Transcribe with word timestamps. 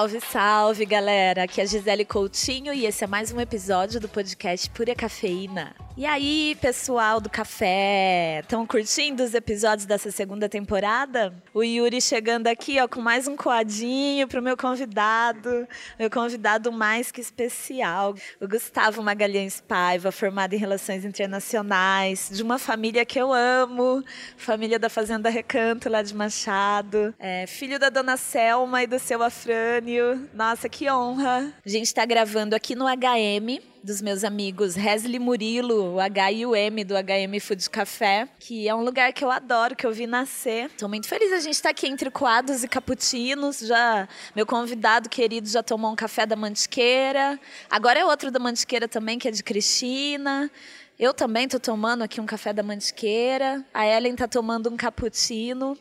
Salve, 0.00 0.20
salve, 0.22 0.86
galera! 0.86 1.42
Aqui 1.42 1.60
é 1.60 1.64
a 1.64 1.66
Gisele 1.66 2.06
Coutinho 2.06 2.72
e 2.72 2.86
esse 2.86 3.04
é 3.04 3.06
mais 3.06 3.30
um 3.32 3.38
episódio 3.38 4.00
do 4.00 4.08
podcast 4.08 4.70
Pura 4.70 4.94
Cafeína. 4.94 5.74
E 6.00 6.06
aí, 6.06 6.56
pessoal 6.62 7.20
do 7.20 7.28
café, 7.28 8.40
estão 8.40 8.66
curtindo 8.66 9.22
os 9.22 9.34
episódios 9.34 9.84
dessa 9.84 10.10
segunda 10.10 10.48
temporada? 10.48 11.30
O 11.52 11.62
Yuri 11.62 12.00
chegando 12.00 12.46
aqui, 12.46 12.80
ó, 12.80 12.88
com 12.88 13.02
mais 13.02 13.28
um 13.28 13.36
coadinho 13.36 14.26
pro 14.26 14.40
meu 14.40 14.56
convidado, 14.56 15.68
meu 15.98 16.08
convidado 16.08 16.72
mais 16.72 17.12
que 17.12 17.20
especial, 17.20 18.14
o 18.40 18.48
Gustavo 18.48 19.02
Magalhães 19.02 19.60
Paiva, 19.60 20.10
formado 20.10 20.54
em 20.54 20.56
Relações 20.56 21.04
Internacionais, 21.04 22.30
de 22.32 22.42
uma 22.42 22.58
família 22.58 23.04
que 23.04 23.18
eu 23.20 23.30
amo, 23.30 24.02
família 24.38 24.78
da 24.78 24.88
Fazenda 24.88 25.28
Recanto, 25.28 25.90
lá 25.90 26.00
de 26.00 26.14
Machado, 26.14 27.14
é, 27.18 27.46
filho 27.46 27.78
da 27.78 27.90
dona 27.90 28.16
Selma 28.16 28.82
e 28.82 28.86
do 28.86 28.98
seu 28.98 29.22
Afrânio. 29.22 30.30
Nossa, 30.32 30.66
que 30.66 30.90
honra! 30.90 31.52
A 31.62 31.68
gente 31.68 31.88
está 31.88 32.06
gravando 32.06 32.56
aqui 32.56 32.74
no 32.74 32.86
HM, 32.86 33.60
dos 33.82 34.02
meus 34.02 34.24
amigos 34.24 34.74
Resli 34.74 35.18
Murilo, 35.18 35.94
o 35.94 36.00
H 36.00 36.32
e 36.32 36.46
o 36.46 36.54
M 36.54 36.84
do 36.84 36.94
HM 36.94 37.40
Food 37.40 37.70
Café, 37.70 38.28
que 38.38 38.68
é 38.68 38.74
um 38.74 38.82
lugar 38.82 39.12
que 39.12 39.24
eu 39.24 39.30
adoro, 39.30 39.74
que 39.74 39.86
eu 39.86 39.92
vi 39.92 40.06
nascer. 40.06 40.66
Estou 40.66 40.88
muito 40.88 41.08
feliz 41.08 41.32
a 41.32 41.40
gente 41.40 41.54
estar 41.54 41.68
tá 41.68 41.70
aqui 41.70 41.86
entre 41.86 42.10
coados 42.10 42.62
e 42.62 42.68
cappuccinos. 42.68 43.60
Já 43.60 44.08
meu 44.36 44.46
convidado 44.46 45.08
querido 45.08 45.48
já 45.48 45.62
tomou 45.62 45.92
um 45.92 45.96
café 45.96 46.26
da 46.26 46.36
Mantiqueira. 46.36 47.40
Agora 47.70 47.98
é 47.98 48.04
outro 48.04 48.30
da 48.30 48.38
Mantiqueira 48.38 48.86
também, 48.86 49.18
que 49.18 49.28
é 49.28 49.30
de 49.30 49.42
Cristina. 49.42 50.50
Eu 50.98 51.14
também 51.14 51.44
estou 51.44 51.58
tomando 51.58 52.02
aqui 52.02 52.20
um 52.20 52.26
café 52.26 52.52
da 52.52 52.62
Mantiqueira. 52.62 53.64
A 53.72 53.86
Ellen 53.86 54.12
está 54.12 54.28
tomando 54.28 54.68
um 54.68 54.76
cappuccino. 54.76 55.78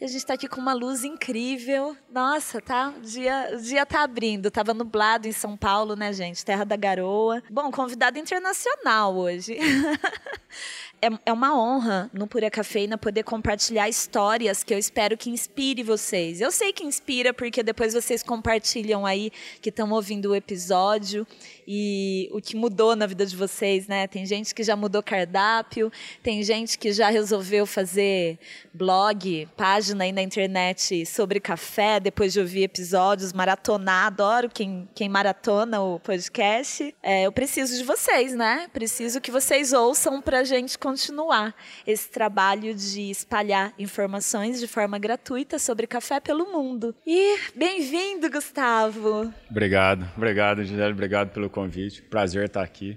E 0.00 0.04
a 0.04 0.06
gente 0.06 0.18
está 0.18 0.34
aqui 0.34 0.46
com 0.46 0.60
uma 0.60 0.72
luz 0.72 1.02
incrível. 1.02 1.96
Nossa, 2.08 2.60
tá? 2.60 2.94
O 2.96 3.00
dia, 3.00 3.50
o 3.54 3.60
dia 3.60 3.84
tá 3.84 4.04
abrindo. 4.04 4.48
Tava 4.48 4.72
nublado 4.72 5.26
em 5.26 5.32
São 5.32 5.56
Paulo, 5.56 5.96
né, 5.96 6.12
gente? 6.12 6.44
Terra 6.44 6.64
da 6.64 6.76
Garoa. 6.76 7.42
Bom, 7.50 7.68
convidado 7.72 8.16
internacional 8.16 9.16
hoje. 9.16 9.58
é, 11.00 11.08
é 11.26 11.32
uma 11.32 11.58
honra 11.58 12.10
no 12.12 12.26
Pura 12.26 12.50
Cafeína 12.50 12.98
poder 12.98 13.22
compartilhar 13.22 13.88
histórias 13.88 14.62
que 14.64 14.74
eu 14.74 14.78
espero 14.78 15.16
que 15.16 15.30
inspire 15.30 15.82
vocês. 15.82 16.40
Eu 16.40 16.50
sei 16.50 16.72
que 16.72 16.84
inspira 16.84 17.32
porque 17.32 17.62
depois 17.62 17.94
vocês 17.94 18.22
compartilham 18.22 19.06
aí 19.06 19.30
que 19.60 19.68
estão 19.68 19.90
ouvindo 19.90 20.30
o 20.30 20.34
episódio 20.34 21.26
e 21.66 22.28
o 22.32 22.40
que 22.40 22.56
mudou 22.56 22.96
na 22.96 23.06
vida 23.06 23.26
de 23.26 23.36
vocês, 23.36 23.86
né? 23.86 24.06
Tem 24.06 24.24
gente 24.24 24.54
que 24.54 24.62
já 24.62 24.74
mudou 24.74 25.02
cardápio, 25.02 25.92
tem 26.22 26.42
gente 26.42 26.78
que 26.78 26.92
já 26.92 27.10
resolveu 27.10 27.66
fazer 27.66 28.38
blog, 28.72 29.46
página 29.56 30.04
aí 30.04 30.12
na 30.12 30.22
internet 30.22 31.04
sobre 31.04 31.40
café 31.40 32.00
depois 32.00 32.32
de 32.32 32.40
ouvir 32.40 32.62
episódios, 32.62 33.32
maratonar. 33.32 34.06
Adoro 34.06 34.48
quem, 34.48 34.88
quem 34.94 35.08
maratona 35.08 35.80
o 35.80 36.00
podcast. 36.00 36.94
É, 37.02 37.24
eu 37.26 37.32
preciso 37.32 37.76
de 37.76 37.84
vocês, 37.84 38.34
né? 38.34 38.68
Preciso 38.72 39.20
que 39.20 39.30
vocês 39.30 39.72
ouçam 39.72 40.22
pra 40.22 40.44
gente 40.44 40.78
continuar 40.88 41.54
esse 41.86 42.08
trabalho 42.08 42.74
de 42.74 43.10
espalhar 43.10 43.74
informações 43.78 44.58
de 44.58 44.66
forma 44.66 44.98
gratuita 44.98 45.58
sobre 45.58 45.86
café 45.86 46.18
pelo 46.18 46.50
mundo. 46.50 46.94
E 47.06 47.38
bem-vindo, 47.54 48.30
Gustavo. 48.30 49.30
Obrigado, 49.50 50.08
obrigado, 50.16 50.64
Gisele, 50.64 50.92
obrigado 50.92 51.30
pelo 51.30 51.50
convite. 51.50 52.00
Prazer 52.00 52.46
estar 52.46 52.62
aqui. 52.62 52.96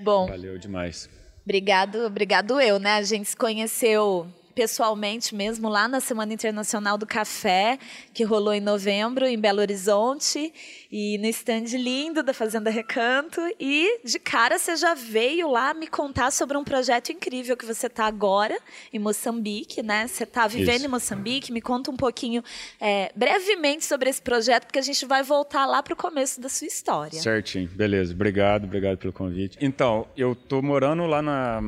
Bom. 0.00 0.26
Valeu 0.26 0.58
demais. 0.58 1.08
Obrigado, 1.44 2.04
obrigado 2.04 2.60
eu, 2.60 2.80
né? 2.80 2.94
A 2.94 3.02
gente 3.02 3.28
se 3.28 3.36
conheceu 3.36 4.26
pessoalmente 4.60 5.34
mesmo 5.34 5.70
lá 5.70 5.88
na 5.88 6.00
Semana 6.00 6.34
Internacional 6.34 6.98
do 6.98 7.06
Café, 7.06 7.78
que 8.12 8.24
rolou 8.24 8.52
em 8.52 8.60
novembro 8.60 9.24
em 9.24 9.38
Belo 9.38 9.58
Horizonte, 9.58 10.52
e 10.92 11.16
no 11.16 11.24
stand 11.28 11.78
lindo 11.78 12.22
da 12.22 12.34
Fazenda 12.34 12.68
Recanto. 12.68 13.40
E 13.58 14.00
de 14.04 14.18
cara 14.18 14.58
você 14.58 14.76
já 14.76 14.92
veio 14.92 15.50
lá 15.50 15.72
me 15.72 15.86
contar 15.86 16.30
sobre 16.30 16.58
um 16.58 16.62
projeto 16.62 17.10
incrível 17.10 17.56
que 17.56 17.64
você 17.64 17.86
está 17.86 18.04
agora 18.04 18.54
em 18.92 18.98
Moçambique, 18.98 19.82
né? 19.82 20.06
Você 20.06 20.24
está 20.24 20.46
vivendo 20.46 20.76
Isso. 20.76 20.84
em 20.84 20.88
Moçambique. 20.88 21.50
Me 21.50 21.62
conta 21.62 21.90
um 21.90 21.96
pouquinho, 21.96 22.44
é, 22.78 23.10
brevemente, 23.16 23.86
sobre 23.86 24.10
esse 24.10 24.20
projeto, 24.20 24.66
porque 24.66 24.78
a 24.78 24.82
gente 24.82 25.06
vai 25.06 25.22
voltar 25.22 25.64
lá 25.64 25.82
para 25.82 25.94
o 25.94 25.96
começo 25.96 26.38
da 26.38 26.50
sua 26.50 26.66
história. 26.66 27.18
Certinho, 27.18 27.70
beleza. 27.70 28.12
Obrigado, 28.12 28.64
obrigado 28.64 28.98
pelo 28.98 29.12
convite. 29.14 29.56
Então, 29.58 30.06
eu 30.14 30.34
tô 30.34 30.60
morando 30.60 31.06
lá 31.06 31.22
na 31.22 31.62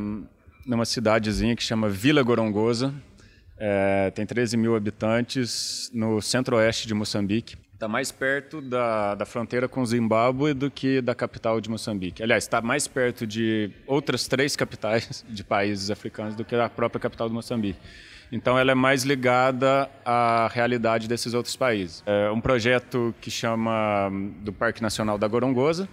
numa 0.67 0.85
cidadezinha 0.85 1.57
que 1.57 1.63
chama 1.63 1.89
Vila 1.89 2.23
Gorongosa. 2.23 2.95
É, 3.59 4.11
tem 4.11 4.27
13 4.27 4.57
mil 4.57 4.75
habitantes 4.75 5.91
no 5.93 6.21
centro-oeste 6.21 6.87
de 6.89 6.95
Moçambique. 6.95 7.57
Está 7.75 7.89
mais 7.89 8.13
perto 8.13 8.61
da, 8.61 9.15
da 9.15 9.27
fronteira 9.27 9.69
com 9.69 9.85
Zimbábue 9.85 10.55
do 10.55 10.71
que 10.71 11.01
da 11.01 11.15
capital 11.15 11.61
de 11.61 11.69
Moçambique. 11.69 12.23
Aliás, 12.23 12.45
está 12.45 12.61
mais 12.61 12.87
perto 12.87 13.27
de 13.27 13.71
outras 13.87 14.29
três 14.29 14.55
capitais 14.55 15.25
de 15.29 15.43
países 15.43 15.91
africanos 15.91 16.37
do 16.37 16.45
que 16.45 16.55
a 16.55 16.69
própria 16.69 17.01
capital 17.01 17.29
de 17.29 17.35
Moçambique. 17.35 17.79
Então, 18.31 18.59
ela 18.59 18.73
é 18.73 18.75
mais 18.75 19.03
ligada 19.03 19.91
à 20.05 20.49
realidade 20.49 21.07
desses 21.07 21.35
outros 21.35 21.55
países. 21.55 22.03
É 22.07 22.31
um 22.31 22.41
projeto 22.41 23.15
que 23.21 23.31
chama 23.31 24.11
do 24.41 24.53
Parque 24.53 24.81
Nacional 24.81 25.19
da 25.19 25.29
Gorongosa, 25.29 25.87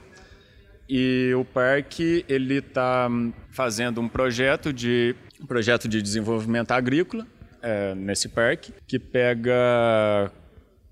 e 0.90 1.32
o 1.36 1.46
parque 1.46 2.26
ele 2.28 2.56
está 2.56 3.08
fazendo 3.52 4.02
um 4.02 4.10
projeto 4.10 4.74
de 4.74 5.16
um 5.40 5.46
projeto 5.46 5.88
de 5.88 6.02
desenvolvimento 6.02 6.72
agrícola 6.72 7.28
é, 7.62 7.94
nesse 7.94 8.28
parque 8.28 8.74
que 8.88 8.98
pega 8.98 10.32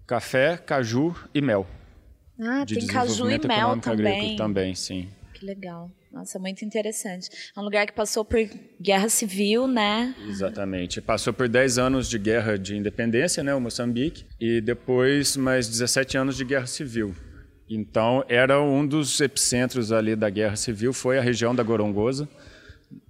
café, 0.06 0.58
caju 0.58 1.16
e 1.34 1.42
mel. 1.42 1.66
Ah, 2.40 2.64
de 2.64 2.76
tem 2.76 2.88
caju 2.88 3.30
e 3.32 3.40
mel 3.48 3.80
também. 3.82 4.36
também, 4.36 4.76
sim. 4.76 5.10
Que 5.34 5.46
legal. 5.46 5.90
Nossa, 6.12 6.40
muito 6.40 6.64
interessante. 6.64 7.30
É 7.56 7.60
um 7.60 7.64
lugar 7.64 7.86
que 7.86 7.94
passou 7.94 8.24
por 8.24 8.40
guerra 8.82 9.10
civil, 9.10 9.68
né? 9.68 10.16
Exatamente. 10.28 11.02
Passou 11.02 11.34
por 11.34 11.48
10 11.48 11.78
anos 11.78 12.10
de 12.10 12.18
guerra 12.18 12.58
de 12.58 12.76
independência, 12.76 13.44
né, 13.44 13.54
o 13.54 13.62
Moçambique, 13.62 14.26
e 14.40 14.62
depois 14.62 15.36
mais 15.36 15.68
17 15.68 16.18
anos 16.18 16.38
de 16.38 16.46
guerra 16.46 16.66
civil. 16.66 17.16
Então, 17.70 18.24
era 18.30 18.62
um 18.62 18.86
dos 18.88 19.20
epicentros 19.20 19.92
ali 19.92 20.16
da 20.16 20.30
Guerra 20.30 20.56
Civil, 20.56 20.94
foi 20.94 21.18
a 21.18 21.22
região 21.22 21.54
da 21.54 21.64
Gorongosa, 21.64 22.28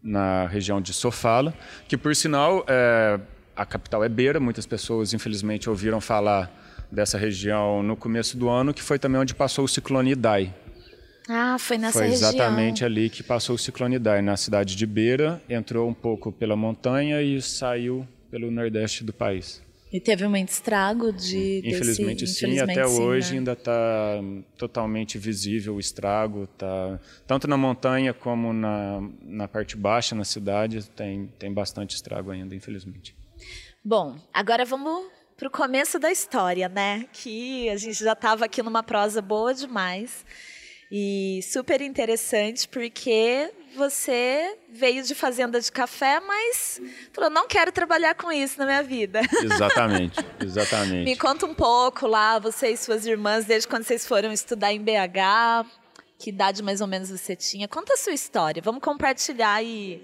na 0.01 0.47
região 0.47 0.81
de 0.81 0.93
Sofala, 0.93 1.53
que, 1.87 1.95
por 1.95 2.15
sinal, 2.15 2.65
é, 2.67 3.19
a 3.55 3.65
capital 3.65 4.03
é 4.03 4.09
Beira, 4.09 4.39
muitas 4.39 4.65
pessoas, 4.65 5.13
infelizmente, 5.13 5.69
ouviram 5.69 6.01
falar 6.01 6.51
dessa 6.91 7.17
região 7.17 7.83
no 7.83 7.95
começo 7.95 8.37
do 8.37 8.49
ano, 8.49 8.73
que 8.73 8.81
foi 8.81 8.97
também 8.97 9.21
onde 9.21 9.35
passou 9.35 9.65
o 9.65 9.67
ciclone 9.67 10.11
Idai. 10.11 10.53
Ah, 11.29 11.57
foi 11.59 11.77
nessa 11.77 11.99
foi 11.99 12.07
região. 12.07 12.31
Foi 12.31 12.39
exatamente 12.39 12.85
ali 12.85 13.09
que 13.09 13.21
passou 13.21 13.55
o 13.55 13.59
ciclone 13.59 13.97
Idai, 13.97 14.21
na 14.21 14.37
cidade 14.37 14.75
de 14.75 14.85
Beira, 14.85 15.41
entrou 15.49 15.87
um 15.87 15.93
pouco 15.93 16.31
pela 16.31 16.55
montanha 16.55 17.21
e 17.21 17.41
saiu 17.41 18.07
pelo 18.31 18.49
nordeste 18.49 19.03
do 19.03 19.13
país. 19.13 19.61
E 19.91 20.01
teve 20.01 20.27
muito 20.27 20.49
estrago 20.49 21.13
de 21.13 21.59
infelizmente 21.59 22.21
desse, 22.25 22.39
sim 22.39 22.45
infelizmente, 22.47 22.79
até 22.79 22.87
sim, 22.87 23.01
hoje 23.01 23.31
né? 23.31 23.37
ainda 23.37 23.53
está 23.53 24.19
totalmente 24.57 25.17
visível 25.17 25.75
o 25.75 25.79
estrago 25.79 26.45
tá 26.57 26.99
tanto 27.25 27.47
na 27.47 27.55
montanha 27.55 28.13
como 28.13 28.51
na, 28.51 29.01
na 29.21 29.47
parte 29.47 29.77
baixa 29.77 30.13
na 30.13 30.25
cidade 30.25 30.89
tem 30.89 31.27
tem 31.39 31.53
bastante 31.53 31.95
estrago 31.95 32.31
ainda 32.31 32.53
infelizmente 32.53 33.15
bom 33.83 34.17
agora 34.33 34.65
vamos 34.65 35.09
para 35.37 35.47
o 35.47 35.51
começo 35.51 35.97
da 35.97 36.11
história 36.11 36.67
né 36.67 37.05
que 37.13 37.69
a 37.69 37.77
gente 37.77 38.03
já 38.03 38.13
estava 38.13 38.43
aqui 38.43 38.61
numa 38.61 38.83
prosa 38.83 39.21
boa 39.21 39.53
demais 39.53 40.25
e 40.91 41.39
super 41.43 41.79
interessante 41.81 42.67
porque 42.67 43.49
você 43.77 44.57
veio 44.69 45.03
de 45.03 45.13
fazenda 45.13 45.61
de 45.61 45.71
café, 45.71 46.19
mas 46.19 46.81
falou, 47.13 47.29
não 47.29 47.47
quero 47.47 47.71
trabalhar 47.71 48.15
com 48.15 48.31
isso 48.31 48.57
na 48.57 48.65
minha 48.65 48.83
vida. 48.83 49.21
Exatamente, 49.43 50.19
exatamente. 50.41 51.05
Me 51.05 51.15
conta 51.15 51.45
um 51.45 51.53
pouco 51.53 52.07
lá, 52.07 52.39
você 52.39 52.69
e 52.69 52.77
suas 52.77 53.05
irmãs, 53.05 53.45
desde 53.45 53.67
quando 53.67 53.83
vocês 53.83 54.05
foram 54.05 54.31
estudar 54.31 54.73
em 54.73 54.81
BH, 54.81 55.67
que 56.17 56.31
idade 56.31 56.63
mais 56.63 56.81
ou 56.81 56.87
menos 56.87 57.09
você 57.09 57.35
tinha? 57.35 57.67
Conta 57.67 57.93
a 57.93 57.97
sua 57.97 58.13
história, 58.13 58.61
vamos 58.61 58.81
compartilhar 58.81 59.53
aí 59.53 60.01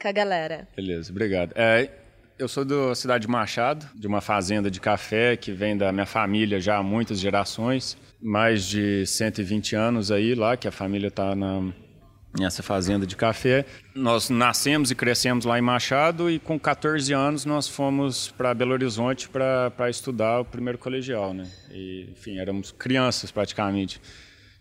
com 0.00 0.08
a 0.08 0.12
galera. 0.12 0.68
Beleza, 0.76 1.10
obrigado. 1.10 1.52
É, 1.56 1.90
eu 2.38 2.48
sou 2.48 2.64
da 2.64 2.94
cidade 2.94 3.26
de 3.26 3.28
Machado, 3.28 3.86
de 3.94 4.06
uma 4.06 4.20
fazenda 4.20 4.70
de 4.70 4.80
café 4.80 5.36
que 5.36 5.52
vem 5.52 5.76
da 5.76 5.92
minha 5.92 6.06
família 6.06 6.60
já 6.60 6.78
há 6.78 6.82
muitas 6.82 7.18
gerações, 7.18 7.98
mais 8.20 8.64
de 8.64 9.04
120 9.04 9.76
anos 9.76 10.10
aí 10.10 10.34
lá, 10.34 10.56
que 10.56 10.66
a 10.66 10.72
família 10.72 11.08
está 11.08 11.34
na 11.34 11.72
nessa 12.38 12.62
fazenda 12.62 13.06
de 13.06 13.16
café. 13.16 13.64
Nós 13.94 14.30
nascemos 14.30 14.90
e 14.90 14.94
crescemos 14.94 15.44
lá 15.44 15.58
em 15.58 15.62
Machado 15.62 16.30
e 16.30 16.38
com 16.38 16.58
14 16.58 17.12
anos 17.12 17.44
nós 17.44 17.68
fomos 17.68 18.28
para 18.28 18.54
Belo 18.54 18.72
Horizonte 18.72 19.28
para 19.28 19.90
estudar 19.90 20.40
o 20.40 20.44
primeiro 20.44 20.78
colegial, 20.78 21.34
né? 21.34 21.48
E, 21.70 22.08
enfim, 22.12 22.38
éramos 22.38 22.72
crianças 22.72 23.30
praticamente. 23.30 24.00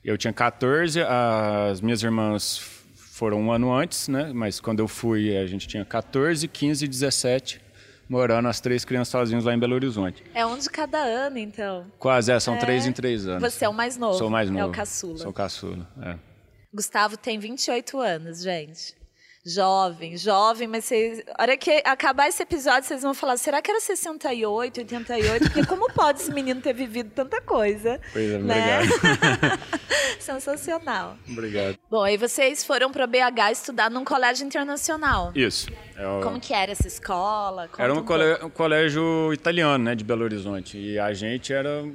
Eu 0.04 0.18
tinha 0.18 0.33
14, 0.33 1.01
as 1.01 1.81
minhas 1.81 2.01
irmãs 2.01 2.57
foram 2.95 3.42
um 3.42 3.51
ano 3.51 3.74
antes, 3.74 4.07
né? 4.07 4.31
Mas 4.33 4.60
quando 4.60 4.80
eu 4.80 4.88
fui, 4.88 5.36
a 5.38 5.45
gente 5.45 5.68
tinha 5.68 5.83
14, 5.83 6.48
15 6.48 6.86
e 6.86 6.88
17 6.88 7.69
morando 8.10 8.48
as 8.48 8.60
três 8.60 8.83
crianças 8.83 9.10
sozinhos 9.10 9.45
lá 9.45 9.54
em 9.54 9.60
Belo 9.60 9.75
Horizonte. 9.75 10.24
É 10.33 10.44
um 10.44 10.57
de 10.57 10.68
cada 10.68 10.98
ano, 10.98 11.38
então. 11.38 11.86
Quase, 12.00 12.31
é, 12.31 12.39
são 12.39 12.56
é. 12.56 12.57
três 12.57 12.88
em 12.88 12.92
três 12.92 13.27
anos. 13.27 13.54
Você 13.54 13.66
é 13.66 13.69
o 13.69 13.74
mais 13.74 13.98
novo. 13.98 14.18
Sou 14.18 14.27
o 14.27 14.31
mais 14.31 14.50
novo. 14.50 14.63
É 14.63 14.66
o 14.66 14.71
caçula. 14.71 15.18
Sou 15.19 15.30
o 15.30 15.33
caçula, 15.33 15.88
é. 16.01 16.29
Gustavo 16.74 17.18
tem 17.18 17.39
28 17.39 18.00
anos, 18.00 18.42
gente. 18.42 19.00
Jovem, 19.45 20.18
jovem, 20.18 20.68
mas 20.68 20.86
vocês. 20.86 21.24
A 21.38 21.44
hora 21.44 21.57
que 21.57 21.81
acabar 21.86 22.27
esse 22.27 22.44
episódio, 22.44 22.83
vocês 22.83 23.01
vão 23.01 23.13
falar: 23.13 23.38
será 23.38 23.62
que 23.62 23.71
era 23.71 23.80
68, 23.80 24.81
88? 24.81 25.45
Porque 25.45 25.66
como 25.66 25.92
pode 25.94 26.19
esse 26.19 26.31
menino 26.31 26.62
ter 26.62 26.74
vivido 26.74 27.10
tanta 27.12 27.42
coisa? 27.42 28.01
Pois 28.12 28.31
é, 28.31 28.38
né? 28.38 28.80
obrigado. 28.81 29.60
Sensacional. 30.19 31.18
Obrigado. 31.27 31.80
Bom, 31.89 32.04
aí 32.04 32.18
vocês 32.18 32.66
foram 32.66 32.92
para 32.92 33.07
BH 33.07 33.51
estudar 33.54 33.89
num 33.89 34.04
colégio 34.04 34.45
internacional. 34.45 35.31
Isso. 35.33 35.71
É 35.95 36.06
o... 36.06 36.21
Como 36.21 36.39
que 36.39 36.54
era 36.54 36.74
essa 36.74 36.88
escola? 36.88 37.69
Conta 37.69 37.83
era 37.83 37.94
um, 37.94 38.00
um 38.00 38.04
colégio, 38.04 38.50
colégio 38.51 39.33
italiano, 39.33 39.86
né, 39.86 39.95
de 39.95 40.04
Belo 40.04 40.25
Horizonte. 40.25 40.77
E 40.77 41.00
a 41.00 41.13
gente 41.13 41.54
era 41.54 41.86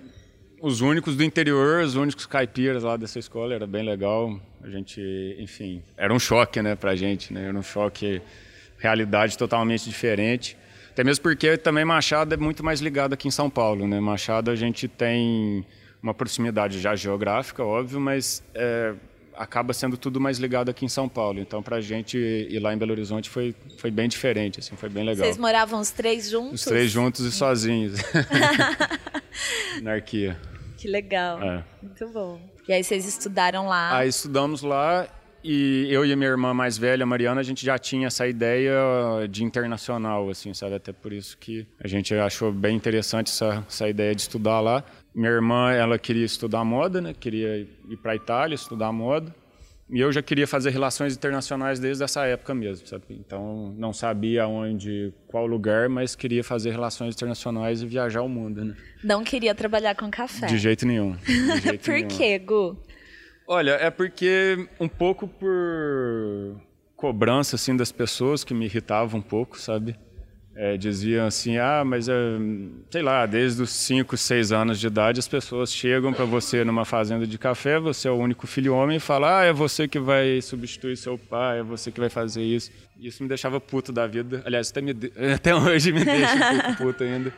os 0.65 0.81
únicos 0.81 1.15
do 1.15 1.23
interior, 1.23 1.85
os 1.85 1.95
únicos 1.95 2.25
caipiras 2.25 2.83
lá 2.83 2.97
dessa 2.97 3.19
escola, 3.19 3.55
era 3.55 3.67
bem 3.67 3.85
legal. 3.85 4.41
A 4.63 4.71
gente, 4.71 4.99
enfim, 5.39 5.83
era 5.95 6.13
um 6.13 6.19
choque, 6.19 6.63
né, 6.63 6.75
pra 6.75 6.97
gente, 6.97 7.35
né? 7.35 7.49
Era 7.49 7.59
um 7.59 7.63
choque, 7.63 8.23
realidade 8.79 9.37
totalmente 9.37 9.85
diferente. 9.85 10.57
Até 10.91 11.05
mesmo 11.05 11.23
porque 11.23 11.59
também 11.59 11.85
Machado 11.85 12.33
é 12.33 12.37
muito 12.39 12.65
mais 12.65 12.81
ligado 12.81 13.13
aqui 13.13 13.29
em 13.29 13.31
São 13.31 13.51
Paulo, 13.51 13.87
né? 13.87 14.01
Machado 14.01 14.51
a 14.51 14.57
gente 14.57 14.89
tem 14.89 15.67
uma 16.03 16.15
proximidade 16.15 16.81
já 16.81 16.97
geográfica, 16.97 17.63
óbvio, 17.63 18.01
mas 18.01 18.43
é, 18.55 18.95
acaba 19.37 19.75
sendo 19.75 19.99
tudo 19.99 20.19
mais 20.19 20.39
ligado 20.39 20.71
aqui 20.71 20.87
em 20.87 20.89
São 20.89 21.11
Paulo. 21.11 21.41
Então, 21.41 21.63
para 21.63 21.77
a 21.77 21.81
gente 21.83 22.17
ir 22.17 22.59
lá 22.59 22.73
em 22.73 22.79
Belo 22.79 22.93
Horizonte 22.93 23.29
foi, 23.29 23.55
foi 23.77 23.91
bem 23.91 24.09
diferente, 24.09 24.61
assim, 24.61 24.77
foi 24.77 24.89
bem 24.89 25.05
legal. 25.05 25.27
Vocês 25.27 25.37
moravam 25.37 25.79
os 25.79 25.91
três 25.91 26.31
juntos? 26.31 26.61
Os 26.61 26.65
três 26.65 26.91
juntos 26.91 27.21
e 27.21 27.31
sozinhos. 27.31 28.01
Anarquia. 29.77 30.39
Que 30.85 30.89
legal. 30.91 31.43
É. 31.43 31.65
Muito 31.83 32.07
bom. 32.11 32.39
E 32.69 32.73
aí 32.75 32.85
vocês 32.85 33.07
estudaram 33.07 33.67
lá? 33.67 33.97
Aí 33.97 34.07
estudamos 34.07 34.61
lá 34.61 35.09
e 35.43 35.87
eu 35.91 36.05
e 36.05 36.13
a 36.13 36.17
minha 36.17 36.29
irmã 36.29 36.53
mais 36.53 36.77
velha, 36.77 37.07
Mariana, 37.07 37.41
a 37.41 37.43
gente 37.43 37.65
já 37.65 37.79
tinha 37.79 38.09
essa 38.09 38.29
ideia 38.29 38.77
de 39.31 39.43
internacional, 39.45 40.29
assim, 40.29 40.53
sabe? 40.53 40.75
Até 40.75 40.93
por 40.93 41.11
isso 41.11 41.39
que 41.39 41.67
a 41.83 41.89
gente 41.89 42.15
achou 42.15 42.53
bem 42.53 42.77
interessante 42.77 43.29
essa, 43.29 43.65
essa 43.67 43.89
ideia 43.89 44.15
de 44.15 44.21
estudar 44.21 44.61
lá. 44.61 44.85
Minha 45.15 45.31
irmã, 45.31 45.73
ela 45.73 45.99
queria 45.99 46.27
estudar 46.27 46.63
moda, 46.67 47.01
né? 47.01 47.15
Queria 47.19 47.67
ir 47.89 47.97
para 48.03 48.13
a 48.13 48.17
Itália 48.17 48.55
estudar 48.55 48.93
moda. 48.93 49.35
E 49.95 50.01
eu 50.01 50.11
já 50.11 50.21
queria 50.21 50.45
fazer 50.45 50.71
relações 50.71 51.15
internacionais 51.17 51.79
desde 51.79 52.03
essa 52.03 52.27
época 52.27 52.53
mesmo, 52.53 52.85
sabe? 52.85 53.05
Então, 53.11 53.73
não 53.79 53.93
sabia 53.93 54.45
onde, 54.45 55.15
qual 55.29 55.47
lugar, 55.47 55.89
mas 55.89 56.17
queria 56.17 56.43
fazer 56.43 56.73
relações 56.73 57.15
internacionais 57.15 57.81
e 57.81 57.87
viajar 57.87 58.23
o 58.23 58.29
mundo, 58.29 58.65
né? 58.65 58.75
Não 59.05 59.23
queria 59.23 59.55
trabalhar 59.55 59.95
com 59.95 60.11
café. 60.11 60.47
De 60.47 60.59
jeito 60.59 60.85
nenhum. 60.85 61.13
De 61.13 61.61
jeito 61.63 61.85
por 61.85 62.03
quê, 62.09 62.41
Gu? 62.41 62.77
Olha, 63.47 63.71
é 63.71 63.89
porque 63.89 64.67
um 64.81 64.89
pouco 64.89 65.29
por 65.29 66.61
cobrança 66.97 67.55
assim 67.55 67.77
das 67.77 67.93
pessoas 67.93 68.43
que 68.43 68.53
me 68.53 68.65
irritava 68.65 69.17
um 69.17 69.23
pouco, 69.23 69.61
sabe? 69.61 69.97
É, 70.57 70.77
diziam 70.77 71.27
assim, 71.27 71.59
ah, 71.59 71.83
mas 71.85 72.09
é, 72.09 72.13
sei 72.91 73.03
lá, 73.03 73.27
desde 73.27 73.63
os 73.63 73.71
5, 73.71 74.17
6 74.17 74.53
anos 74.53 74.79
de 74.79 74.87
idade 74.87 75.19
as 75.19 75.27
pessoas 75.27 75.73
chegam 75.73 76.13
para 76.13 76.25
você 76.25 76.65
numa 76.65 76.85
fazenda 76.85 77.27
de 77.27 77.37
café, 77.37 77.79
você 77.79 78.09
é 78.09 78.11
o 78.11 78.17
único 78.17 78.47
filho 78.47 78.75
homem 78.75 78.99
e 78.99 79.01
fala, 79.01 79.41
ah, 79.41 79.45
é 79.45 79.53
você 79.53 79.89
que 79.89 79.99
vai 79.99 80.41
substituir 80.41 80.97
seu 80.97 81.19
pai, 81.19 81.61
é 81.61 81.63
você 81.63 81.91
que 81.91 81.99
vai 81.99 82.09
fazer 82.09 82.43
isso. 82.43 82.71
Isso 82.99 83.23
me 83.23 83.29
deixava 83.29 83.61
puto 83.61 83.93
da 83.93 84.07
vida, 84.07 84.43
aliás, 84.45 84.71
até, 84.71 84.81
me, 84.81 84.93
até 85.35 85.55
hoje 85.55 85.93
me 85.93 86.05
deixa 86.05 86.35
um 86.35 86.61
pouco 86.61 86.77
puto 86.77 87.05
ainda. 87.05 87.33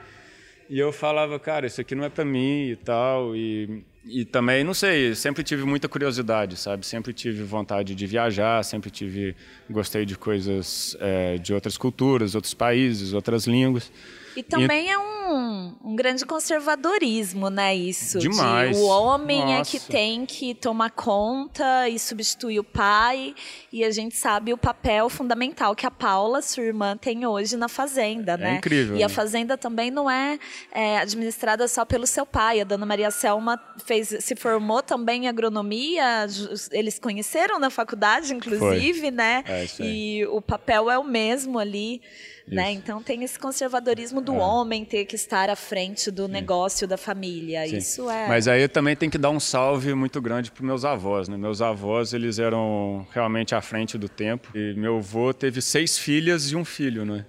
E 0.69 0.79
eu 0.79 0.93
falava, 0.93 1.39
cara, 1.39 1.67
isso 1.67 1.81
aqui 1.81 1.95
não 1.95 2.05
é 2.05 2.09
para 2.09 2.25
mim 2.25 2.71
e 2.71 2.77
tal, 2.77 3.37
e 3.37 3.85
e 4.09 4.25
também, 4.25 4.63
não 4.63 4.73
sei, 4.73 5.17
sempre 5.17 5.43
tive 5.43 5.65
muita 5.65 5.89
curiosidade, 5.89 6.57
sabe? 6.57 6.87
Sempre 6.87 7.13
tive 7.13 7.43
vontade 7.43 7.93
de 7.93 8.07
viajar, 8.07 8.63
sempre 8.65 8.89
tive, 8.89 9.35
gostei 9.69 10.05
de 10.05 10.17
coisas 10.17 10.97
é, 11.01 11.39
de 11.39 11.53
outras 11.53 11.77
culturas, 11.77 12.37
outros 12.37 12.55
países, 12.55 13.13
outras 13.13 13.49
línguas. 13.49 13.91
E 14.37 14.43
também 14.43 14.87
e... 14.87 14.91
é 14.91 14.99
um, 14.99 15.75
um, 15.83 15.97
grande 15.97 16.25
conservadorismo, 16.27 17.49
né? 17.49 17.75
Isso. 17.75 18.19
Demais. 18.19 18.77
De 18.77 18.83
o 18.83 18.87
homem 18.87 19.41
Nossa. 19.41 19.55
é 19.55 19.65
que 19.65 19.81
tem 19.81 20.27
que 20.27 20.55
tomar 20.55 20.91
conta 20.91 21.89
e 21.89 21.99
substituir 21.99 22.61
o 22.61 22.65
pai. 22.65 23.35
E 23.73 23.83
a 23.83 23.91
gente 23.91 24.15
sabe 24.15 24.53
o 24.53 24.59
papel 24.59 25.09
fundamental 25.09 25.75
que 25.75 25.87
a 25.87 25.91
Paula, 25.91 26.43
sua 26.43 26.65
irmã, 26.65 26.97
tem 26.97 27.27
hoje 27.27 27.57
na 27.57 27.69
fazenda, 27.69 28.33
é 28.33 28.37
né? 28.37 28.55
É 28.55 28.57
incrível. 28.59 28.97
E 28.97 29.03
a 29.03 29.09
fazenda 29.09 29.57
também 29.57 29.91
não 29.91 30.11
é, 30.11 30.39
é, 30.71 30.99
administrada 30.99 31.67
só 31.67 31.87
pelo 31.87 32.07
seu 32.07 32.27
pai. 32.27 32.61
A 32.61 32.65
dona 32.65 32.85
Maria 32.85 33.11
Selma 33.11 33.59
fez, 33.87 34.15
se 34.21 34.37
formou 34.37 34.83
também 34.83 35.25
em 35.25 35.29
agronomia. 35.29 36.27
Eles 36.73 36.99
conheceram 36.99 37.59
na 37.59 37.71
faculdade, 37.71 38.35
inclusive, 38.35 39.01
Foi. 39.01 39.11
né? 39.11 39.43
É, 39.47 39.67
e 39.81 40.27
o 40.27 40.43
papel 40.43 40.91
é 40.91 40.99
o 40.99 41.05
mesmo 41.05 41.59
ali. 41.59 42.03
Né? 42.49 42.73
Então 42.73 43.03
tem 43.03 43.25
esse 43.25 43.37
conservadorismo 43.37 44.21
do 44.21 44.35
é. 44.35 44.39
homem 44.39 44.85
ter 44.85 45.05
que 45.05 45.17
estar 45.17 45.51
à 45.51 45.57
frente 45.57 46.13
do 46.13 46.27
Sim. 46.27 46.33
negócio 46.33 46.87
da 46.87 46.97
família. 46.97 47.67
Sim. 47.67 47.77
Isso 47.77 48.11
é. 48.11 48.29
Mas 48.29 48.47
aí 48.47 48.69
também 48.69 48.95
tem 48.95 49.11
que 49.11 49.19
dar 49.19 49.31
um 49.31 49.41
salve 49.41 49.93
muito 49.95 50.21
grande 50.21 50.53
para 50.53 50.65
meus 50.65 50.85
avós. 50.85 51.29
Né? 51.29 51.37
Meus 51.37 51.61
avós 51.61 52.13
eles 52.13 52.39
eram 52.39 53.05
realmente 53.13 53.55
à 53.55 53.61
frente 53.61 53.99
do 53.99 54.09
tempo. 54.09 54.49
E 54.55 54.75
meu 54.75 54.99
avô 54.99 55.35
teve 55.35 55.61
seis 55.61 55.99
filhas 55.99 56.53
e 56.53 56.57
um 56.57 56.65
filho, 56.65 57.05
né? 57.05 57.27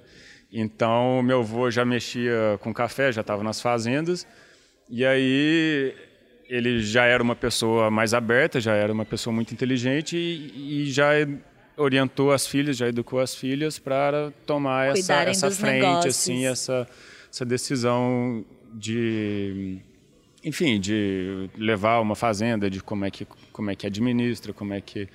Então 0.53 1.23
meu 1.23 1.39
avô 1.39 1.71
já 1.71 1.83
mexia 1.83 2.59
com 2.61 2.71
café, 2.71 3.11
já 3.11 3.21
estava 3.21 3.43
nas 3.43 3.59
fazendas. 3.59 4.27
E 4.87 5.03
aí 5.03 5.95
ele 6.47 6.79
já 6.81 7.05
era 7.05 7.21
uma 7.23 7.35
pessoa 7.35 7.89
mais 7.89 8.13
aberta, 8.13 8.61
já 8.61 8.73
era 8.73 8.93
uma 8.93 9.03
pessoa 9.03 9.33
muito 9.33 9.51
inteligente 9.51 10.15
e, 10.15 10.83
e 10.83 10.91
já 10.91 11.11
orientou 11.77 12.31
as 12.31 12.47
filhas, 12.47 12.75
já 12.75 12.87
educou 12.87 13.19
as 13.19 13.35
filhas 13.35 13.77
para 13.77 14.31
tomar 14.45 14.97
essa, 14.97 15.13
essa 15.23 15.51
frente, 15.51 15.81
negócios. 15.81 16.17
assim, 16.17 16.45
essa, 16.45 16.87
essa 17.31 17.45
decisão 17.45 18.43
de, 18.73 19.77
enfim, 20.43 20.79
de 20.79 21.49
levar 21.55 21.99
uma 22.01 22.15
fazenda, 22.15 22.69
de 22.69 22.81
como 22.81 23.05
é 23.05 23.11
que 23.11 23.25
como 23.53 23.71
é 23.71 23.75
que 23.75 23.87
administra, 23.87 24.53
como 24.53 24.73
é 24.73 24.81
que 24.81 25.07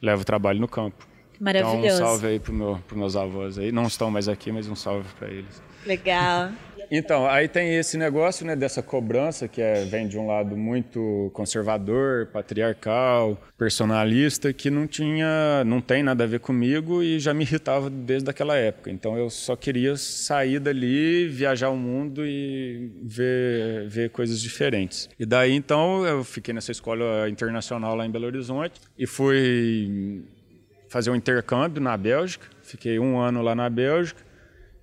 leva 0.00 0.22
o 0.22 0.24
trabalho 0.24 0.58
no 0.58 0.68
campo. 0.68 1.06
Maravilhoso. 1.38 1.78
Então, 1.78 1.94
um 1.94 1.98
salve 1.98 2.26
aí 2.26 2.38
para 2.38 2.52
meu, 2.52 2.80
os 2.90 2.96
meus 2.96 3.16
avós 3.16 3.58
aí. 3.58 3.70
Não 3.72 3.84
estão 3.84 4.10
mais 4.10 4.28
aqui, 4.28 4.50
mas 4.50 4.68
um 4.68 4.74
salve 4.74 5.08
para 5.18 5.28
eles. 5.28 5.62
Legal. 5.86 6.50
Então, 6.90 7.24
aí 7.24 7.46
tem 7.46 7.76
esse 7.76 7.96
negócio 7.96 8.44
né, 8.44 8.56
dessa 8.56 8.82
cobrança 8.82 9.46
que 9.46 9.62
é, 9.62 9.84
vem 9.84 10.08
de 10.08 10.18
um 10.18 10.26
lado 10.26 10.56
muito 10.56 11.30
conservador, 11.32 12.26
patriarcal, 12.26 13.40
personalista, 13.56 14.52
que 14.52 14.70
não 14.70 14.88
tinha, 14.88 15.62
não 15.64 15.80
tem 15.80 16.02
nada 16.02 16.24
a 16.24 16.26
ver 16.26 16.40
comigo 16.40 17.00
e 17.00 17.20
já 17.20 17.32
me 17.32 17.44
irritava 17.44 17.88
desde 17.88 18.28
aquela 18.28 18.56
época. 18.56 18.90
Então 18.90 19.16
eu 19.16 19.30
só 19.30 19.54
queria 19.54 19.96
sair 19.96 20.58
dali, 20.58 21.28
viajar 21.28 21.70
o 21.70 21.76
mundo 21.76 22.26
e 22.26 22.90
ver, 23.04 23.86
ver 23.88 24.10
coisas 24.10 24.40
diferentes. 24.40 25.08
E 25.16 25.24
daí 25.24 25.52
então 25.52 26.04
eu 26.04 26.24
fiquei 26.24 26.52
nessa 26.52 26.72
escola 26.72 27.28
internacional 27.28 27.94
lá 27.94 28.04
em 28.04 28.10
Belo 28.10 28.26
Horizonte 28.26 28.80
e 28.98 29.06
fui 29.06 30.24
fazer 30.88 31.10
um 31.10 31.14
intercâmbio 31.14 31.80
na 31.80 31.96
Bélgica. 31.96 32.48
Fiquei 32.62 32.98
um 32.98 33.18
ano 33.18 33.42
lá 33.42 33.54
na 33.54 33.70
Bélgica 33.70 34.29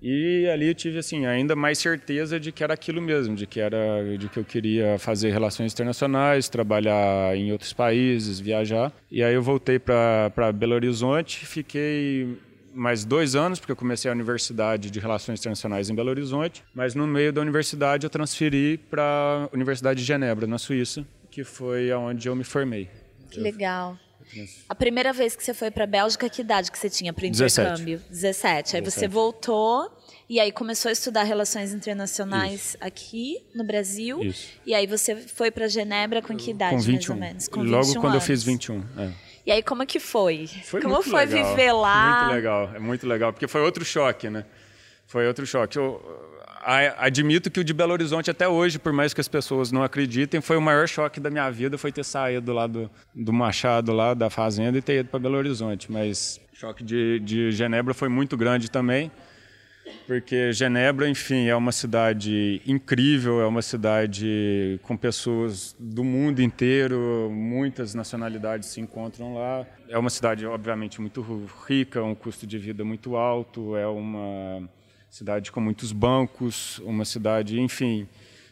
e 0.02 0.48
ali 0.48 0.68
eu 0.68 0.76
tive 0.76 1.00
assim 1.00 1.26
ainda 1.26 1.56
mais 1.56 1.80
certeza 1.80 2.40
de 2.40 2.52
que 2.52 2.64
era 2.64 2.74
aquilo 2.74 3.02
mesmo, 3.02 3.36
de 3.36 3.48
que 3.48 3.60
era 3.60 3.78
de 4.18 4.30
que 4.30 4.38
eu 4.38 4.46
queria 4.46 4.98
fazer 5.00 5.32
relações 5.32 5.74
internacionais, 5.74 6.50
trabalhar 6.50 7.36
em 7.36 7.52
outros 7.52 7.74
países, 7.74 8.40
viajar. 8.40 8.92
E 9.10 9.24
aí 9.24 9.34
eu 9.34 9.42
voltei 9.42 9.80
para 9.80 10.52
Belo 10.54 10.76
Horizonte, 10.76 11.46
fiquei 11.46 12.38
mais 12.74 13.04
dois 13.04 13.36
anos, 13.36 13.60
porque 13.60 13.72
eu 13.72 13.76
comecei 13.76 14.10
a 14.10 14.14
Universidade 14.14 14.92
de 14.92 15.00
Relações 15.00 15.40
Internacionais 15.40 15.90
em 15.90 15.96
Belo 15.96 16.10
Horizonte, 16.12 16.64
mas 16.76 16.94
no 16.94 17.08
meio 17.08 17.34
da 17.34 17.42
universidade 17.42 18.06
eu 18.06 18.10
transferi 18.10 18.78
para 18.78 19.50
a 19.52 19.56
Universidade 19.56 20.00
de 20.00 20.06
Genebra, 20.06 20.46
na 20.46 20.60
Suíça, 20.60 21.04
que 21.32 21.44
foi 21.44 21.92
aonde 21.92 22.28
eu 22.28 22.36
me 22.36 22.44
formei. 22.44 22.88
Que 23.32 23.40
legal. 23.40 23.98
A 24.68 24.76
primeira 24.76 25.14
vez 25.14 25.36
que 25.36 25.44
você 25.44 25.54
foi 25.54 25.72
para 25.72 25.84
a 25.84 25.88
Bélgica, 25.88 26.30
que 26.30 26.42
idade 26.42 26.72
que 26.72 26.78
você 26.78 26.90
tinha 26.90 27.14
para 27.14 27.24
o 27.24 27.28
intercâmbio? 27.28 28.00
17. 28.10 28.10
17. 28.10 28.76
Aí 28.76 28.82
17. 28.82 28.84
você 28.84 29.08
voltou 29.08 29.92
e 30.30 30.40
aí 30.40 30.52
começou 30.52 30.90
a 30.90 30.92
estudar 30.92 31.24
relações 31.24 31.74
internacionais 31.74 32.70
Isso. 32.70 32.78
aqui 32.82 33.44
no 33.56 33.64
Brasil. 33.64 34.22
Isso. 34.22 34.50
E 34.66 34.74
aí 34.74 34.86
você 34.86 35.16
foi 35.16 35.50
para 35.50 35.68
Genebra 35.68 36.22
com 36.22 36.36
que 36.36 36.52
idade, 36.52 36.76
com 36.76 36.82
21. 36.82 36.92
mais 36.92 37.08
ou 37.10 37.16
menos? 37.16 37.48
Com 37.48 37.64
Logo 37.64 37.94
quando 37.94 38.06
anos. 38.06 38.16
eu 38.16 38.22
fiz 38.22 38.44
21. 38.44 38.84
É. 38.98 39.12
E 39.46 39.52
aí 39.52 39.64
como 39.64 39.86
que 39.86 40.00
foi? 40.00 40.48
Foi 40.66 40.82
como 40.82 41.02
foi 41.02 41.26
legal. 41.26 41.50
viver 41.50 41.72
lá? 41.72 42.24
Muito 42.24 42.36
legal, 42.36 42.76
é 42.76 42.80
muito 42.80 43.08
legal, 43.08 43.32
porque 43.32 43.48
foi 43.48 43.62
outro 43.62 43.86
choque, 43.86 44.30
né? 44.30 44.46
Foi 45.06 45.26
outro 45.26 45.46
choque. 45.46 45.78
Eu, 45.78 46.02
admito 46.98 47.50
que 47.50 47.60
o 47.60 47.64
de 47.64 47.74
Belo 47.74 47.94
Horizonte 47.94 48.32
até 48.32 48.48
hoje, 48.48 48.80
por 48.80 48.92
mais 48.92 49.14
que 49.14 49.22
as 49.22 49.28
pessoas 49.28 49.72
não 49.72 49.84
acreditem, 49.84 50.42
foi 50.42 50.58
o 50.58 50.62
maior 50.62 50.88
choque 50.88 51.20
da 51.20 51.30
minha 51.30 51.50
vida, 51.50 51.78
foi 51.78 51.92
ter 51.92 52.04
saído 52.04 52.54
lá 52.54 52.68
do, 52.68 52.90
do 53.14 53.32
Machado, 53.34 53.94
lá 53.94 54.14
da 54.14 54.30
fazenda, 54.30 54.78
e 54.78 54.82
ter 54.82 55.00
ido 55.00 55.10
para 55.10 55.20
Belo 55.20 55.38
Horizonte. 55.38 55.92
Mas 55.92 56.40
o 56.54 56.56
choque 56.56 56.84
de, 56.84 57.20
de 57.20 57.52
Genebra 57.52 57.94
foi 57.94 58.10
muito 58.10 58.36
grande 58.36 58.70
também. 58.70 59.12
porque 60.06 60.52
Genebra, 60.52 61.08
enfim, 61.08 61.48
é 61.48 61.56
uma 61.56 61.72
cidade 61.72 62.62
incrível, 62.66 63.42
é 63.42 63.46
uma 63.46 63.62
cidade 63.62 64.80
com 64.84 64.98
pessoas 64.98 65.76
do 65.80 66.04
mundo 66.04 66.42
inteiro, 66.42 67.30
muitas 67.32 67.94
nacionalidades 67.94 68.70
se 68.70 68.82
encontram 68.82 69.36
lá. 69.36 69.66
É 69.88 69.98
uma 69.98 70.10
cidade, 70.10 70.46
obviamente, 70.46 71.00
muito 71.00 71.22
rica, 71.68 72.04
um 72.04 72.16
custo 72.16 72.46
de 72.46 72.58
vida 72.58 72.84
muito 72.84 73.16
alto, 73.16 73.76
é 73.76 73.88
uma 73.88 74.68
cidade 75.18 75.52
com 75.52 75.60
muitos 75.60 75.92
bancos, 75.92 76.78
uma 76.80 77.04
cidade, 77.04 77.60
enfim, 77.60 78.08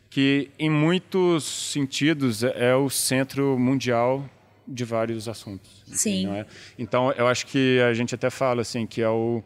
que 0.10 0.50
em 0.58 0.70
muitos 0.70 1.44
sentidos 1.44 2.42
é 2.44 2.74
o 2.76 2.90
centro 2.90 3.58
mundial 3.60 4.28
de 4.68 4.84
vários 4.84 5.28
assuntos. 5.28 5.84
Sim. 5.86 6.28
É? 6.32 6.46
Então, 6.80 7.12
eu 7.12 7.28
acho 7.28 7.46
que 7.46 7.80
a 7.82 7.94
gente 7.94 8.16
até 8.16 8.32
fala 8.32 8.64
assim 8.64 8.88
que 8.88 9.02
é 9.02 9.10
o 9.10 9.44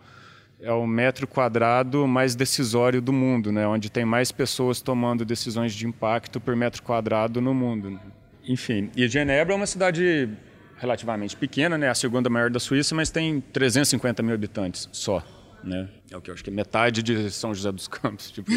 é 0.62 0.74
o 0.74 0.86
metro 0.86 1.26
quadrado 1.26 2.06
mais 2.06 2.36
decisório 2.36 3.02
do 3.02 3.14
mundo, 3.14 3.50
né? 3.50 3.66
onde 3.66 3.90
tem 3.90 4.04
mais 4.04 4.30
pessoas 4.30 4.82
tomando 4.82 5.24
decisões 5.24 5.74
de 5.74 5.88
impacto 5.88 6.38
por 6.38 6.54
metro 6.54 6.84
quadrado 6.84 7.40
no 7.40 7.54
mundo. 7.54 7.98
Enfim, 8.46 8.92
e 8.94 9.08
Genebra 9.08 9.54
é 9.54 9.56
uma 9.56 9.66
cidade 9.66 10.30
relativamente 10.78 11.38
pequena, 11.38 11.78
né? 11.78 11.88
a 11.88 11.96
segunda 11.96 12.30
maior 12.30 12.50
da 12.50 12.60
Suíça, 12.60 12.94
mas 12.94 13.10
tem 13.10 13.40
350 13.40 14.22
mil 14.22 14.36
habitantes 14.36 14.90
só. 14.92 15.24
Né? 15.64 15.90
É 16.10 16.18
o 16.18 16.22
que 16.22 16.30
eu 16.30 16.34
acho 16.34 16.44
que 16.44 16.50
é 16.50 16.54
metade 16.54 17.04
de 17.04 17.30
São 17.32 17.54
José 17.54 17.72
dos 17.72 17.88
Campos. 17.88 18.32
Tipo 18.32 18.52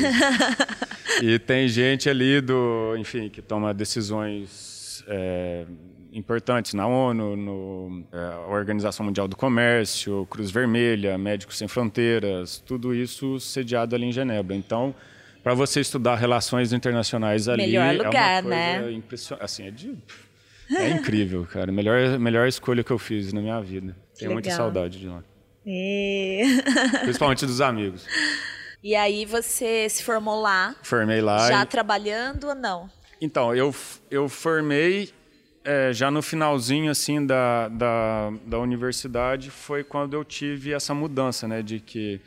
e 1.22 1.38
tem 1.38 1.68
gente 1.68 2.08
ali 2.08 2.40
do, 2.40 2.96
enfim, 2.96 3.28
que 3.28 3.42
toma 3.42 3.74
decisões 3.74 5.04
é, 5.08 5.64
importantes 6.12 6.74
na 6.74 6.86
ONU, 6.86 7.36
no 7.36 8.04
é, 8.12 8.52
Organização 8.52 9.04
Mundial 9.06 9.26
do 9.26 9.36
Comércio, 9.36 10.26
Cruz 10.30 10.50
Vermelha, 10.50 11.16
Médicos 11.16 11.58
Sem 11.58 11.66
Fronteiras, 11.66 12.62
tudo 12.64 12.94
isso 12.94 13.40
sediado 13.40 13.94
ali 13.94 14.06
em 14.06 14.12
Genebra. 14.12 14.54
Então, 14.54 14.94
para 15.42 15.54
você 15.54 15.80
estudar 15.80 16.16
relações 16.16 16.72
internacionais 16.72 17.48
ali, 17.48 17.66
Melhor 17.66 17.96
lugar, 17.96 18.44
é 18.44 18.46
uma 18.46 18.50
coisa 18.50 18.86
né? 18.86 18.92
impressionante. 18.92 19.44
Assim, 19.44 19.66
é, 19.66 19.70
de, 19.70 19.94
é 20.70 20.90
incrível, 20.90 21.44
cara. 21.46 21.72
Melhor, 21.72 22.18
melhor 22.18 22.46
escolha 22.46 22.84
que 22.84 22.90
eu 22.90 22.98
fiz 22.98 23.32
na 23.32 23.40
minha 23.40 23.60
vida. 23.60 23.96
Tenho 24.16 24.32
muita 24.32 24.50
saudade 24.50 24.98
de 24.98 25.08
lá. 25.08 25.22
E... 25.66 26.42
Principalmente 27.02 27.46
dos 27.46 27.60
amigos. 27.60 28.06
e 28.82 28.94
aí 28.96 29.24
você 29.24 29.88
se 29.88 30.02
formou 30.02 30.40
lá, 30.40 30.74
Formei 30.82 31.20
lá. 31.20 31.48
já 31.48 31.62
e- 31.62 31.66
trabalhando 31.66 32.48
ou 32.48 32.54
não? 32.54 32.90
Então, 33.20 33.54
eu, 33.54 33.72
eu 34.10 34.28
formei 34.28 35.10
é, 35.64 35.92
já 35.92 36.10
no 36.10 36.20
finalzinho 36.22 36.90
assim 36.90 37.24
da, 37.24 37.68
da, 37.68 38.32
da 38.44 38.58
universidade 38.58 39.48
foi 39.50 39.84
quando 39.84 40.14
eu 40.14 40.24
tive 40.24 40.72
essa 40.72 40.92
mudança, 40.92 41.46
né, 41.46 41.62
de 41.62 41.78
que 41.78 42.20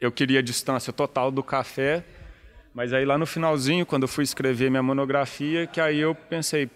eu 0.00 0.10
queria 0.10 0.42
distância 0.42 0.90
total 0.92 1.30
do 1.30 1.42
café, 1.42 2.02
mas 2.72 2.92
aí 2.94 3.04
lá 3.04 3.18
no 3.18 3.26
finalzinho, 3.26 3.84
quando 3.84 4.04
eu 4.04 4.08
fui 4.08 4.24
escrever 4.24 4.70
minha 4.70 4.82
monografia, 4.82 5.66
que 5.66 5.80
aí 5.80 5.98
eu 5.98 6.14
pensei, 6.14 6.70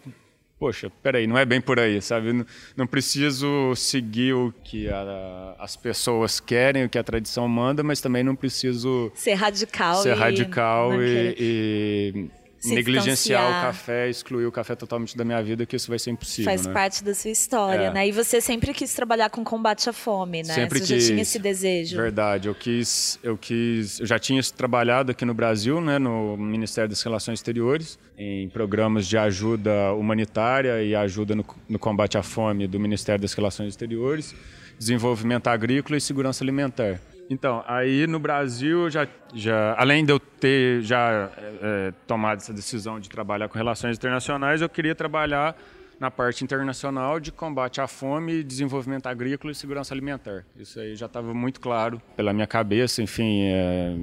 poxa, 0.63 0.93
peraí, 1.03 1.27
não 1.27 1.37
é 1.37 1.45
bem 1.45 1.61
por 1.61 1.81
aí, 1.81 2.01
sabe? 2.01 2.33
Não, 2.33 2.47
não 2.77 2.87
preciso 2.87 3.75
seguir 3.75 4.33
o 4.33 4.55
que 4.63 4.89
a- 4.89 5.57
as 5.59 5.75
pessoas 5.75 6.39
querem, 6.39 6.85
o 6.85 6.89
que 6.89 6.97
a 6.97 7.03
tradição 7.03 7.49
manda, 7.49 7.83
mas 7.83 8.01
também 8.01 8.23
não 8.23 8.37
preciso 8.37 9.11
Ser 9.13 9.35
radical 9.35 9.97
ser 10.03 10.11
e 10.11 10.15
radical 10.15 11.03
e, 11.03 11.35
e 11.37 12.31
Se 12.63 12.75
negligenciar 12.75 13.43
distanciar. 13.43 13.59
o 13.61 13.67
café, 13.67 14.09
excluir 14.09 14.47
o 14.47 14.53
café 14.53 14.77
totalmente 14.77 15.17
da 15.17 15.25
minha 15.25 15.43
vida, 15.43 15.67
que 15.67 15.75
isso 15.75 15.89
vai 15.89 15.99
ser 15.99 16.11
impossível. 16.11 16.45
Faz 16.51 16.65
né? 16.67 16.73
parte 16.73 17.03
da 17.03 17.15
sua 17.15 17.31
história, 17.31 17.87
É. 17.87 17.93
né? 17.93 18.07
E 18.09 18.13
você 18.13 18.41
sempre 18.41 18.73
quis 18.73 18.95
trabalhar 18.95 19.31
com 19.31 19.43
combate 19.43 19.89
à 19.89 19.93
fome, 19.93 20.43
né? 20.43 20.55
Sempre 20.55 20.79
você 20.79 20.95
quis. 20.95 21.03
já 21.05 21.09
tinha 21.11 21.23
esse 21.23 21.39
desejo. 21.39 21.97
Verdade, 21.97 22.49
eu 22.49 22.55
quis, 22.55 23.19
eu 23.23 23.37
quis, 23.37 23.99
eu 24.01 24.07
já 24.07 24.19
tinha 24.19 24.41
trabalhado 24.57 25.11
aqui 25.11 25.25
no 25.25 25.35
Brasil, 25.35 25.81
né, 25.81 25.99
no 25.99 26.37
Ministério 26.37 26.89
das 26.89 27.03
Relações 27.03 27.39
Exteriores, 27.41 27.99
em 28.17 28.49
programas 28.49 29.07
de 29.09 29.19
ajuda 29.19 29.93
humanitária 29.95 30.83
e 30.83 30.95
ajuda 30.95 31.35
no, 31.35 31.45
no 31.69 31.79
combate 31.79 32.17
à 32.17 32.23
fome 32.23 32.67
do 32.69 32.79
Ministério 32.79 33.21
das 33.21 33.33
Relações 33.35 33.69
Exteriores, 33.71 34.35
desenvolvimento 34.79 35.49
agrícola 35.49 35.97
e 35.97 36.01
segurança 36.01 36.45
alimentar. 36.45 37.01
Então, 37.33 37.65
aí 37.67 38.07
no 38.07 38.19
Brasil, 38.19 38.91
já, 38.91 39.09
já, 39.35 39.75
além 39.79 40.05
de 40.05 40.13
eu 40.13 40.21
ter 40.21 40.83
já 40.83 41.31
é, 41.39 41.89
é, 41.89 41.93
tomado 42.07 42.39
essa 42.39 42.53
decisão 42.53 43.01
de 43.01 43.09
trabalhar 43.09 43.49
com 43.49 43.57
relações 43.57 43.97
internacionais, 43.97 44.61
eu 44.61 44.69
queria 44.69 44.95
trabalhar 44.95 45.57
na 45.99 46.11
parte 46.11 46.45
internacional 46.45 47.19
de 47.19 47.33
combate 47.33 47.81
à 47.81 47.87
fome, 47.87 48.43
desenvolvimento 48.43 49.07
agrícola 49.07 49.51
e 49.51 49.55
segurança 49.55 49.95
alimentar. 49.95 50.45
Isso 50.57 50.79
aí 50.79 50.95
já 50.95 51.07
estava 51.07 51.33
muito 51.33 51.59
claro 51.59 52.03
pela 52.17 52.33
minha 52.35 52.47
cabeça, 52.47 53.01
enfim, 53.03 53.45
é, 53.47 53.95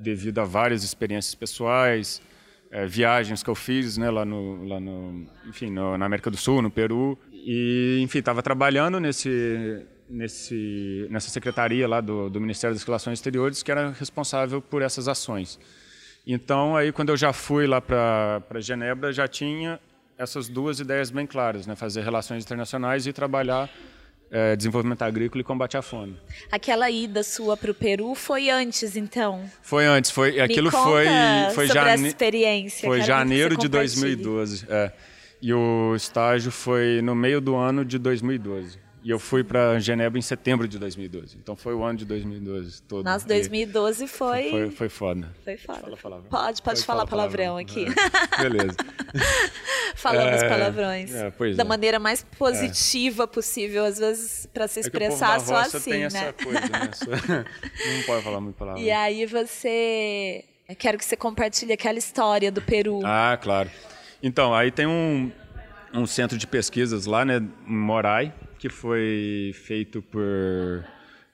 devido 0.00 0.40
a 0.40 0.44
várias 0.44 0.82
experiências 0.82 1.34
pessoais, 1.36 2.20
é, 2.72 2.86
viagens 2.86 3.40
que 3.42 3.50
eu 3.50 3.54
fiz, 3.54 3.96
né, 3.96 4.10
lá 4.10 4.24
no, 4.24 4.66
lá 4.66 4.80
no 4.80 5.26
enfim, 5.46 5.70
no- 5.70 5.96
na 5.96 6.06
América 6.06 6.28
do 6.30 6.36
Sul, 6.36 6.60
no 6.60 6.70
Peru, 6.70 7.16
e 7.32 8.00
enfim, 8.02 8.18
estava 8.18 8.42
trabalhando 8.42 8.98
nesse 8.98 9.86
nesse 10.12 11.06
nessa 11.10 11.30
secretaria 11.30 11.88
lá 11.88 12.00
do, 12.00 12.28
do 12.28 12.40
Ministério 12.40 12.74
das 12.76 12.84
Relações 12.84 13.18
Exteriores 13.18 13.62
que 13.62 13.70
era 13.70 13.90
responsável 13.90 14.60
por 14.60 14.82
essas 14.82 15.08
ações. 15.08 15.58
Então, 16.26 16.76
aí 16.76 16.92
quando 16.92 17.08
eu 17.08 17.16
já 17.16 17.32
fui 17.32 17.66
lá 17.66 17.80
para 17.80 18.60
Genebra, 18.60 19.12
já 19.12 19.26
tinha 19.26 19.80
essas 20.16 20.48
duas 20.48 20.78
ideias 20.78 21.10
bem 21.10 21.26
claras, 21.26 21.66
né? 21.66 21.74
Fazer 21.74 22.02
relações 22.02 22.44
internacionais 22.44 23.06
e 23.08 23.12
trabalhar 23.12 23.68
eh, 24.30 24.54
desenvolvimento 24.54 25.02
agrícola 25.02 25.40
e 25.40 25.44
combate 25.44 25.76
à 25.76 25.82
fome. 25.82 26.16
Aquela 26.50 26.88
ida 26.90 27.24
sua 27.24 27.56
para 27.56 27.70
o 27.72 27.74
Peru 27.74 28.14
foi 28.14 28.48
antes, 28.50 28.94
então? 28.94 29.44
Foi 29.62 29.84
antes, 29.84 30.10
foi 30.12 30.40
aquilo 30.40 30.70
foi 30.70 31.06
foi 31.54 31.66
jane- 31.66 32.06
experiência. 32.08 32.88
foi 32.88 33.02
janeiro 33.02 33.56
de 33.56 33.68
compartilhe. 33.68 34.16
2012, 34.16 34.66
é. 34.68 34.92
E 35.40 35.52
o 35.52 35.92
estágio 35.96 36.52
foi 36.52 37.00
no 37.02 37.16
meio 37.16 37.40
do 37.40 37.56
ano 37.56 37.84
de 37.84 37.98
2012. 37.98 38.78
E 39.04 39.10
eu 39.10 39.18
fui 39.18 39.42
para 39.42 39.78
Genebra 39.80 40.16
em 40.18 40.22
setembro 40.22 40.68
de 40.68 40.78
2012. 40.78 41.36
Então 41.36 41.56
foi 41.56 41.74
o 41.74 41.82
ano 41.82 41.98
de 41.98 42.04
2012 42.04 42.82
todo. 42.82 43.04
Nossa, 43.04 43.24
E 43.24 43.28
2012 43.28 44.06
foi... 44.06 44.50
foi, 44.50 44.70
foi 44.70 44.88
foda. 44.88 45.32
Foi 45.42 45.56
foda. 45.56 45.80
Fala 45.80 45.96
palavrão. 45.96 46.30
Pode, 46.30 46.44
pode 46.44 46.62
Pode 46.62 46.84
falar 46.84 47.06
falar 47.06 47.28
palavrão, 47.28 47.56
palavrão. 47.56 47.58
aqui. 47.58 47.86
É. 48.38 48.42
Beleza. 48.48 48.76
Falamos 49.96 50.42
É, 50.42 50.48
palavrões. 50.48 51.14
é, 51.14 51.30
pois 51.30 51.56
da 51.56 51.64
é. 51.64 51.66
maneira 51.66 51.98
mais 51.98 52.22
positiva 52.38 53.26
possível, 53.26 53.84
às 53.84 53.98
vezes, 53.98 54.46
para 54.52 54.66
se 54.68 54.80
É 54.80 54.82
que 54.84 54.88
o 54.88 54.92
povo 54.92 55.04
expressar 55.04 55.38
da 55.38 55.44
só 55.44 55.56
assim, 55.76 55.90
tem 55.90 56.00
né? 56.00 56.06
essa 56.06 56.32
coisa, 56.32 56.60
né? 56.60 57.44
Não 57.96 58.02
pode 58.04 58.24
falar 58.24 58.40
muito 58.40 58.56
palavrão. 58.56 58.82
E 58.82 58.90
aí 58.90 59.26
você... 59.26 60.44
Eu 60.68 60.76
quero 60.76 60.96
que 60.96 61.04
você 61.04 61.16
compartilhe 61.16 61.72
aquela 61.72 61.98
história 61.98 62.50
do 62.50 62.62
Peru. 62.62 63.00
Ah, 63.04 63.36
claro. 63.40 63.68
Então, 64.22 64.54
aí 64.54 64.70
tem 64.70 64.86
um, 64.86 65.30
um 65.92 66.06
centro 66.06 66.38
de 66.38 66.46
pesquisas 66.46 67.04
lá, 67.04 67.24
né, 67.24 67.38
em 67.38 67.76
Morai, 67.76 68.32
que 68.62 68.68
foi 68.68 69.50
feito 69.54 70.00
por, 70.00 70.84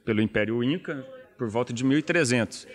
pelo 0.02 0.22
Império 0.22 0.64
Inca 0.64 1.06
por 1.36 1.46
volta 1.46 1.74
de 1.74 1.84
1300. 1.84 2.66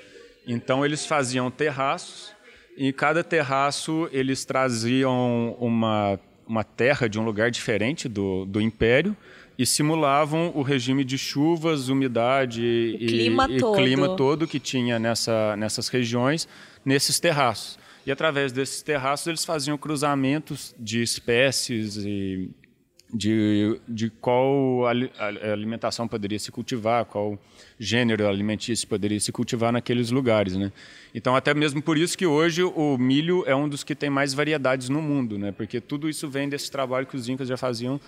Então, 0.46 0.86
eles 0.86 1.08
faziam 1.08 1.50
terraços 1.50 2.32
e 2.78 2.88
em 2.88 2.94
cada 2.94 3.24
terraço 3.24 4.08
eles 4.12 4.46
traziam 4.46 5.58
uma, 5.60 6.20
uma 6.46 6.64
terra 6.64 7.10
de 7.10 7.20
um 7.20 7.26
lugar 7.26 7.50
diferente 7.50 8.08
do, 8.08 8.46
do 8.46 8.62
Império 8.62 9.18
e 9.58 9.66
simulavam 9.66 10.52
o 10.54 10.62
regime 10.62 11.04
de 11.04 11.18
chuvas, 11.18 11.90
umidade 11.90 12.62
e, 12.62 13.08
clima 13.08 13.48
e 13.50 13.58
todo. 13.58 13.76
clima 13.76 14.16
todo 14.16 14.46
que 14.46 14.60
tinha 14.60 15.00
nessa, 15.00 15.58
nessas 15.58 15.88
regiões, 15.88 16.48
nesses 16.86 17.20
terraços. 17.20 17.80
E 18.06 18.12
através 18.12 18.52
desses 18.52 18.84
terraços 18.84 19.26
eles 19.26 19.44
faziam 19.44 19.80
cruzamentos 19.80 20.76
de 20.78 21.02
espécies 21.02 21.98
e 21.98 22.52
de, 23.14 23.80
de 23.88 24.10
qual 24.10 24.86
alimentação 24.88 26.08
poderia 26.08 26.40
se 26.40 26.52
cultivar, 26.52 27.06
qual 27.06 27.38
gênero 27.80 28.28
alimentício 28.28 28.88
poderia 28.88 29.20
se 29.20 29.32
cultivar 29.32 29.72
naqueles 29.72 30.10
lugares, 30.10 30.56
né? 30.56 30.72
Então 31.14 31.36
até 31.36 31.54
mesmo 31.54 31.82
por 31.82 31.98
isso 31.98 32.18
que 32.18 32.26
hoje 32.26 32.64
o 32.64 32.98
milho 32.98 33.44
é 33.46 33.56
um 33.56 33.70
dos 33.70 33.84
que 33.84 33.94
tem 33.94 34.10
mais 34.10 34.34
variedades 34.34 34.90
no 34.90 35.02
mundo, 35.02 35.38
né? 35.38 35.52
Porque 35.52 35.80
tudo 35.80 36.10
isso 36.10 36.28
vem 36.28 36.50
desse 36.50 36.72
trabalho 36.72 37.06
que 37.06 37.16
os 37.16 37.30
incas 37.30 37.48
já 37.48 37.56
faziam 37.56 38.02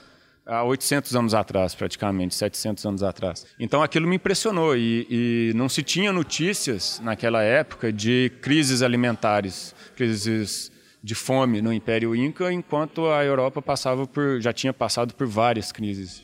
há 0.43 0.63
800 0.63 1.15
anos 1.15 1.33
atrás, 1.33 1.75
praticamente, 1.75 2.33
700 2.33 2.85
anos 2.85 3.03
atrás. 3.03 3.45
Então 3.59 3.83
aquilo 3.83 4.07
me 4.07 4.15
impressionou 4.15 4.75
e, 4.75 5.07
e 5.09 5.53
não 5.55 5.69
se 5.69 5.83
tinha 5.83 6.11
notícias 6.11 6.99
naquela 7.03 7.43
época 7.43 7.93
de 7.93 8.31
crises 8.41 8.81
alimentares, 8.81 9.75
crises 9.95 10.71
de 11.05 11.13
fome 11.13 11.61
no 11.61 11.71
Império 11.71 12.15
Inca, 12.15 12.51
enquanto 12.51 13.05
a 13.11 13.23
Europa 13.23 13.61
passava 13.61 14.07
por, 14.07 14.41
já 14.41 14.51
tinha 14.51 14.73
passado 14.73 15.13
por 15.13 15.27
várias 15.27 15.71
crises 15.71 16.23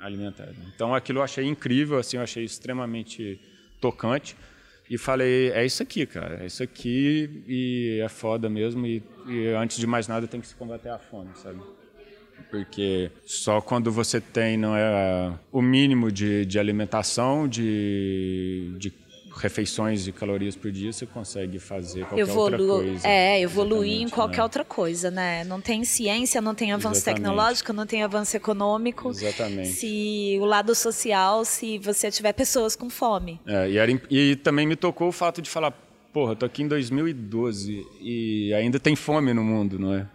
alimentares. 0.00 0.56
Então 0.74 0.92
aquilo 0.92 1.20
eu 1.20 1.22
achei 1.22 1.46
incrível, 1.46 1.96
assim, 1.98 2.16
eu 2.16 2.24
achei 2.24 2.42
extremamente 2.42 3.40
tocante 3.80 4.36
e 4.90 4.98
falei, 4.98 5.52
é 5.52 5.64
isso 5.64 5.84
aqui, 5.84 6.04
cara, 6.04 6.42
é 6.42 6.46
isso 6.46 6.64
aqui 6.64 7.44
e 7.46 8.00
é 8.02 8.08
foda 8.08 8.50
mesmo 8.50 8.84
e, 8.84 9.00
e 9.28 9.50
antes 9.50 9.78
de 9.78 9.86
mais 9.86 10.08
nada 10.08 10.26
tem 10.26 10.40
que 10.40 10.48
se 10.48 10.54
combater 10.56 10.88
a 10.88 10.98
fome, 10.98 11.30
sabe? 11.36 11.60
porque 12.50 13.10
só 13.24 13.60
quando 13.60 13.92
você 13.92 14.20
tem 14.20 14.56
não 14.56 14.74
é 14.74 15.32
o 15.52 15.60
mínimo 15.62 16.10
de, 16.10 16.44
de 16.44 16.58
alimentação, 16.58 17.46
de, 17.46 18.74
de, 18.78 18.92
refeições 19.34 20.04
de 20.04 20.12
calorias 20.12 20.56
por 20.56 20.70
dia, 20.70 20.92
você 20.92 21.06
consegue 21.06 21.58
fazer 21.58 22.04
qualquer 22.04 22.22
Evolu 22.22 22.40
outra 22.40 22.58
coisa. 22.58 23.08
É, 23.08 23.40
evoluir 23.40 24.02
em 24.02 24.08
qualquer 24.08 24.38
né? 24.38 24.42
outra 24.42 24.64
coisa, 24.64 25.10
né? 25.10 25.44
Não 25.44 25.60
tem 25.60 25.84
ciência, 25.84 26.40
não 26.40 26.54
tem 26.54 26.72
avanço 26.72 27.00
Exatamente. 27.00 27.22
tecnológico, 27.22 27.72
não 27.72 27.86
tem 27.86 28.02
avanço 28.02 28.36
econômico. 28.36 29.10
Exatamente. 29.10 29.68
Se 29.68 30.38
o 30.40 30.44
lado 30.44 30.74
social, 30.74 31.44
se 31.44 31.78
você 31.78 32.10
tiver 32.10 32.32
pessoas 32.32 32.74
com 32.74 32.90
fome. 32.90 33.40
É, 33.46 33.70
e, 33.70 33.78
era, 33.78 33.90
e 34.10 34.36
também 34.36 34.66
me 34.66 34.76
tocou 34.76 35.08
o 35.08 35.12
fato 35.12 35.40
de 35.40 35.48
falar, 35.48 35.72
porra, 36.12 36.34
tô 36.34 36.44
aqui 36.44 36.62
em 36.62 36.68
2012 36.68 37.86
e 38.00 38.52
ainda 38.54 38.80
tem 38.80 38.96
fome 38.96 39.32
no 39.32 39.44
mundo, 39.44 39.78
não 39.78 39.94
é? 39.94 40.06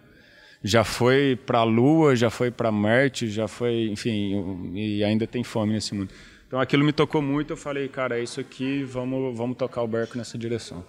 Já 0.62 0.82
foi 0.82 1.38
para 1.44 1.58
a 1.58 1.64
Lua, 1.64 2.16
já 2.16 2.30
foi 2.30 2.50
para 2.50 2.72
Marte, 2.72 3.28
já 3.28 3.46
foi, 3.46 3.88
enfim, 3.90 4.72
e 4.74 5.04
ainda 5.04 5.26
tem 5.26 5.44
fome 5.44 5.74
nesse 5.74 5.94
mundo. 5.94 6.10
Então 6.46 6.60
aquilo 6.60 6.84
me 6.84 6.92
tocou 6.92 7.20
muito, 7.22 7.52
eu 7.52 7.56
falei, 7.56 7.88
cara, 7.88 8.18
é 8.18 8.22
isso 8.22 8.38
aqui, 8.40 8.84
vamos, 8.84 9.36
vamos 9.36 9.56
tocar 9.56 9.82
o 9.82 9.88
barco 9.88 10.16
nessa 10.16 10.38
direção. 10.38 10.84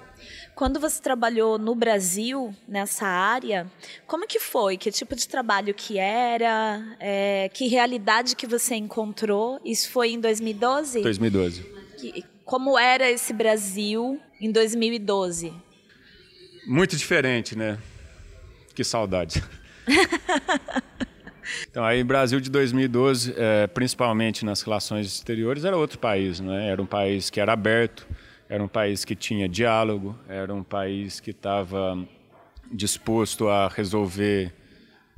Quando 0.54 0.80
você 0.80 1.02
trabalhou 1.02 1.58
no 1.58 1.74
Brasil, 1.76 2.54
nessa 2.68 3.06
área, 3.06 3.66
como 4.06 4.28
que 4.28 4.40
foi? 4.40 4.78
Que 4.78 4.92
tipo 4.92 5.16
de 5.16 5.28
trabalho 5.28 5.74
que 5.74 5.98
era? 5.98 6.96
É, 7.00 7.50
que 7.54 7.68
realidade 7.68 8.36
que 8.36 8.46
você 8.48 8.76
encontrou? 8.76 9.60
Isso 9.66 9.90
foi 9.90 10.12
em 10.12 10.20
2012? 10.20 11.02
2012. 11.02 11.62
Que, 11.98 12.24
como 12.44 12.78
era 12.78 13.10
esse 13.10 13.34
Brasil 13.34 14.20
em 14.40 14.52
2012? 14.52 15.54
Muito 16.68 16.96
diferente, 16.96 17.58
né? 17.58 17.78
Que 18.74 18.84
saudade. 18.84 19.44
Então, 21.70 21.84
aí 21.84 22.04
Brasil 22.04 22.40
de 22.40 22.50
2012, 22.50 23.34
é, 23.38 23.68
principalmente 23.68 24.46
nas 24.46 24.62
relações 24.62 25.08
exteriores, 25.08 25.66
era 25.66 25.78
outro 25.78 26.00
país, 26.00 26.40
né? 26.40 26.70
Era 26.70 26.82
um 26.82 26.86
país 26.86 27.30
que 27.30 27.40
era 27.40 27.54
aberto, 27.54 28.08
era 28.50 28.64
um 28.64 28.68
país 28.68 29.04
que 29.04 29.16
tinha 29.16 29.48
diálogo, 29.48 30.16
era 30.28 30.54
um 30.54 30.64
país 30.64 31.20
que 31.20 31.32
estava 31.32 31.98
disposto 32.72 33.48
a 33.48 33.68
resolver 33.68 34.54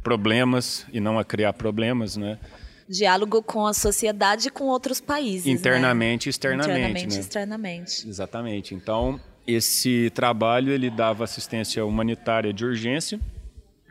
problemas 0.04 0.86
e 0.94 1.00
não 1.00 1.20
a 1.20 1.26
criar 1.26 1.54
problemas, 1.54 2.16
né? 2.16 2.40
Diálogo 2.88 3.44
com 3.44 3.68
a 3.68 3.74
sociedade 3.74 4.48
e 4.48 4.52
com 4.52 4.66
outros 4.66 5.02
países. 5.02 5.46
Né? 5.46 5.52
Internamente 5.52 6.28
né? 6.28 6.30
e 6.30 6.32
externamente. 6.32 6.70
Internamente 6.70 7.14
e 7.14 7.16
né? 7.16 7.20
externamente. 7.20 8.08
Exatamente. 8.08 8.76
Então, 8.76 9.20
esse 9.46 10.10
trabalho 10.12 10.72
ele 10.72 10.90
dava 10.90 11.26
assistência 11.26 11.86
humanitária 11.86 12.54
de 12.54 12.64
urgência 12.64 13.20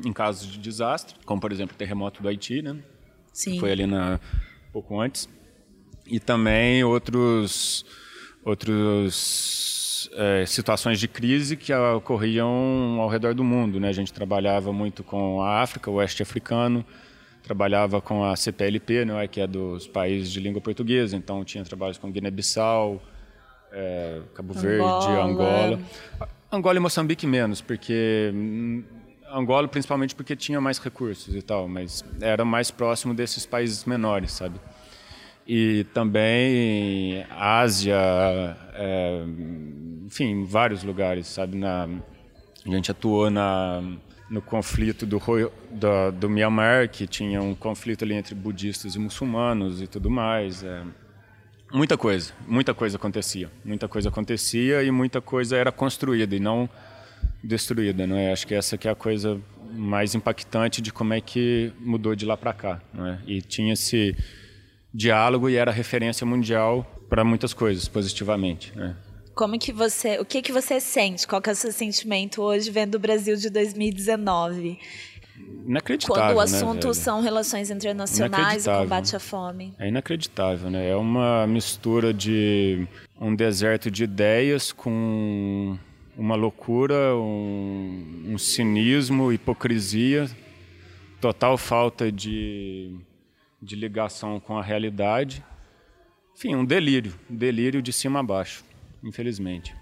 em 0.05 0.13
casos 0.13 0.51
de 0.51 0.59
desastre, 0.59 1.15
como 1.25 1.41
por 1.41 1.53
exemplo 1.53 1.75
o 1.75 1.79
terremoto 1.79 2.23
do 2.23 2.29
Haiti, 2.29 2.63
né? 2.63 2.77
Sim. 3.33 3.59
Foi 3.59 3.73
ali 3.73 3.87
na 3.87 4.21
pouco 4.73 5.01
antes. 5.01 5.29
E 6.07 6.21
também 6.21 6.85
outros 6.85 7.85
outros 8.45 10.09
é, 10.15 10.47
situações 10.47 11.01
de 11.01 11.09
crise 11.09 11.57
que 11.57 11.73
ocorriam 11.75 12.99
ao 13.01 13.09
redor 13.09 13.35
do 13.35 13.43
mundo, 13.43 13.81
né? 13.81 13.89
A 13.89 13.93
gente 13.93 14.13
trabalhava 14.13 14.73
muito 14.73 15.03
com 15.03 15.43
a 15.43 15.61
África, 15.63 15.91
o 15.91 15.95
oeste 15.95 16.23
africano, 16.23 16.85
trabalhava 17.43 18.01
com 18.01 18.25
a 18.25 18.35
CPLP, 18.35 19.05
né, 19.05 19.27
que 19.29 19.41
é 19.41 19.47
dos 19.47 19.87
países 19.87 20.33
de 20.33 20.41
língua 20.41 20.61
portuguesa, 20.61 21.17
então 21.17 21.45
tinha 21.45 21.63
trabalhos 21.63 21.97
com 21.97 22.11
Guiné-Bissau, 22.11 23.01
é, 23.73 24.21
Cabo 24.35 24.53
Verde, 24.53 24.85
Angola. 24.85 25.25
Angola. 25.25 25.81
Angola 26.51 26.77
e 26.77 26.81
Moçambique 26.81 27.27
menos, 27.27 27.61
porque 27.61 28.33
Angola 29.37 29.69
principalmente 29.69 30.15
porque 30.15 30.35
tinha 30.35 30.61
mais 30.61 30.79
recursos 30.79 31.35
e 31.35 31.43
tal, 31.43 31.69
mas 31.69 32.03
era 32.21 32.45
mais 32.45 32.71
próximo 32.71 33.13
desses 33.13 33.45
países 33.45 33.85
menores, 33.85 34.33
sabe? 34.33 34.59
E 35.47 35.85
também 35.93 37.25
Ásia, 37.31 37.97
é, 38.73 39.23
enfim, 40.07 40.45
vários 40.45 40.83
lugares, 40.83 41.27
sabe? 41.27 41.57
Na, 41.57 41.85
a 41.85 42.71
gente 42.71 42.91
atuou 42.91 43.31
na, 43.31 43.83
no 44.29 44.41
conflito 44.41 45.05
do, 45.05 45.21
do, 45.71 46.13
do 46.13 46.31
Myanmar, 46.31 46.89
que 46.89 47.07
tinha 47.07 47.41
um 47.41 47.55
conflito 47.55 48.05
ali 48.05 48.15
entre 48.15 48.35
budistas 48.35 48.95
e 48.95 48.99
muçulmanos 48.99 49.83
e 49.83 49.87
tudo 49.87 50.11
mais. 50.11 50.65
É, 50.65 50.83
muita 51.73 51.97
coisa, 51.97 52.33
muita 52.49 52.73
coisa 52.73 52.97
acontecia. 52.97 53.51
Muita 53.65 53.87
coisa 53.87 54.09
acontecia 54.09 54.83
e 54.83 54.91
muita 54.91 55.21
coisa 55.21 55.57
era 55.57 55.71
construída 55.71 56.35
e 56.35 56.41
não 56.41 56.69
destruída, 57.43 58.07
não 58.07 58.17
é? 58.17 58.33
Acho 58.33 58.47
que 58.47 58.55
essa 58.55 58.77
que 58.77 58.89
é 58.89 58.91
a 58.91 58.95
coisa 58.95 59.41
mais 59.73 60.15
impactante 60.15 60.81
de 60.81 60.93
como 60.93 61.15
é 61.15 61.21
que 61.21 61.73
mudou 61.79 62.15
de 62.15 62.25
lá 62.25 62.37
para 62.37 62.53
cá, 62.53 62.81
não 62.93 63.07
é? 63.07 63.19
E 63.27 63.43
tinha 63.43 63.73
esse 63.73 64.17
diálogo 64.93 65.49
e 65.49 65.57
era 65.57 65.71
referência 65.71 66.27
mundial 66.27 66.85
para 67.09 67.23
muitas 67.25 67.53
coisas 67.53 67.87
positivamente, 67.87 68.73
né? 68.77 68.97
Como 69.35 69.59
que 69.59 69.71
você, 69.71 70.19
o 70.19 70.25
que 70.25 70.41
que 70.41 70.51
você 70.51 70.81
sente? 70.81 71.27
Qual 71.27 71.43
que 71.43 71.51
é 71.51 71.53
o 71.53 71.57
seu 71.57 71.71
sentimento 71.71 72.41
hoje 72.41 72.71
vendo 72.71 72.95
o 72.95 72.99
Brasil 72.99 73.37
de 73.37 73.51
2019? 73.51 74.79
Inacreditável, 75.67 76.23
Quando 76.23 76.33
o 76.33 76.39
né, 76.39 76.43
assunto 76.43 76.87
né, 76.89 76.95
são 76.95 77.21
relações 77.21 77.71
internacionais 77.71 78.67
e 78.67 78.71
combate 78.71 79.15
à 79.15 79.21
fome. 79.21 79.75
É 79.79 79.89
inacreditável, 79.89 80.71
né? 80.71 80.89
É 80.89 80.97
uma 80.97 81.47
mistura 81.47 82.15
de 82.15 82.87
um 83.21 83.35
deserto 83.35 83.91
de 83.91 84.05
ideias 84.05 84.73
com 84.73 85.77
uma 86.17 86.35
loucura, 86.35 87.15
um, 87.17 88.25
um 88.27 88.39
cinismo, 88.39 89.33
hipocrisia, 89.33 90.29
total 91.21 91.59
falta 91.59 92.11
de, 92.11 92.97
de 93.61 93.77
ligação 93.77 94.41
com 94.41 94.57
a 94.57 94.63
realidade. 94.63 95.45
Enfim, 96.35 96.55
um 96.55 96.65
delírio, 96.65 97.15
um 97.31 97.37
delírio 97.37 97.83
de 97.83 97.93
cima 97.93 98.21
a 98.21 98.23
baixo, 98.23 98.65
infelizmente. 99.03 99.75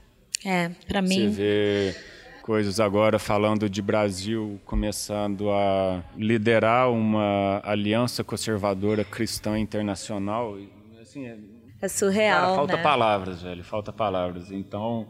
É, 0.45 0.71
para 0.87 1.01
mim. 1.01 1.29
Você 1.33 1.93
vê 1.93 1.97
coisas 2.43 2.79
agora 2.79 3.19
falando 3.19 3.71
de 3.71 3.81
Brasil 3.81 4.61
começando 4.67 5.51
a 5.51 6.05
liderar 6.17 6.91
uma 6.91 7.63
aliança 7.65 8.23
conservadora 8.23 9.03
cristã 9.03 9.59
internacional. 9.59 10.59
Assim, 11.01 11.27
é, 11.27 11.39
é 11.81 11.89
surreal, 11.89 12.43
cara, 12.43 12.55
falta 12.57 12.77
né? 12.77 12.83
palavras, 12.83 13.43
velho, 13.43 13.65
falta 13.65 13.93
palavras. 13.93 14.51
Então, 14.51 15.09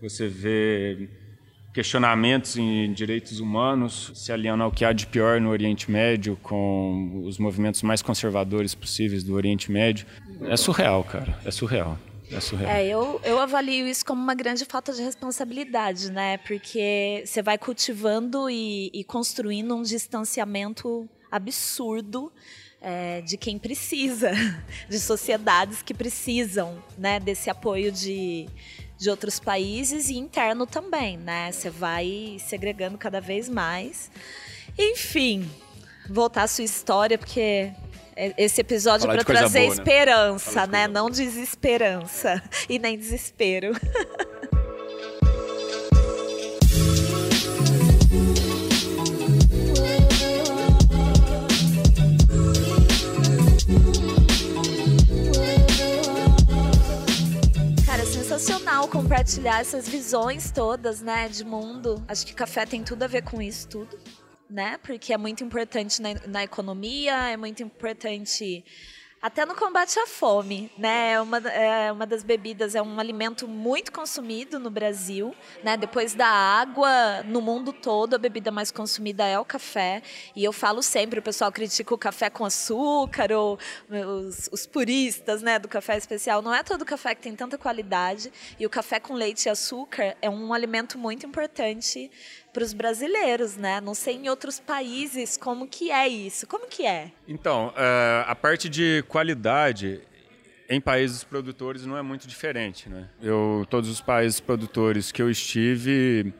você 0.00 0.28
vê 0.28 1.08
questionamentos 1.72 2.56
em 2.56 2.90
direitos 2.92 3.38
humanos 3.38 4.10
se 4.14 4.32
aliando 4.32 4.62
ao 4.62 4.72
que 4.72 4.82
há 4.82 4.94
de 4.94 5.06
pior 5.06 5.38
no 5.40 5.50
Oriente 5.50 5.90
Médio, 5.90 6.38
com 6.42 7.22
os 7.26 7.38
movimentos 7.38 7.82
mais 7.82 8.00
conservadores 8.00 8.74
possíveis 8.74 9.22
do 9.22 9.34
Oriente 9.34 9.70
Médio. 9.70 10.06
É 10.44 10.56
surreal, 10.56 11.04
cara. 11.04 11.38
É 11.44 11.50
surreal. 11.50 11.98
É, 12.30 12.40
surreal. 12.40 12.70
é 12.72 12.86
eu, 12.86 13.20
eu 13.22 13.38
avalio 13.38 13.86
isso 13.86 14.04
como 14.04 14.20
uma 14.22 14.34
grande 14.34 14.64
falta 14.64 14.92
de 14.92 15.02
responsabilidade, 15.02 16.10
né? 16.10 16.38
Porque 16.38 17.22
você 17.24 17.42
vai 17.42 17.58
cultivando 17.58 18.50
e, 18.50 18.90
e 18.94 19.04
construindo 19.04 19.76
um 19.76 19.82
distanciamento 19.82 21.08
absurdo 21.30 22.32
é, 22.80 23.20
de 23.20 23.36
quem 23.36 23.58
precisa, 23.58 24.32
de 24.88 24.98
sociedades 24.98 25.82
que 25.82 25.92
precisam 25.92 26.82
né, 26.96 27.20
desse 27.20 27.50
apoio 27.50 27.92
de, 27.92 28.46
de 28.98 29.10
outros 29.10 29.38
países 29.38 30.08
e 30.08 30.16
interno 30.16 30.66
também, 30.66 31.16
né? 31.16 31.52
Você 31.52 31.70
vai 31.70 32.38
segregando 32.40 32.96
cada 32.96 33.20
vez 33.20 33.48
mais. 33.48 34.10
Enfim, 34.78 35.50
voltar 36.08 36.44
à 36.44 36.46
sua 36.46 36.64
história, 36.64 37.18
porque 37.18 37.72
esse 38.38 38.60
episódio 38.60 39.10
é 39.10 39.14
para 39.14 39.24
trazer 39.24 39.60
boa, 39.60 39.74
né? 39.74 39.80
esperança, 39.80 40.66
né? 40.66 40.86
né? 40.86 40.88
Não 40.88 41.10
desesperança 41.10 42.42
e 42.68 42.78
nem 42.78 42.98
desespero. 42.98 43.72
sensacional 58.38 58.86
compartilhar 58.88 59.60
essas 59.60 59.88
visões 59.88 60.50
todas, 60.50 61.00
né, 61.00 61.26
de 61.26 61.42
mundo. 61.42 62.04
Acho 62.06 62.26
que 62.26 62.34
café 62.34 62.66
tem 62.66 62.82
tudo 62.82 63.02
a 63.02 63.06
ver 63.06 63.22
com 63.22 63.40
isso 63.40 63.66
tudo, 63.66 63.98
né? 64.48 64.78
Porque 64.82 65.14
é 65.14 65.16
muito 65.16 65.42
importante 65.42 66.02
na, 66.02 66.10
na 66.26 66.44
economia, 66.44 67.30
é 67.30 67.36
muito 67.36 67.62
importante 67.62 68.62
até 69.26 69.44
no 69.44 69.56
combate 69.56 69.98
à 69.98 70.06
fome, 70.06 70.70
né? 70.78 71.14
É 71.14 71.20
uma, 71.20 71.38
é 71.38 71.90
uma 71.90 72.06
das 72.06 72.22
bebidas, 72.22 72.76
é 72.76 72.80
um 72.80 73.00
alimento 73.00 73.48
muito 73.48 73.90
consumido 73.90 74.60
no 74.60 74.70
Brasil, 74.70 75.34
né? 75.64 75.76
Depois 75.76 76.14
da 76.14 76.28
água, 76.28 77.24
no 77.24 77.42
mundo 77.42 77.72
todo, 77.72 78.14
a 78.14 78.18
bebida 78.18 78.52
mais 78.52 78.70
consumida 78.70 79.26
é 79.26 79.36
o 79.36 79.44
café. 79.44 80.00
E 80.36 80.44
eu 80.44 80.52
falo 80.52 80.80
sempre, 80.80 81.18
o 81.18 81.22
pessoal 81.22 81.50
critica 81.50 81.92
o 81.92 81.98
café 81.98 82.30
com 82.30 82.44
açúcar, 82.44 83.32
ou 83.32 83.58
os, 83.90 84.48
os 84.52 84.64
puristas, 84.64 85.42
né, 85.42 85.58
do 85.58 85.66
café 85.66 85.96
especial. 85.96 86.40
Não 86.40 86.54
é 86.54 86.62
todo 86.62 86.84
café 86.84 87.12
que 87.12 87.22
tem 87.22 87.34
tanta 87.34 87.58
qualidade. 87.58 88.32
E 88.60 88.64
o 88.64 88.70
café 88.70 89.00
com 89.00 89.14
leite 89.14 89.46
e 89.46 89.48
açúcar 89.48 90.16
é 90.22 90.30
um 90.30 90.54
alimento 90.54 90.96
muito 90.96 91.26
importante 91.26 92.08
para 92.56 92.64
os 92.64 92.72
brasileiros, 92.72 93.58
né? 93.58 93.82
Não 93.82 93.94
sei 93.94 94.14
em 94.16 94.30
outros 94.30 94.58
países 94.58 95.36
como 95.36 95.68
que 95.68 95.90
é 95.90 96.08
isso. 96.08 96.46
Como 96.46 96.66
que 96.66 96.86
é? 96.86 97.12
Então, 97.28 97.68
uh, 97.68 98.24
a 98.26 98.34
parte 98.34 98.66
de 98.66 99.04
qualidade, 99.08 100.00
em 100.66 100.80
países 100.80 101.22
produtores 101.22 101.84
não 101.84 101.98
é 101.98 102.00
muito 102.00 102.26
diferente, 102.26 102.88
né? 102.88 103.10
Eu 103.20 103.66
todos 103.68 103.90
os 103.90 104.00
países 104.00 104.40
produtores 104.40 105.12
que 105.12 105.20
eu 105.20 105.28
estive 105.28 106.32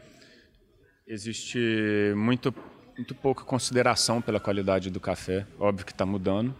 existe 1.06 2.14
muito 2.16 2.54
muito 2.96 3.14
pouca 3.14 3.44
consideração 3.44 4.22
pela 4.22 4.40
qualidade 4.40 4.88
do 4.88 4.98
café. 4.98 5.46
Óbvio 5.60 5.84
que 5.84 5.92
está 5.92 6.06
mudando, 6.06 6.56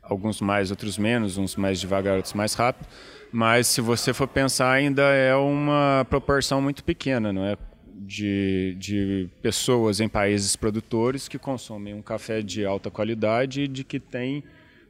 alguns 0.00 0.40
mais, 0.40 0.70
outros 0.70 0.96
menos, 0.96 1.36
uns 1.36 1.56
mais 1.56 1.80
devagar, 1.80 2.14
outros 2.14 2.34
mais 2.34 2.54
rápido. 2.54 2.86
Mas 3.32 3.66
se 3.66 3.80
você 3.80 4.14
for 4.14 4.28
pensar, 4.28 4.70
ainda 4.70 5.02
é 5.02 5.34
uma 5.34 6.06
proporção 6.08 6.62
muito 6.62 6.84
pequena, 6.84 7.32
não 7.32 7.44
é? 7.44 7.56
De, 7.94 8.76
de 8.78 9.28
pessoas 9.40 10.00
em 10.00 10.08
países 10.08 10.56
produtores 10.56 11.28
que 11.28 11.38
consomem 11.38 11.94
um 11.94 12.02
café 12.02 12.42
de 12.42 12.64
alta 12.64 12.90
qualidade 12.90 13.62
e 13.62 13.68
de 13.68 13.84
que 13.84 14.00
tem 14.00 14.42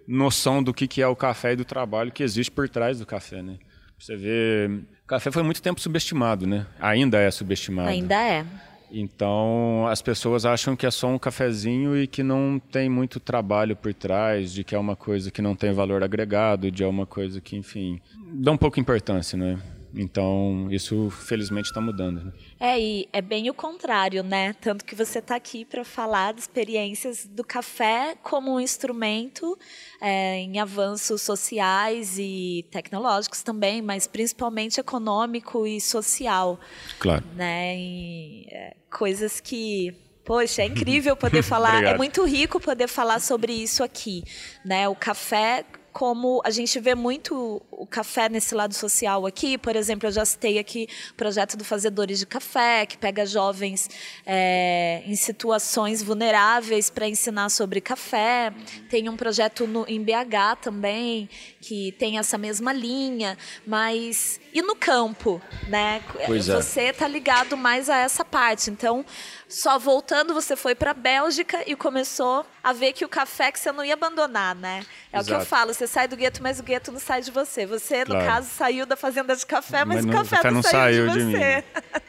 noção 0.07 0.63
do 0.63 0.73
que, 0.73 0.87
que 0.87 1.03
é 1.03 1.07
o 1.07 1.17
café 1.17 1.53
e 1.53 1.57
do 1.57 1.65
trabalho 1.65 2.13
que 2.13 2.23
existe 2.23 2.51
por 2.51 2.69
trás 2.69 2.99
do 2.99 3.07
café, 3.07 3.43
né? 3.43 3.59
Você 3.99 4.17
vê, 4.17 4.69
o 5.05 5.07
café 5.07 5.31
foi 5.31 5.43
muito 5.43 5.63
tempo 5.63 5.81
subestimado, 5.81 6.47
né? 6.47 6.67
Ainda 6.81 7.19
é 7.19 7.31
subestimado. 7.31 7.89
Ainda 7.89 8.21
é. 8.21 8.45
Então 8.91 9.87
as 9.87 10.03
pessoas 10.03 10.45
acham 10.45 10.77
que 10.77 10.85
é 10.85 10.91
só 10.91 11.09
um 11.09 11.19
cafezinho 11.19 11.97
e 11.97 12.07
que 12.07 12.23
não 12.23 12.61
tem 12.71 12.91
muito 12.91 13.19
trabalho 13.19 13.75
por 13.75 13.95
trás, 13.95 14.53
de 14.53 14.63
que 14.65 14.75
é 14.75 14.79
uma 14.79 14.95
coisa 14.95 15.31
que 15.31 15.41
não 15.41 15.57
tem 15.57 15.73
valor 15.73 16.03
agregado, 16.03 16.71
de 16.71 16.83
é 16.83 16.87
uma 16.87 17.07
coisa 17.07 17.41
que, 17.41 17.57
enfim, 17.57 18.01
dá 18.35 18.53
um 18.53 18.57
pouco 18.57 18.79
importância, 18.79 19.39
né? 19.39 19.59
Então, 19.95 20.69
isso 20.71 21.11
felizmente 21.11 21.69
está 21.69 21.81
mudando. 21.81 22.25
Né? 22.25 22.33
É, 22.59 22.81
e 22.81 23.09
é 23.13 23.21
bem 23.21 23.51
o 23.51 23.55
contrário, 23.55 24.23
né? 24.23 24.55
Tanto 24.55 24.85
que 24.85 24.95
você 24.95 25.19
está 25.19 25.37
aqui 25.37 25.65
para 25.65 25.85
falar 25.85 26.33
de 26.33 26.41
experiências 26.41 27.27
do 27.27 27.45
café 27.45 28.17
como 28.23 28.55
um 28.55 28.61
instrumento 28.61 29.59
é, 30.01 30.39
em 30.39 30.59
avanços 30.59 31.23
sociais 31.23 32.19
e 32.19 32.65
tecnológicos 32.71 33.43
também, 33.43 33.83
mas 33.83 34.07
principalmente 34.07 34.81
econômico 34.81 35.67
e 35.67 35.81
social. 35.81 36.59
Claro. 36.99 37.25
Né? 37.35 37.77
E, 37.77 38.47
é, 38.51 38.77
coisas 38.91 39.41
que 39.41 39.95
Poxa, 40.25 40.63
é 40.63 40.67
incrível 40.67 41.17
poder 41.17 41.43
falar, 41.43 41.83
é 41.83 41.97
muito 41.97 42.25
rico 42.25 42.61
poder 42.61 42.87
falar 42.87 43.21
sobre 43.21 43.53
isso 43.53 43.83
aqui, 43.83 44.23
né? 44.65 44.89
O 44.89 44.95
café 44.95 45.65
como 45.93 46.41
a 46.45 46.51
gente 46.51 46.81
vê 46.81 46.95
muito 46.95 47.63
o 47.71 47.87
café 47.87 48.29
nesse 48.29 48.55
lado 48.55 48.75
social 48.75 49.27
aqui. 49.27 49.59
Por 49.59 49.77
exemplo, 49.77 50.09
eu 50.09 50.13
já 50.13 50.25
citei 50.25 50.59
aqui 50.59 50.89
o 51.11 51.15
projeto 51.15 51.57
do 51.57 51.65
Fazedores 51.65 52.19
de 52.19 52.27
Café, 52.27 52.87
que 52.87 52.97
pega 52.97 53.27
jovens 53.27 53.91
é, 54.25 55.03
em 55.05 55.15
situações 55.15 56.03
vulneráveis 56.03 56.89
para 56.89 57.07
ensinar 57.09 57.51
sobre 57.51 57.81
café. 57.81 58.53
Tem 58.89 59.09
um 59.09 59.17
projeto 59.17 59.67
no, 59.67 59.85
em 59.87 60.03
BH 60.03 60.61
também, 60.63 61.29
que 61.61 61.93
tem 61.93 62.19
essa 62.19 62.39
mesma 62.39 62.73
linha. 62.73 63.37
Mas. 63.67 64.41
E 64.55 64.63
no 64.63 64.77
campo, 64.77 65.41
né? 65.69 66.03
Pois 66.27 66.49
é. 66.49 66.57
Você 66.57 66.83
está 66.83 67.09
ligado 67.09 67.57
mais 67.57 67.89
a 67.89 67.99
essa 67.99 68.25
parte. 68.25 68.71
Então, 68.71 69.05
só 69.49 69.79
voltando, 69.79 70.33
você 70.33 70.57
foi 70.57 70.75
para 70.75 70.93
a 70.93 70.95
Bélgica 70.95 71.63
e 71.67 71.77
começou 71.77 72.47
a 72.63 72.73
ver 72.73 72.93
que 72.93 73.05
o 73.05 73.09
café 73.09 73.53
que 73.53 73.59
você 73.59 73.73
não 73.73 73.85
ia 73.85 73.95
abandonar, 73.95 74.55
né? 74.55 74.85
É 75.13 75.19
Exato. 75.19 75.23
o 75.23 75.25
que 75.27 75.43
eu 75.43 75.47
falo, 75.47 75.75
você 75.83 75.87
sai 75.87 76.09
do 76.09 76.17
gueto, 76.17 76.43
mas 76.43 76.61
o 76.61 76.63
gueto 76.63 76.93
não 76.93 77.01
sai 77.01 77.23
de 77.23 77.31
você. 77.31 77.67
Você, 77.67 78.05
claro. 78.05 78.25
no 78.25 78.31
caso, 78.31 78.49
saiu 78.49 78.87
da 78.87 78.97
fazenda 78.97 79.35
de 79.35 79.45
café, 79.45 79.85
mas, 79.85 80.05
mas 80.05 80.15
o 80.15 80.19
café, 80.19 80.37
café, 80.37 80.49
não, 80.49 80.55
não 80.57 80.63
saiu, 80.63 81.09
saiu, 81.09 81.11
de, 81.11 81.19
de 81.19 81.33
você. 81.33 81.65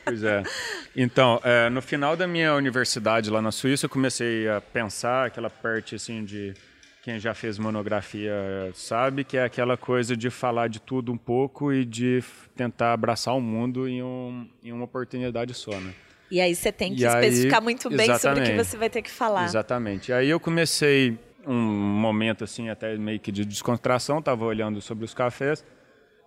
Pois 0.05 0.23
é. 0.23 0.43
Então, 0.95 1.41
é, 1.43 1.71
no 1.71 1.81
final 1.81 2.15
da 2.15 2.27
minha 2.27 2.53
universidade 2.53 3.31
lá 3.31 3.41
na 3.41 3.51
Suíça, 3.51 3.87
eu 3.87 3.89
comecei 3.89 4.47
a 4.47 4.61
pensar 4.61 5.25
aquela 5.25 5.49
parte 5.49 5.95
assim 5.95 6.23
de 6.23 6.53
quem 7.01 7.19
já 7.19 7.33
fez 7.33 7.57
monografia 7.57 8.31
sabe 8.75 9.23
que 9.23 9.35
é 9.35 9.43
aquela 9.43 9.75
coisa 9.75 10.15
de 10.15 10.29
falar 10.29 10.69
de 10.69 10.79
tudo 10.79 11.11
um 11.11 11.17
pouco 11.17 11.73
e 11.73 11.83
de 11.83 12.23
tentar 12.55 12.93
abraçar 12.93 13.35
o 13.35 13.41
mundo 13.41 13.87
em, 13.87 14.03
um, 14.03 14.47
em 14.63 14.71
uma 14.71 14.85
oportunidade 14.85 15.55
só, 15.55 15.71
né? 15.71 15.95
E 16.29 16.39
aí 16.39 16.55
você 16.55 16.71
tem 16.71 16.93
que 16.95 17.03
e 17.03 17.07
especificar 17.07 17.59
aí, 17.59 17.63
muito 17.63 17.89
bem 17.89 18.15
sobre 18.19 18.41
o 18.41 18.45
que 18.45 18.55
você 18.55 18.77
vai 18.77 18.89
ter 18.91 19.01
que 19.01 19.09
falar. 19.09 19.45
Exatamente. 19.45 20.11
E 20.11 20.13
aí 20.13 20.29
eu 20.29 20.39
comecei 20.39 21.17
um 21.45 21.55
momento 21.55 22.43
assim 22.43 22.69
até 22.69 22.97
meio 22.97 23.19
que 23.19 23.31
de 23.31 23.45
descontração, 23.45 24.19
estava 24.19 24.45
olhando 24.45 24.81
sobre 24.81 25.05
os 25.05 25.13
cafés 25.13 25.63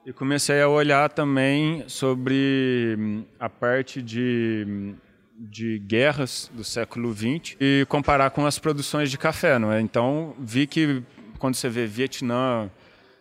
e 0.07 0.13
comecei 0.13 0.61
a 0.61 0.69
olhar 0.69 1.11
também 1.11 1.83
sobre 1.89 2.95
hum, 2.97 3.25
a 3.41 3.49
parte 3.49 4.01
de, 4.01 4.65
hum, 4.69 4.95
de 5.37 5.81
guerras 5.81 6.51
do 6.55 6.63
século 6.63 7.13
XX 7.13 7.57
e 7.61 7.85
comparar 7.89 8.31
com 8.31 8.47
as 8.47 8.59
produções 8.59 9.11
de 9.11 9.19
café, 9.19 9.59
não 9.59 9.73
é? 9.73 9.81
Então 9.81 10.35
vi 10.39 10.67
que 10.67 11.03
quando 11.39 11.57
você 11.57 11.69
vê 11.69 11.87
Vietnã 11.87 12.71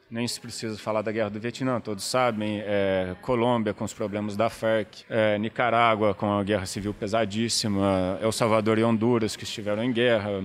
nem 0.09 0.27
se 0.27 0.39
precisa 0.39 0.77
falar 0.77 1.01
da 1.01 1.11
guerra 1.11 1.29
do 1.29 1.39
Vietnã, 1.39 1.79
todos 1.81 2.03
sabem. 2.03 2.61
É, 2.63 3.15
Colômbia 3.21 3.73
com 3.73 3.83
os 3.83 3.93
problemas 3.93 4.37
da 4.37 4.49
FARC, 4.49 5.03
é, 5.09 5.37
Nicarágua 5.39 6.13
com 6.13 6.31
a 6.31 6.43
guerra 6.43 6.65
civil 6.65 6.93
pesadíssima, 6.93 8.19
El 8.21 8.31
Salvador 8.31 8.77
e 8.77 8.83
Honduras 8.83 9.35
que 9.35 9.43
estiveram 9.43 9.83
em 9.83 9.91
guerra. 9.91 10.43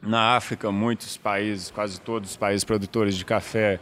Na 0.00 0.36
África, 0.36 0.70
muitos 0.70 1.16
países, 1.16 1.70
quase 1.70 2.00
todos 2.00 2.30
os 2.30 2.36
países 2.36 2.64
produtores 2.64 3.16
de 3.16 3.24
café, 3.24 3.80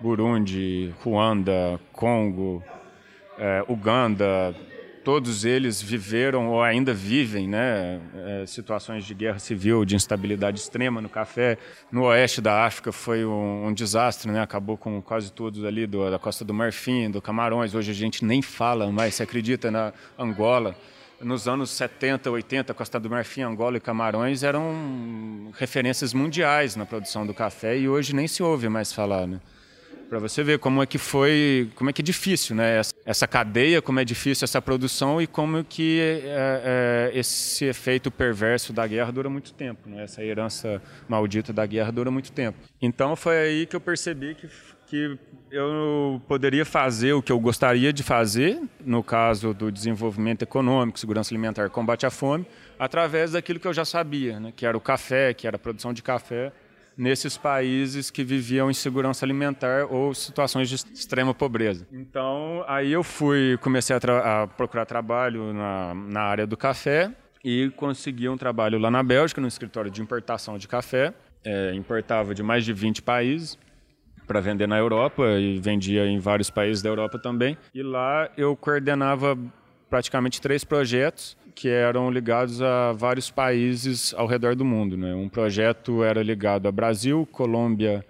Burundi, 0.00 0.92
Ruanda, 1.02 1.80
Congo, 1.92 2.62
é, 3.38 3.64
Uganda, 3.68 4.54
todos 5.04 5.44
eles 5.44 5.82
viveram 5.82 6.48
ou 6.48 6.62
ainda 6.62 6.94
vivem 6.94 7.46
né, 7.46 8.00
é, 8.14 8.46
situações 8.46 9.04
de 9.04 9.14
guerra 9.14 9.38
civil, 9.38 9.84
de 9.84 9.94
instabilidade 9.94 10.58
extrema 10.58 11.00
no 11.00 11.08
café. 11.08 11.58
No 11.92 12.04
oeste 12.04 12.40
da 12.40 12.64
África 12.64 12.90
foi 12.90 13.24
um, 13.24 13.66
um 13.66 13.72
desastre, 13.72 14.30
né, 14.30 14.40
acabou 14.40 14.78
com 14.78 15.00
quase 15.02 15.30
todos 15.30 15.64
ali 15.64 15.86
do, 15.86 16.10
da 16.10 16.18
Costa 16.18 16.44
do 16.44 16.54
Marfim, 16.54 17.10
do 17.10 17.20
Camarões. 17.20 17.74
Hoje 17.74 17.90
a 17.90 17.94
gente 17.94 18.24
nem 18.24 18.40
fala 18.40 18.90
mais, 18.90 19.14
se 19.14 19.22
acredita, 19.22 19.70
na 19.70 19.92
Angola. 20.18 20.74
Nos 21.24 21.48
anos 21.48 21.70
70, 21.70 22.30
80, 22.30 22.74
Costa 22.74 23.00
do 23.00 23.08
Marfim, 23.08 23.40
Angola 23.40 23.78
e 23.78 23.80
Camarões 23.80 24.42
eram 24.42 25.50
referências 25.58 26.12
mundiais 26.12 26.76
na 26.76 26.84
produção 26.84 27.26
do 27.26 27.32
café 27.32 27.78
e 27.78 27.88
hoje 27.88 28.14
nem 28.14 28.28
se 28.28 28.42
ouve 28.42 28.68
mais 28.68 28.92
falar. 28.92 29.26
Né? 29.26 29.40
para 30.14 30.18
você 30.20 30.44
ver 30.44 30.58
como 30.58 30.82
é 30.82 30.86
que 30.86 30.98
foi, 30.98 31.68
como 31.74 31.90
é 31.90 31.92
que 31.92 32.00
é 32.00 32.04
difícil, 32.04 32.54
né? 32.54 32.80
Essa, 33.04 33.26
cadeia, 33.26 33.82
como 33.82 33.98
é 33.98 34.04
difícil 34.04 34.44
essa 34.44 34.62
produção 34.62 35.20
e 35.20 35.26
como 35.26 35.64
que 35.64 36.00
é, 36.00 37.10
é, 37.14 37.18
esse 37.18 37.64
efeito 37.64 38.10
perverso 38.10 38.72
da 38.72 38.86
guerra 38.86 39.10
dura 39.10 39.28
muito 39.28 39.52
tempo, 39.52 39.88
né? 39.88 40.04
Essa 40.04 40.22
herança 40.22 40.80
maldita 41.08 41.52
da 41.52 41.66
guerra 41.66 41.90
dura 41.90 42.10
muito 42.10 42.30
tempo. 42.30 42.58
Então 42.80 43.16
foi 43.16 43.36
aí 43.38 43.66
que 43.66 43.74
eu 43.74 43.80
percebi 43.80 44.34
que 44.34 44.48
que 44.86 45.18
eu 45.50 46.20
poderia 46.26 46.64
fazer 46.64 47.12
o 47.12 47.22
que 47.22 47.30
eu 47.30 47.38
gostaria 47.38 47.92
de 47.92 48.02
fazer, 48.02 48.60
no 48.84 49.02
caso 49.02 49.54
do 49.54 49.70
desenvolvimento 49.70 50.42
econômico, 50.42 50.98
segurança 50.98 51.32
alimentar, 51.32 51.70
combate 51.70 52.04
à 52.04 52.10
fome, 52.10 52.44
através 52.78 53.32
daquilo 53.32 53.60
que 53.60 53.68
eu 53.68 53.72
já 53.72 53.84
sabia, 53.84 54.40
né? 54.40 54.52
que 54.54 54.66
era 54.66 54.76
o 54.76 54.80
café, 54.80 55.32
que 55.32 55.46
era 55.46 55.56
a 55.56 55.58
produção 55.58 55.92
de 55.92 56.02
café 56.02 56.52
nesses 56.96 57.36
países 57.36 58.10
que 58.10 58.22
viviam 58.22 58.70
em 58.70 58.74
segurança 58.74 59.24
alimentar 59.24 59.86
ou 59.90 60.14
situações 60.14 60.68
de 60.68 60.76
extrema 60.76 61.34
pobreza. 61.34 61.86
Então, 61.92 62.64
aí 62.66 62.92
eu 62.92 63.02
fui, 63.02 63.58
comecei 63.60 63.94
a, 63.96 64.42
a 64.42 64.46
procurar 64.46 64.86
trabalho 64.86 65.52
na, 65.52 65.94
na 65.94 66.20
área 66.20 66.46
do 66.46 66.56
café 66.56 67.10
e 67.44 67.70
consegui 67.76 68.28
um 68.28 68.36
trabalho 68.36 68.78
lá 68.78 68.90
na 68.90 69.02
Bélgica, 69.02 69.40
no 69.40 69.48
escritório 69.48 69.90
de 69.90 70.00
importação 70.00 70.56
de 70.56 70.66
café. 70.66 71.12
É, 71.44 71.74
importava 71.74 72.34
de 72.34 72.42
mais 72.42 72.64
de 72.64 72.72
20 72.72 73.02
países 73.02 73.58
para 74.26 74.40
vender 74.40 74.66
na 74.66 74.78
Europa 74.78 75.24
e 75.38 75.58
vendia 75.58 76.06
em 76.06 76.18
vários 76.18 76.50
países 76.50 76.82
da 76.82 76.88
Europa 76.88 77.18
também. 77.18 77.56
E 77.74 77.82
lá 77.82 78.30
eu 78.36 78.56
coordenava 78.56 79.38
praticamente 79.88 80.40
três 80.40 80.64
projetos 80.64 81.36
que 81.54 81.68
eram 81.68 82.10
ligados 82.10 82.60
a 82.60 82.92
vários 82.92 83.30
países 83.30 84.12
ao 84.14 84.26
redor 84.26 84.56
do 84.56 84.64
mundo. 84.64 84.96
Né? 84.96 85.14
Um 85.14 85.28
projeto 85.28 86.02
era 86.02 86.22
ligado 86.22 86.66
a 86.66 86.72
Brasil, 86.72 87.28
Colômbia, 87.30 88.04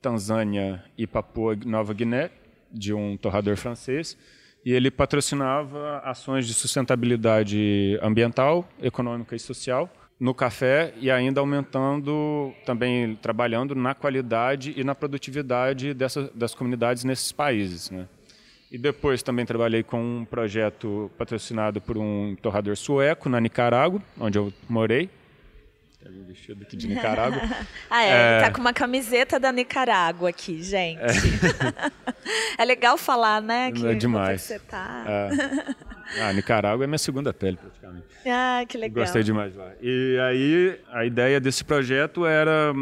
Tanzânia 0.00 0.84
e 0.96 1.06
Papua 1.06 1.56
Nova 1.64 1.92
Guiné, 1.92 2.30
de 2.70 2.94
um 2.94 3.16
torrador 3.16 3.56
francês, 3.56 4.16
e 4.64 4.72
ele 4.72 4.90
patrocinava 4.90 5.98
ações 5.98 6.46
de 6.46 6.54
sustentabilidade 6.54 7.98
ambiental, 8.02 8.68
econômica 8.80 9.34
e 9.34 9.38
social 9.38 9.90
no 10.18 10.32
café 10.32 10.94
e 11.00 11.10
ainda 11.10 11.40
aumentando, 11.40 12.52
também 12.64 13.16
trabalhando 13.16 13.74
na 13.74 13.94
qualidade 13.94 14.72
e 14.76 14.84
na 14.84 14.94
produtividade 14.94 15.92
dessa, 15.92 16.30
das 16.34 16.54
comunidades 16.54 17.04
nesses 17.04 17.32
países. 17.32 17.90
Né? 17.90 18.06
E 18.70 18.78
depois 18.78 19.22
também 19.22 19.44
trabalhei 19.44 19.82
com 19.82 20.00
um 20.00 20.24
projeto 20.24 21.10
patrocinado 21.18 21.80
por 21.80 21.98
um 21.98 22.36
torrador 22.40 22.76
sueco 22.76 23.28
na 23.28 23.40
Nicarágua, 23.40 24.02
onde 24.18 24.38
eu 24.38 24.52
morei. 24.68 25.10
Tá 26.04 26.10
vestido 26.26 26.62
aqui 26.62 26.76
de 26.76 26.86
Nicarágua. 26.86 27.40
ah, 27.88 28.02
é, 28.02 28.08
é... 28.10 28.40
Tá 28.40 28.50
com 28.50 28.60
uma 28.60 28.74
camiseta 28.74 29.40
da 29.40 29.50
Nicarágua 29.50 30.28
aqui, 30.28 30.62
gente. 30.62 31.00
É, 31.00 32.60
é 32.60 32.64
legal 32.66 32.98
falar, 32.98 33.40
né? 33.40 33.72
Que 33.72 33.86
é 33.86 33.94
demais. 33.94 34.42
Você 34.42 34.58
tá. 34.58 35.04
É. 35.08 36.20
Ah, 36.20 36.32
Nicarágua 36.34 36.84
é 36.84 36.86
minha 36.86 36.98
segunda 36.98 37.32
pele, 37.32 37.56
praticamente. 37.56 38.06
Ah, 38.26 38.62
que 38.68 38.76
legal. 38.76 39.02
Gostei 39.02 39.22
demais 39.22 39.56
lá. 39.56 39.72
E 39.80 40.18
aí, 40.20 40.78
a 40.92 41.06
ideia 41.06 41.40
desse 41.40 41.64
projeto 41.64 42.26
era 42.26 42.74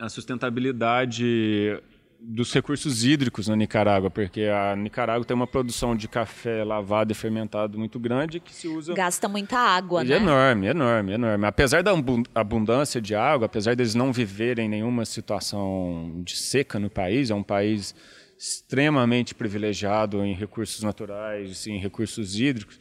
a 0.00 0.08
sustentabilidade 0.08 1.78
dos 2.24 2.52
recursos 2.52 3.04
hídricos 3.04 3.48
na 3.48 3.56
Nicarágua, 3.56 4.08
porque 4.08 4.42
a 4.42 4.76
Nicarágua 4.76 5.24
tem 5.24 5.34
uma 5.34 5.46
produção 5.46 5.96
de 5.96 6.06
café 6.06 6.62
lavado 6.62 7.10
e 7.10 7.14
fermentado 7.14 7.78
muito 7.78 7.98
grande 7.98 8.38
que 8.38 8.54
se 8.54 8.68
usa. 8.68 8.94
Gasta 8.94 9.28
muita 9.28 9.58
água, 9.58 10.04
né? 10.04 10.16
Enorme, 10.16 10.68
enorme, 10.68 11.12
enorme. 11.12 11.46
Apesar 11.46 11.82
da 11.82 11.90
abundância 12.34 13.00
de 13.00 13.14
água, 13.14 13.46
apesar 13.46 13.74
deles 13.74 13.94
não 13.94 14.12
viverem 14.12 14.68
nenhuma 14.68 15.04
situação 15.04 16.22
de 16.24 16.36
seca 16.36 16.78
no 16.78 16.88
país, 16.88 17.30
é 17.30 17.34
um 17.34 17.42
país 17.42 17.94
extremamente 18.38 19.34
privilegiado 19.34 20.24
em 20.24 20.32
recursos 20.32 20.82
naturais, 20.82 21.66
em 21.66 21.78
recursos 21.78 22.38
hídricos, 22.38 22.78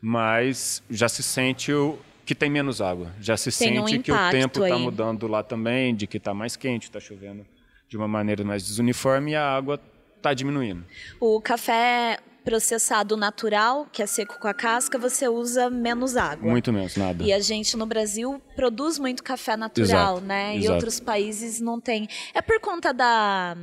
mas 0.00 0.82
já 0.90 1.08
se 1.08 1.22
sente 1.22 1.72
o, 1.72 1.98
que 2.26 2.34
tem 2.34 2.50
menos 2.50 2.80
água. 2.80 3.12
Já 3.20 3.36
se 3.36 3.44
tem 3.44 3.74
sente 3.74 3.98
um 3.98 4.02
que 4.02 4.12
o 4.12 4.30
tempo 4.30 4.62
está 4.62 4.78
mudando 4.78 5.26
lá 5.26 5.42
também, 5.42 5.94
de 5.94 6.06
que 6.06 6.18
está 6.18 6.34
mais 6.34 6.56
quente, 6.56 6.84
está 6.84 7.00
chovendo 7.00 7.44
de 7.92 7.96
uma 7.98 8.08
maneira 8.08 8.42
mais 8.42 8.64
desuniforme 8.64 9.32
e 9.32 9.36
a 9.36 9.46
água 9.46 9.78
está 10.16 10.32
diminuindo. 10.32 10.82
O 11.20 11.38
café 11.42 12.18
processado 12.42 13.18
natural, 13.18 13.86
que 13.92 14.02
é 14.02 14.06
seco 14.06 14.38
com 14.40 14.48
a 14.48 14.54
casca, 14.54 14.98
você 14.98 15.28
usa 15.28 15.68
menos 15.68 16.16
água. 16.16 16.50
Muito 16.50 16.72
menos, 16.72 16.96
nada. 16.96 17.22
E 17.22 17.34
a 17.34 17.38
gente 17.38 17.76
no 17.76 17.84
Brasil 17.84 18.40
produz 18.56 18.98
muito 18.98 19.22
café 19.22 19.58
natural, 19.58 20.14
exato, 20.14 20.20
né? 20.22 20.56
Exato. 20.56 20.64
E 20.64 20.74
outros 20.74 21.00
países 21.00 21.60
não 21.60 21.78
tem. 21.78 22.08
É 22.32 22.40
por 22.40 22.58
conta 22.60 22.94
da, 22.94 23.58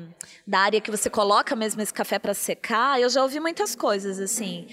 da 0.45 0.59
área 0.59 0.79
que 0.79 0.91
você 0.91 1.09
coloca 1.09 1.55
mesmo 1.55 1.81
esse 1.81 1.93
café 1.93 2.19
para 2.19 2.35
secar? 2.35 3.01
Eu 3.01 3.09
já 3.09 3.23
ouvi 3.23 3.39
muitas 3.39 3.75
coisas 3.75 4.19
assim. 4.19 4.67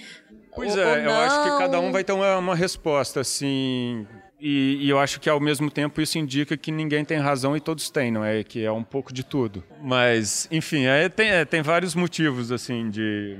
Pois 0.55 0.77
é, 0.77 1.03
eu 1.03 1.11
acho 1.11 1.43
que 1.43 1.57
cada 1.57 1.79
um 1.79 1.91
vai 1.91 2.03
ter 2.03 2.13
uma, 2.13 2.37
uma 2.37 2.55
resposta 2.55 3.21
assim 3.21 4.07
e, 4.39 4.77
e, 4.81 4.89
eu 4.89 4.99
acho 4.99 5.19
que 5.19 5.29
ao 5.29 5.39
mesmo 5.39 5.71
tempo 5.71 5.99
isso 5.99 6.17
indica 6.17 6.55
que 6.55 6.71
ninguém 6.71 7.03
tem 7.03 7.17
razão 7.17 7.57
e 7.57 7.59
todos 7.59 7.89
têm, 7.89 8.11
não 8.11 8.23
é? 8.23 8.43
Que 8.43 8.63
é 8.63 8.71
um 8.71 8.83
pouco 8.83 9.11
de 9.11 9.23
tudo. 9.23 9.63
Mas, 9.81 10.47
enfim, 10.51 10.85
é, 10.85 11.09
tem, 11.09 11.29
é, 11.29 11.45
tem 11.45 11.61
vários 11.61 11.95
motivos 11.95 12.51
assim 12.51 12.89
de 12.89 13.37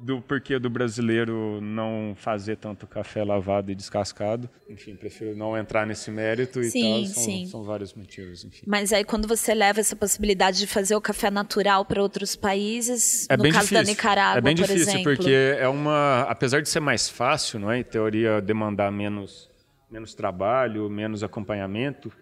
do 0.00 0.20
porquê 0.20 0.58
do 0.58 0.70
brasileiro 0.70 1.60
não 1.60 2.14
fazer 2.14 2.56
tanto 2.56 2.86
café 2.86 3.24
lavado 3.24 3.72
e 3.72 3.74
descascado. 3.74 4.48
Enfim, 4.68 4.94
prefiro 4.94 5.34
não 5.36 5.56
entrar 5.56 5.86
nesse 5.86 6.10
mérito 6.10 6.60
e 6.60 6.70
sim, 6.70 6.82
tal. 6.82 7.06
São, 7.06 7.22
sim. 7.22 7.46
são 7.46 7.64
vários 7.64 7.92
motivos. 7.94 8.44
Enfim. 8.44 8.62
Mas 8.66 8.92
aí 8.92 9.04
quando 9.04 9.26
você 9.26 9.54
leva 9.54 9.80
essa 9.80 9.96
possibilidade 9.96 10.58
de 10.58 10.66
fazer 10.66 10.94
o 10.94 11.00
café 11.00 11.30
natural 11.30 11.84
para 11.84 12.00
outros 12.00 12.36
países, 12.36 13.26
é 13.28 13.36
no 13.36 13.44
caso 13.44 13.54
difícil. 13.54 13.76
da 13.76 13.82
Nicarágua, 13.82 14.38
é 14.38 14.40
bem 14.42 14.54
difícil 14.54 14.76
exemplo. 14.76 15.16
porque 15.16 15.56
é 15.58 15.68
uma, 15.68 16.22
apesar 16.28 16.62
de 16.62 16.68
ser 16.68 16.80
mais 16.80 17.08
fácil, 17.08 17.58
não 17.58 17.70
é? 17.70 17.78
Em 17.78 17.84
teoria 17.84 18.40
demandar 18.40 18.92
menos 18.92 19.50
menos 19.94 20.12
trabalho, 20.12 20.90
menos 20.90 21.22
acompanhamento, 21.22 22.12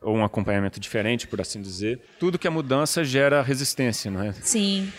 ou 0.00 0.16
um 0.16 0.24
acompanhamento 0.24 0.80
diferente, 0.80 1.28
por 1.28 1.38
assim 1.38 1.60
dizer. 1.60 2.00
Tudo 2.18 2.38
que 2.38 2.46
é 2.46 2.50
mudança 2.50 3.04
gera 3.04 3.42
resistência, 3.42 4.10
não 4.10 4.22
é? 4.22 4.32
Sim. 4.32 4.90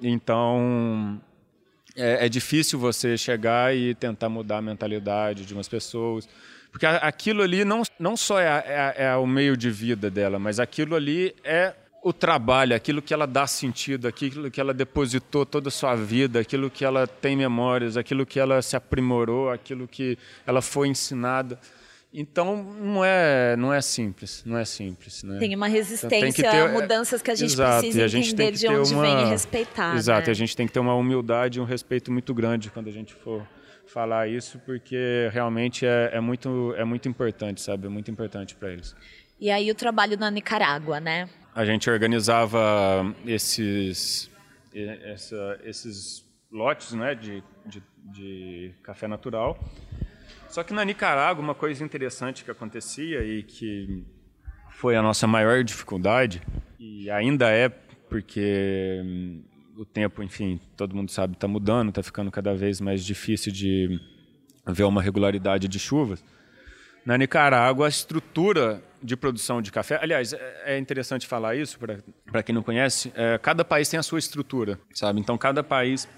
Então, 0.00 1.20
é, 1.96 2.26
é 2.26 2.28
difícil 2.28 2.78
você 2.78 3.18
chegar 3.18 3.74
e 3.76 3.92
tentar 3.96 4.28
mudar 4.28 4.58
a 4.58 4.62
mentalidade 4.62 5.44
de 5.44 5.52
umas 5.52 5.68
pessoas. 5.68 6.28
Porque 6.70 6.86
aquilo 6.86 7.42
ali 7.42 7.64
não, 7.64 7.82
não 7.98 8.16
só 8.16 8.38
é, 8.38 8.46
é, 8.64 8.94
é 9.06 9.16
o 9.16 9.26
meio 9.26 9.56
de 9.56 9.68
vida 9.68 10.08
dela, 10.08 10.38
mas 10.38 10.60
aquilo 10.60 10.94
ali 10.94 11.34
é 11.42 11.74
o 12.02 12.12
trabalho, 12.12 12.74
aquilo 12.74 13.02
que 13.02 13.12
ela 13.12 13.26
dá 13.26 13.46
sentido, 13.46 14.06
aquilo 14.06 14.50
que 14.50 14.60
ela 14.60 14.72
depositou 14.72 15.44
toda 15.44 15.68
a 15.68 15.70
sua 15.70 15.94
vida, 15.94 16.40
aquilo 16.40 16.70
que 16.70 16.84
ela 16.84 17.06
tem 17.06 17.36
memórias, 17.36 17.96
aquilo 17.96 18.24
que 18.24 18.38
ela 18.38 18.62
se 18.62 18.76
aprimorou, 18.76 19.50
aquilo 19.50 19.88
que 19.88 20.16
ela 20.46 20.62
foi 20.62 20.88
ensinada. 20.88 21.58
Então 22.12 22.62
não 22.62 23.04
é 23.04 23.54
não 23.56 23.72
é 23.72 23.82
simples, 23.82 24.42
não 24.46 24.56
é 24.56 24.64
simples, 24.64 25.22
né? 25.22 25.38
Tem 25.38 25.54
uma 25.54 25.68
resistência 25.68 26.28
então, 26.28 26.50
tem 26.50 26.50
ter, 26.50 26.66
a 26.66 26.72
mudanças 26.72 27.20
que 27.20 27.30
a 27.30 27.34
gente 27.34 27.52
exato, 27.52 27.80
precisa 27.80 28.04
a 28.04 28.08
gente 28.08 28.32
entender 28.32 28.52
de 28.52 28.68
onde 28.68 28.94
uma, 28.94 29.02
vem 29.02 29.26
e 29.26 29.30
respeitar. 29.30 29.94
Exato, 29.94 30.26
né? 30.26 30.30
a 30.30 30.34
gente 30.34 30.56
tem 30.56 30.66
que 30.66 30.72
ter 30.72 30.80
uma 30.80 30.94
humildade 30.94 31.58
e 31.58 31.60
um 31.60 31.66
respeito 31.66 32.10
muito 32.10 32.32
grande 32.32 32.70
quando 32.70 32.88
a 32.88 32.92
gente 32.92 33.12
for 33.12 33.46
falar 33.86 34.26
isso, 34.26 34.58
porque 34.64 35.28
realmente 35.32 35.84
é, 35.84 36.10
é 36.14 36.20
muito 36.20 36.74
é 36.78 36.84
muito 36.84 37.08
importante, 37.08 37.60
sabe? 37.60 37.86
É 37.86 37.90
muito 37.90 38.10
importante 38.10 38.54
para 38.54 38.72
eles. 38.72 38.96
E 39.38 39.50
aí 39.50 39.70
o 39.70 39.74
trabalho 39.74 40.16
na 40.16 40.30
Nicarágua, 40.30 40.98
né? 40.98 41.28
A 41.58 41.64
gente 41.64 41.90
organizava 41.90 43.12
esses, 43.26 44.30
essa, 44.72 45.60
esses 45.64 46.24
lotes 46.52 46.92
né, 46.92 47.16
de, 47.16 47.42
de, 47.66 47.82
de 48.12 48.74
café 48.80 49.08
natural. 49.08 49.58
Só 50.48 50.62
que 50.62 50.72
na 50.72 50.84
Nicarágua, 50.84 51.42
uma 51.42 51.56
coisa 51.56 51.84
interessante 51.84 52.44
que 52.44 52.50
acontecia 52.52 53.24
e 53.24 53.42
que 53.42 54.06
foi 54.70 54.94
a 54.94 55.02
nossa 55.02 55.26
maior 55.26 55.64
dificuldade, 55.64 56.40
e 56.78 57.10
ainda 57.10 57.50
é 57.50 57.68
porque 57.68 59.02
hum, 59.04 59.42
o 59.76 59.84
tempo, 59.84 60.22
enfim, 60.22 60.60
todo 60.76 60.94
mundo 60.94 61.10
sabe, 61.10 61.34
está 61.34 61.48
mudando, 61.48 61.88
está 61.88 62.04
ficando 62.04 62.30
cada 62.30 62.54
vez 62.54 62.80
mais 62.80 63.04
difícil 63.04 63.50
de 63.52 64.00
ver 64.64 64.84
uma 64.84 65.02
regularidade 65.02 65.66
de 65.66 65.80
chuvas. 65.80 66.24
Na 67.04 67.18
Nicarágua, 67.18 67.86
a 67.86 67.88
estrutura 67.88 68.80
de 69.02 69.16
produção 69.16 69.62
de 69.62 69.70
café. 69.70 69.98
Aliás, 70.00 70.32
é, 70.32 70.74
é 70.74 70.78
interessante 70.78 71.26
falar 71.26 71.54
isso 71.56 71.78
para 71.78 72.42
quem 72.42 72.54
não 72.54 72.62
conhece. 72.62 73.12
É, 73.14 73.38
cada 73.38 73.64
país 73.64 73.88
tem 73.88 73.98
a 73.98 74.02
sua 74.02 74.18
estrutura, 74.18 74.78
sabe? 74.94 75.20
Então, 75.20 75.36
cada 75.38 75.62
país 75.62 76.08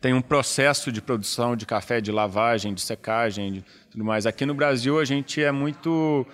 tem 0.00 0.12
um 0.12 0.20
processo 0.20 0.90
de 0.90 1.00
produção 1.00 1.54
de 1.54 1.64
café, 1.64 2.00
de 2.00 2.10
lavagem, 2.10 2.74
de 2.74 2.80
secagem, 2.80 3.52
de 3.52 3.64
tudo 3.90 4.04
mais. 4.04 4.26
Aqui 4.26 4.44
no 4.44 4.54
Brasil, 4.54 4.98
a 4.98 5.04
gente 5.04 5.42
é 5.42 5.52
muito, 5.52 6.26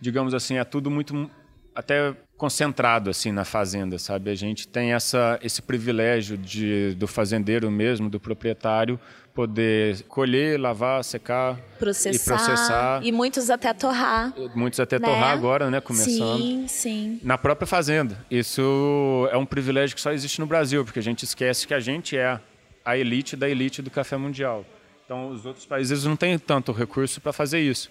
digamos 0.00 0.34
assim, 0.34 0.58
é 0.58 0.64
tudo 0.64 0.90
muito 0.90 1.30
até 1.74 2.14
concentrado 2.36 3.10
assim 3.10 3.32
na 3.32 3.44
fazenda, 3.44 3.98
sabe? 3.98 4.30
A 4.30 4.34
gente 4.34 4.68
tem 4.68 4.92
essa 4.92 5.38
esse 5.42 5.62
privilégio 5.62 6.36
de 6.36 6.94
do 6.94 7.06
fazendeiro 7.06 7.70
mesmo, 7.70 8.10
do 8.10 8.20
proprietário 8.20 9.00
poder 9.36 10.02
colher, 10.04 10.58
lavar, 10.58 11.04
secar 11.04 11.58
processar, 11.78 12.16
e 12.16 12.18
processar. 12.24 13.00
E 13.04 13.12
muitos 13.12 13.50
até 13.50 13.74
torrar. 13.74 14.32
Muitos 14.54 14.80
até 14.80 14.98
né? 14.98 15.06
torrar 15.06 15.30
agora, 15.30 15.70
né? 15.70 15.78
Começando. 15.78 16.38
Sim, 16.38 16.64
sim. 16.66 17.20
Na 17.22 17.36
própria 17.36 17.66
fazenda. 17.66 18.24
Isso 18.30 19.28
é 19.30 19.36
um 19.36 19.44
privilégio 19.44 19.94
que 19.94 20.00
só 20.00 20.10
existe 20.10 20.40
no 20.40 20.46
Brasil, 20.46 20.82
porque 20.86 20.98
a 20.98 21.02
gente 21.02 21.24
esquece 21.24 21.66
que 21.66 21.74
a 21.74 21.80
gente 21.80 22.16
é 22.16 22.40
a 22.82 22.96
elite 22.96 23.36
da 23.36 23.46
elite 23.46 23.82
do 23.82 23.90
café 23.90 24.16
mundial. 24.16 24.64
Então, 25.04 25.28
os 25.28 25.44
outros 25.44 25.66
países 25.66 26.02
não 26.04 26.16
têm 26.16 26.38
tanto 26.38 26.72
recurso 26.72 27.20
para 27.20 27.32
fazer 27.32 27.60
isso. 27.60 27.90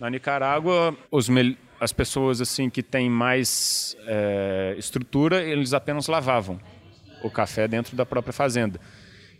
Na 0.00 0.08
Nicarágua, 0.08 0.96
os 1.10 1.28
as 1.80 1.92
pessoas 1.92 2.40
assim 2.40 2.70
que 2.70 2.82
têm 2.82 3.10
mais 3.10 3.96
é, 4.06 4.74
estrutura, 4.78 5.42
eles 5.42 5.72
apenas 5.72 6.06
lavavam 6.06 6.60
o 7.22 7.30
café 7.30 7.66
dentro 7.68 7.96
da 7.96 8.06
própria 8.06 8.32
fazenda. 8.32 8.80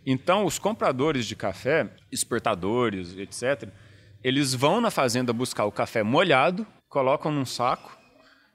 Então, 0.05 0.45
os 0.45 0.57
compradores 0.57 1.25
de 1.25 1.35
café, 1.35 1.89
exportadores, 2.11 3.17
etc., 3.17 3.69
eles 4.23 4.53
vão 4.53 4.79
na 4.79 4.89
fazenda 4.89 5.33
buscar 5.33 5.65
o 5.65 5.71
café 5.71 6.01
molhado, 6.01 6.65
colocam 6.89 7.31
num 7.31 7.45
saco 7.45 7.97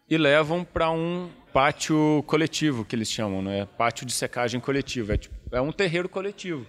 e 0.09 0.17
levam 0.17 0.65
para 0.65 0.91
um 0.91 1.31
pátio 1.53 2.25
coletivo, 2.27 2.85
que 2.85 2.97
eles 2.97 3.11
chamam, 3.11 3.43
né? 3.43 3.67
Pátio 3.79 4.07
de 4.07 4.13
secagem 4.13 4.61
coletivo. 4.61 5.13
É, 5.13 5.17
tipo, 5.17 5.35
é 5.51 5.61
um 5.61 5.71
terreiro 5.71 6.09
coletivo. 6.09 6.67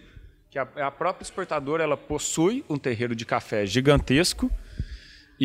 Que 0.49 0.59
a, 0.59 0.67
a 0.77 0.91
própria 0.91 1.23
exportadora 1.23 1.83
ela 1.83 1.97
possui 1.97 2.63
um 2.69 2.77
terreiro 2.77 3.15
de 3.15 3.25
café 3.25 3.65
gigantesco 3.65 4.51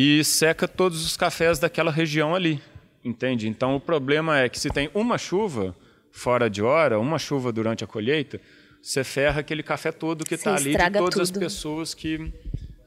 e 0.01 0.23
seca 0.23 0.65
todos 0.65 1.05
os 1.05 1.17
cafés 1.17 1.59
daquela 1.59 1.91
região 1.91 2.33
ali, 2.33 2.61
entende? 3.03 3.49
Então 3.49 3.75
o 3.75 3.81
problema 3.81 4.39
é 4.39 4.47
que 4.47 4.57
se 4.57 4.69
tem 4.69 4.89
uma 4.93 5.17
chuva 5.17 5.75
fora 6.09 6.49
de 6.49 6.61
hora, 6.61 6.97
uma 6.97 7.19
chuva 7.19 7.51
durante 7.51 7.83
a 7.83 7.87
colheita, 7.87 8.39
você 8.81 9.03
ferra 9.03 9.41
aquele 9.41 9.61
café 9.61 9.91
todo 9.91 10.23
que 10.23 10.35
está 10.35 10.55
ali 10.55 10.71
de 10.71 10.91
todas 10.91 11.13
tudo. 11.15 11.21
as 11.23 11.31
pessoas 11.31 11.93
que 11.93 12.31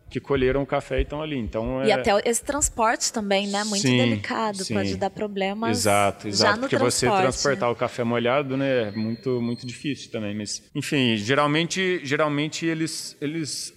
que 0.08 0.20
colheram 0.20 0.62
o 0.62 0.66
café 0.66 0.98
e 0.98 1.02
estão 1.02 1.22
ali. 1.22 1.38
Então, 1.38 1.82
é... 1.82 1.86
E 1.86 1.92
até 1.92 2.10
esse 2.28 2.44
transporte 2.44 3.10
também, 3.10 3.46
né? 3.46 3.64
Muito 3.64 3.80
sim, 3.80 3.96
delicado, 3.96 4.62
sim. 4.62 4.74
pode 4.74 4.94
dar 4.96 5.08
problemas. 5.08 5.78
Exato, 5.78 6.28
exato. 6.28 6.60
porque 6.60 6.76
você 6.76 7.06
transportar 7.06 7.70
o 7.70 7.74
café 7.74 8.04
molhado, 8.04 8.54
né, 8.54 8.88
é 8.88 8.90
muito, 8.90 9.40
muito 9.40 9.66
difícil 9.66 10.10
também. 10.10 10.34
Mas, 10.34 10.62
enfim, 10.74 11.16
geralmente, 11.16 12.00
geralmente 12.04 12.66
eles, 12.66 13.16
eles, 13.22 13.72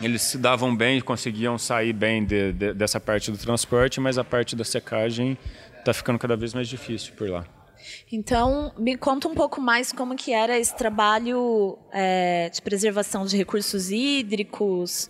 eles 0.00 0.22
se 0.22 0.38
davam 0.38 0.74
bem, 0.74 1.00
conseguiam 1.00 1.56
sair 1.56 1.92
bem 1.92 2.24
de, 2.24 2.52
de, 2.52 2.74
dessa 2.74 3.00
parte 3.00 3.30
do 3.30 3.38
transporte, 3.38 4.00
mas 4.00 4.18
a 4.18 4.24
parte 4.24 4.54
da 4.54 4.64
secagem 4.64 5.38
está 5.78 5.94
ficando 5.94 6.18
cada 6.18 6.36
vez 6.36 6.52
mais 6.52 6.68
difícil 6.68 7.14
por 7.14 7.28
lá. 7.28 7.44
Então, 8.10 8.72
me 8.76 8.96
conta 8.96 9.28
um 9.28 9.34
pouco 9.34 9.60
mais 9.60 9.92
como 9.92 10.16
que 10.16 10.32
era 10.32 10.58
esse 10.58 10.76
trabalho 10.76 11.78
é, 11.92 12.50
de 12.50 12.60
preservação 12.60 13.24
de 13.24 13.36
recursos 13.36 13.90
hídricos 13.90 15.08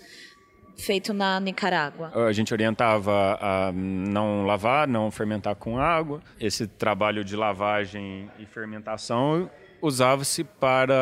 feito 0.76 1.14
na 1.14 1.40
Nicarágua. 1.40 2.12
A 2.26 2.32
gente 2.32 2.52
orientava 2.52 3.38
a 3.40 3.72
não 3.72 4.44
lavar, 4.44 4.86
não 4.86 5.10
fermentar 5.10 5.56
com 5.56 5.78
água. 5.78 6.20
Esse 6.38 6.66
trabalho 6.66 7.24
de 7.24 7.34
lavagem 7.34 8.30
e 8.38 8.44
fermentação 8.44 9.50
usava-se 9.80 10.44
para 10.44 10.94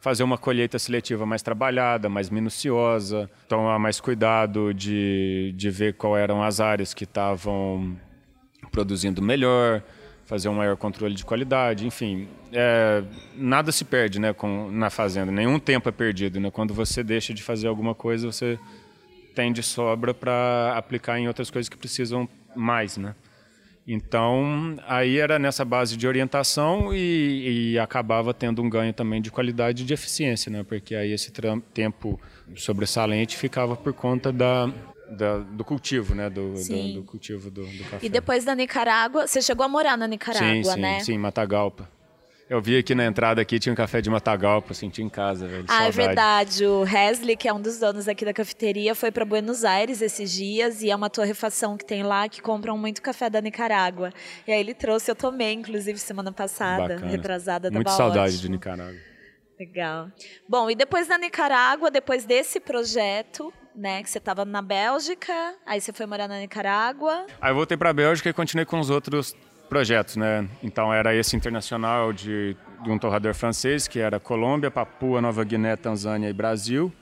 fazer 0.00 0.22
uma 0.22 0.38
colheita 0.38 0.78
seletiva 0.78 1.26
mais 1.26 1.42
trabalhada, 1.42 2.08
mais 2.08 2.30
minuciosa, 2.30 3.30
tomar 3.46 3.78
mais 3.78 4.00
cuidado 4.00 4.72
de, 4.72 5.52
de 5.54 5.70
ver 5.70 5.94
qual 5.94 6.16
eram 6.16 6.42
as 6.42 6.58
áreas 6.58 6.94
que 6.94 7.04
estavam 7.04 7.96
produzindo 8.72 9.20
melhor, 9.20 9.82
fazer 10.24 10.48
um 10.48 10.54
maior 10.54 10.76
controle 10.76 11.14
de 11.14 11.24
qualidade, 11.24 11.86
enfim, 11.86 12.28
é, 12.52 13.02
nada 13.36 13.70
se 13.72 13.84
perde, 13.84 14.18
né, 14.18 14.32
com, 14.32 14.70
na 14.70 14.88
fazenda, 14.88 15.30
nenhum 15.30 15.58
tempo 15.58 15.88
é 15.88 15.92
perdido, 15.92 16.40
né? 16.40 16.50
Quando 16.50 16.72
você 16.72 17.02
deixa 17.02 17.34
de 17.34 17.42
fazer 17.42 17.66
alguma 17.66 17.94
coisa, 17.94 18.30
você 18.30 18.58
tem 19.34 19.52
de 19.52 19.62
sobra 19.62 20.14
para 20.14 20.74
aplicar 20.76 21.18
em 21.18 21.28
outras 21.28 21.50
coisas 21.50 21.68
que 21.68 21.76
precisam 21.76 22.28
mais, 22.54 22.96
né? 22.96 23.14
Então, 23.92 24.76
aí 24.86 25.18
era 25.18 25.36
nessa 25.36 25.64
base 25.64 25.96
de 25.96 26.06
orientação 26.06 26.94
e, 26.94 27.72
e, 27.72 27.78
acabava 27.80 28.32
tendo 28.32 28.62
um 28.62 28.70
ganho 28.70 28.92
também 28.92 29.20
de 29.20 29.32
qualidade 29.32 29.82
e 29.82 29.86
de 29.86 29.92
eficiência, 29.92 30.48
né? 30.48 30.62
Porque 30.62 30.94
aí 30.94 31.10
esse 31.10 31.32
tempo 31.74 32.20
sobressalente 32.54 33.36
ficava 33.36 33.74
por 33.74 33.92
conta 33.92 34.32
da, 34.32 34.72
da, 35.10 35.38
do 35.38 35.64
cultivo, 35.64 36.14
né? 36.14 36.30
Do, 36.30 36.54
do, 36.54 36.92
do 36.92 37.02
cultivo 37.02 37.50
do, 37.50 37.66
do, 37.66 37.82
café. 37.82 38.06
E 38.06 38.08
depois 38.08 38.44
da 38.44 38.54
Nicarágua, 38.54 39.26
você 39.26 39.42
chegou 39.42 39.66
a 39.66 39.68
morar 39.68 39.98
na 39.98 40.06
Nicarágua, 40.06 40.62
sim, 40.62 40.62
sim, 40.62 40.80
né? 40.80 41.00
Sim, 41.00 41.18
Matagalpa. 41.18 41.90
Eu 42.50 42.60
vi 42.60 42.76
aqui 42.76 42.96
na 42.96 43.06
entrada 43.06 43.40
aqui, 43.40 43.60
tinha 43.60 43.72
um 43.72 43.76
café 43.76 44.00
de 44.00 44.10
Matagalpa, 44.10 44.74
senti 44.74 45.04
em 45.04 45.08
casa, 45.08 45.46
velho. 45.46 45.66
Ah, 45.68 45.86
é 45.86 45.90
verdade. 45.92 46.66
O 46.66 46.82
Hesley, 46.84 47.36
que 47.36 47.46
é 47.46 47.52
um 47.54 47.62
dos 47.62 47.78
donos 47.78 48.08
aqui 48.08 48.24
da 48.24 48.32
cafeteria, 48.32 48.92
foi 48.92 49.12
para 49.12 49.24
Buenos 49.24 49.64
Aires 49.64 50.02
esses 50.02 50.32
dias 50.32 50.82
e 50.82 50.90
é 50.90 50.96
uma 50.96 51.08
torrefação 51.08 51.76
que 51.76 51.84
tem 51.84 52.02
lá 52.02 52.28
que 52.28 52.42
compram 52.42 52.76
muito 52.76 53.00
café 53.00 53.30
da 53.30 53.40
Nicarágua. 53.40 54.12
E 54.48 54.52
aí 54.52 54.58
ele 54.58 54.74
trouxe, 54.74 55.08
eu 55.08 55.14
tomei, 55.14 55.52
inclusive, 55.52 55.96
semana 55.96 56.32
passada, 56.32 56.94
Bacana. 56.94 57.06
retrasada 57.06 57.70
da 57.70 57.74
Muito 57.76 57.92
saudade 57.92 58.40
de 58.40 58.48
Nicarágua. 58.48 58.98
Legal. 59.56 60.08
Bom, 60.48 60.68
e 60.68 60.74
depois 60.74 61.06
da 61.06 61.16
Nicarágua, 61.16 61.88
depois 61.88 62.24
desse 62.24 62.58
projeto, 62.58 63.52
né, 63.76 64.02
que 64.02 64.10
você 64.10 64.18
estava 64.18 64.44
na 64.44 64.60
Bélgica, 64.60 65.54
aí 65.64 65.80
você 65.80 65.92
foi 65.92 66.04
morar 66.04 66.26
na 66.26 66.40
Nicarágua. 66.40 67.26
Aí 67.40 67.52
eu 67.52 67.54
voltei 67.54 67.76
para 67.76 67.90
a 67.90 67.92
Bélgica 67.92 68.28
e 68.28 68.32
continuei 68.32 68.66
com 68.66 68.80
os 68.80 68.90
outros 68.90 69.36
projetos, 69.70 70.16
né? 70.16 70.48
Então 70.64 70.92
era 70.92 71.14
esse 71.14 71.36
internacional 71.36 72.12
de, 72.12 72.56
de 72.82 72.90
um 72.90 72.98
torrador 72.98 73.32
francês, 73.34 73.86
que 73.86 74.00
era 74.00 74.18
Colômbia, 74.18 74.68
Papua, 74.68 75.22
Nova 75.22 75.44
Guiné, 75.44 75.76
Tanzânia 75.76 76.28
e 76.28 76.32
Brasil, 76.32 76.92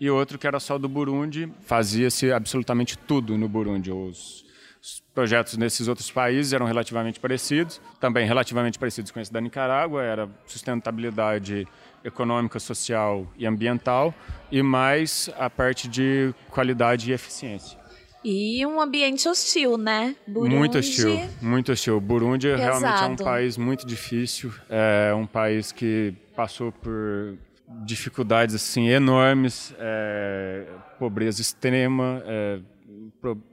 e 0.00 0.08
outro 0.08 0.38
que 0.38 0.46
era 0.46 0.58
só 0.58 0.78
do 0.78 0.88
Burundi, 0.88 1.52
fazia-se 1.66 2.32
absolutamente 2.32 2.96
tudo 2.96 3.36
no 3.36 3.46
Burundi. 3.46 3.92
Os, 3.92 4.42
os 4.82 5.02
projetos 5.14 5.58
nesses 5.58 5.86
outros 5.86 6.10
países 6.10 6.54
eram 6.54 6.64
relativamente 6.64 7.20
parecidos, 7.20 7.78
também 8.00 8.26
relativamente 8.26 8.78
parecidos 8.78 9.10
com 9.10 9.20
esse 9.20 9.30
da 9.30 9.40
Nicarágua, 9.40 10.02
era 10.02 10.26
sustentabilidade 10.46 11.68
econômica, 12.02 12.58
social 12.58 13.26
e 13.36 13.46
ambiental, 13.46 14.14
e 14.50 14.62
mais 14.62 15.30
a 15.38 15.50
parte 15.50 15.88
de 15.88 16.34
qualidade 16.48 17.10
e 17.10 17.12
eficiência. 17.12 17.83
E 18.24 18.64
um 18.64 18.80
ambiente 18.80 19.28
hostil, 19.28 19.76
né? 19.76 20.16
Burundi... 20.26 20.56
Muito 20.56 20.78
hostil, 20.78 21.20
muito 21.42 21.70
hostil. 21.72 22.00
Burundi 22.00 22.48
Pesado. 22.48 22.80
realmente 22.80 23.02
é 23.02 23.06
um 23.06 23.16
país 23.16 23.58
muito 23.58 23.86
difícil, 23.86 24.50
é 24.70 25.12
um 25.14 25.26
país 25.26 25.70
que 25.70 26.14
passou 26.34 26.72
por 26.72 27.36
dificuldades 27.84 28.54
assim 28.54 28.88
enormes, 28.88 29.74
é, 29.78 30.66
pobreza 30.98 31.42
extrema, 31.42 32.22
é, 32.26 32.60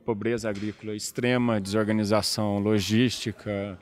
pobreza 0.05 0.49
agrícola 0.49 0.95
extrema, 0.95 1.59
desorganização 1.59 2.59
logística, 2.59 3.77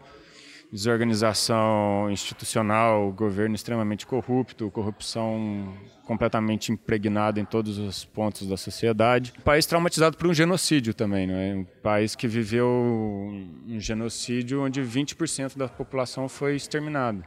desorganização 0.72 2.10
institucional, 2.12 3.12
governo 3.12 3.56
extremamente 3.56 4.06
corrupto, 4.06 4.70
corrupção 4.72 5.74
completamente 6.10 6.72
impregnada 6.72 7.40
em 7.40 7.46
todos 7.46 7.78
os 7.78 8.04
pontos 8.04 8.48
da 8.48 8.58
sociedade. 8.58 9.32
Um 9.38 9.42
país 9.42 9.68
traumatizado 9.68 10.18
por 10.18 10.26
um 10.26 10.34
genocídio 10.34 10.92
também, 10.92 11.28
não 11.28 11.36
é? 11.36 11.54
Um 11.54 11.64
país 11.84 12.16
que 12.16 12.28
viveu 12.28 12.68
um 12.68 13.80
genocídio 13.80 14.64
onde 14.64 14.82
20% 14.82 15.56
da 15.56 15.68
população 15.68 16.28
foi 16.28 16.56
exterminada. 16.56 17.24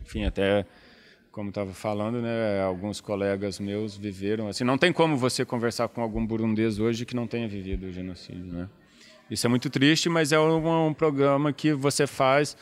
Enfim, 0.00 0.24
até 0.24 0.64
como 1.30 1.50
estava 1.50 1.74
falando, 1.74 2.22
né, 2.22 2.62
alguns 2.62 3.02
colegas 3.02 3.60
meus 3.60 3.98
viveram 3.98 4.48
assim. 4.48 4.64
Não 4.64 4.78
tem 4.78 4.94
como 4.94 5.14
você 5.14 5.44
conversar 5.44 5.86
com 5.88 6.00
algum 6.00 6.26
burundês 6.26 6.78
hoje 6.78 7.04
que 7.04 7.14
não 7.14 7.26
tenha 7.26 7.46
vivido 7.46 7.84
o 7.84 7.92
genocídio, 7.92 8.46
né? 8.46 8.66
Isso 9.30 9.46
é 9.46 9.50
muito 9.50 9.68
triste, 9.68 10.08
mas 10.08 10.32
é 10.32 10.40
um, 10.40 10.86
um, 10.86 10.94
programa 10.94 11.52
que 11.52 11.74
você 11.74 12.06
faz 12.06 12.56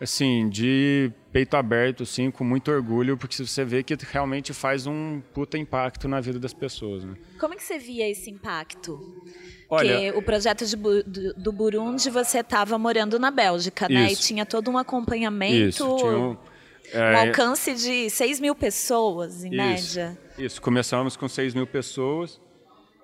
assim 0.00 0.48
de 0.48 1.10
peito 1.32 1.56
aberto, 1.56 2.02
assim, 2.02 2.30
com 2.30 2.44
muito 2.44 2.70
orgulho, 2.70 3.16
porque 3.16 3.36
você 3.36 3.64
vê 3.64 3.82
que 3.82 3.96
realmente 4.10 4.52
faz 4.52 4.86
um 4.86 5.20
puta 5.34 5.58
impacto 5.58 6.08
na 6.08 6.20
vida 6.20 6.38
das 6.38 6.54
pessoas. 6.54 7.04
Né? 7.04 7.14
Como 7.38 7.54
é 7.54 7.56
que 7.56 7.62
você 7.62 7.78
via 7.78 8.08
esse 8.08 8.30
impacto? 8.30 9.22
Olha, 9.68 9.94
Porque 9.94 10.18
o 10.18 10.22
projeto 10.22 10.64
de, 10.64 10.76
do, 10.76 11.34
do 11.34 11.52
Burundi 11.52 12.08
você 12.08 12.38
estava 12.38 12.78
morando 12.78 13.18
na 13.18 13.30
Bélgica, 13.30 13.88
né? 13.88 14.10
Isso. 14.10 14.22
E 14.22 14.26
tinha 14.26 14.46
todo 14.46 14.70
um 14.70 14.78
acompanhamento. 14.78 15.68
Isso, 15.68 15.96
tinha 15.96 16.10
um, 16.10 16.30
Um 16.30 16.36
é, 16.92 17.28
alcance 17.28 17.74
de 17.74 18.08
6 18.08 18.38
mil 18.40 18.54
pessoas, 18.54 19.44
em 19.44 19.48
Isso. 19.48 19.56
média. 19.56 20.18
Isso, 20.38 20.62
começamos 20.62 21.16
com 21.16 21.28
6 21.28 21.54
mil 21.54 21.66
pessoas. 21.66 22.40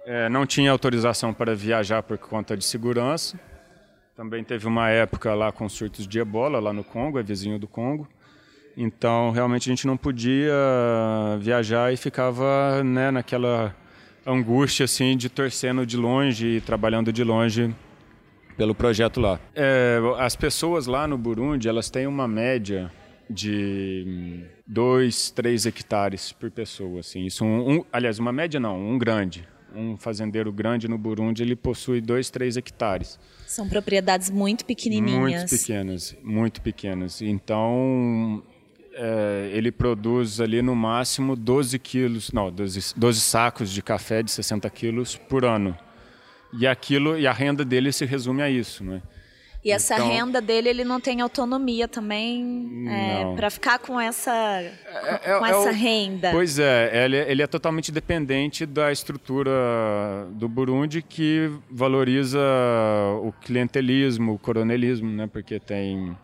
É, 0.07 0.29
não 0.29 0.47
tinha 0.47 0.71
autorização 0.71 1.35
para 1.35 1.55
viajar 1.55 2.03
por 2.03 2.19
conta 2.19 2.57
de 2.57 2.65
segurança. 2.65 3.39
Também 4.15 4.45
teve 4.45 4.67
uma 4.67 4.91
época 4.91 5.35
lá 5.35 5.51
com 5.51 5.69
surtos 5.69 6.07
de 6.07 6.19
ebola, 6.19 6.61
lá 6.61 6.73
no 6.73 6.85
Congo, 6.85 7.19
é 7.19 7.23
vizinho 7.23 7.59
do 7.59 7.67
Congo. 7.67 8.07
Então, 8.77 9.31
realmente, 9.31 9.69
a 9.69 9.73
gente 9.73 9.87
não 9.87 9.97
podia 9.97 10.53
viajar 11.41 11.93
e 11.93 11.97
ficava 11.97 12.83
né, 12.85 13.11
naquela 13.11 13.75
angústia 14.27 14.85
assim, 14.85 15.17
de 15.17 15.29
torcendo 15.29 15.87
de 15.87 15.97
longe 15.97 16.47
e 16.47 16.61
trabalhando 16.61 17.13
de 17.13 17.25
longe 17.25 17.75
pelo 18.57 18.75
projeto 18.75 19.21
lá. 19.21 19.41
É, 19.55 19.99
as 20.19 20.37
pessoas 20.37 20.87
lá 20.87 21.07
no 21.07 21.17
Burundi, 21.17 21.69
elas 21.69 21.91
têm 21.91 22.07
uma 22.07 22.29
média 22.29 22.93
de 23.29 24.45
2, 24.67 25.31
3 25.31 25.67
hectares 25.67 26.33
por 26.33 26.51
pessoa. 26.51 27.01
Assim. 27.01 27.25
Isso 27.25 27.45
um, 27.45 27.77
um, 27.77 27.85
aliás, 27.93 28.19
uma 28.19 28.33
média 28.33 28.61
não, 28.61 28.79
um 28.79 28.99
grande. 28.99 29.47
Um 29.75 29.97
fazendeiro 29.97 30.53
grande 30.53 30.89
no 30.89 30.99
Burundi, 30.99 31.43
ele 31.43 31.57
possui 31.57 32.01
2, 32.01 32.31
3 32.31 32.57
hectares. 32.57 33.19
São 33.47 33.69
propriedades 33.69 34.31
muito 34.31 34.65
pequenininhas. 34.65 35.43
Muito 35.43 35.51
pequenas, 35.51 36.17
muito 36.23 36.61
pequenas. 36.63 37.23
Então, 37.23 38.43
é, 38.95 39.51
ele 39.53 39.73
produz 39.73 40.41
ali 40.41 40.63
no 40.63 40.75
máximo 40.75 41.35
12 41.37 41.79
quilos, 41.79 42.33
não, 42.33 42.51
12, 42.51 42.95
12 42.97 43.21
sacos 43.21 43.71
de 43.71 43.83
café 43.83 44.23
de 44.23 44.31
60 44.31 44.69
quilos 44.71 45.17
por 45.17 45.45
ano. 45.45 45.77
E 46.59 46.67
aquilo 46.67 47.19
e 47.19 47.27
a 47.27 47.33
renda 47.33 47.65
dele 47.65 47.93
se 47.93 48.05
resume 48.05 48.43
a 48.43 48.51
isso, 48.51 48.85
né? 48.85 49.03
E 49.65 49.71
essa 49.71 49.95
Então- 49.95 50.09
renda 50.09 50.41
dele, 50.41 50.69
ele 50.69 50.85
não 50.85 51.01
tem 51.01 51.21
autonomia 51.21 51.87
também 51.87 52.43
Não. 52.45 53.37
para 53.37 53.49
ficar 53.49 53.79
com 53.79 54.01
essa, 54.01 54.33
É- 54.61 55.39
com 55.39 55.47
é 55.47 55.51
essa 55.51 55.71
o- 55.71 55.73
renda. 55.73 56.31
Pois 56.33 56.59
é, 56.59 57.05
ele, 57.05 57.17
ele 57.17 57.43
é 57.43 57.47
totalmente 57.47 57.93
dependente 57.93 58.67
da 58.67 58.91
estrutura 58.91 59.53
do 60.33 60.49
Burundi 60.49 61.01
que 61.01 61.49
valoriza 61.71 62.41
o 63.23 63.33
clientelismo, 63.41 64.33
o 64.35 64.39
coronelismo, 64.39 65.09
né? 65.11 65.29
Porque 65.33 65.61
tem 65.61 66.17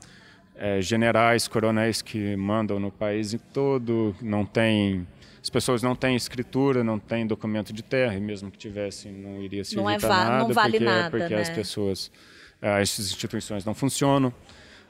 é, 0.60 0.82
generais, 0.82 1.46
coronéis 1.46 2.02
que 2.02 2.34
mandam 2.34 2.80
no 2.80 2.90
país 2.90 3.36
todo, 3.54 4.16
não 4.20 4.44
tem 4.44 5.06
as 5.40 5.48
pessoas 5.48 5.84
não 5.84 5.94
têm 5.94 6.16
escritura, 6.16 6.82
não 6.82 6.98
têm 6.98 7.24
documento 7.24 7.72
de 7.72 7.80
terra, 7.80 8.16
e 8.16 8.20
mesmo 8.20 8.50
que 8.50 8.58
tivessem, 8.58 9.12
não 9.12 9.40
iria 9.40 9.62
servir 9.64 9.80
Não 9.80 9.88
é 9.88 9.96
para 9.96 10.08
nada, 10.08 10.38
não 10.40 10.52
vale 10.52 10.72
porque, 10.72 10.84
nada, 10.84 11.10
porque 11.10 11.32
as 11.34 11.48
né? 11.48 11.54
pessoas, 11.54 12.10
eh, 12.10 12.18
as 12.60 12.98
instituições 12.98 13.64
não 13.64 13.74
funcionam, 13.74 14.32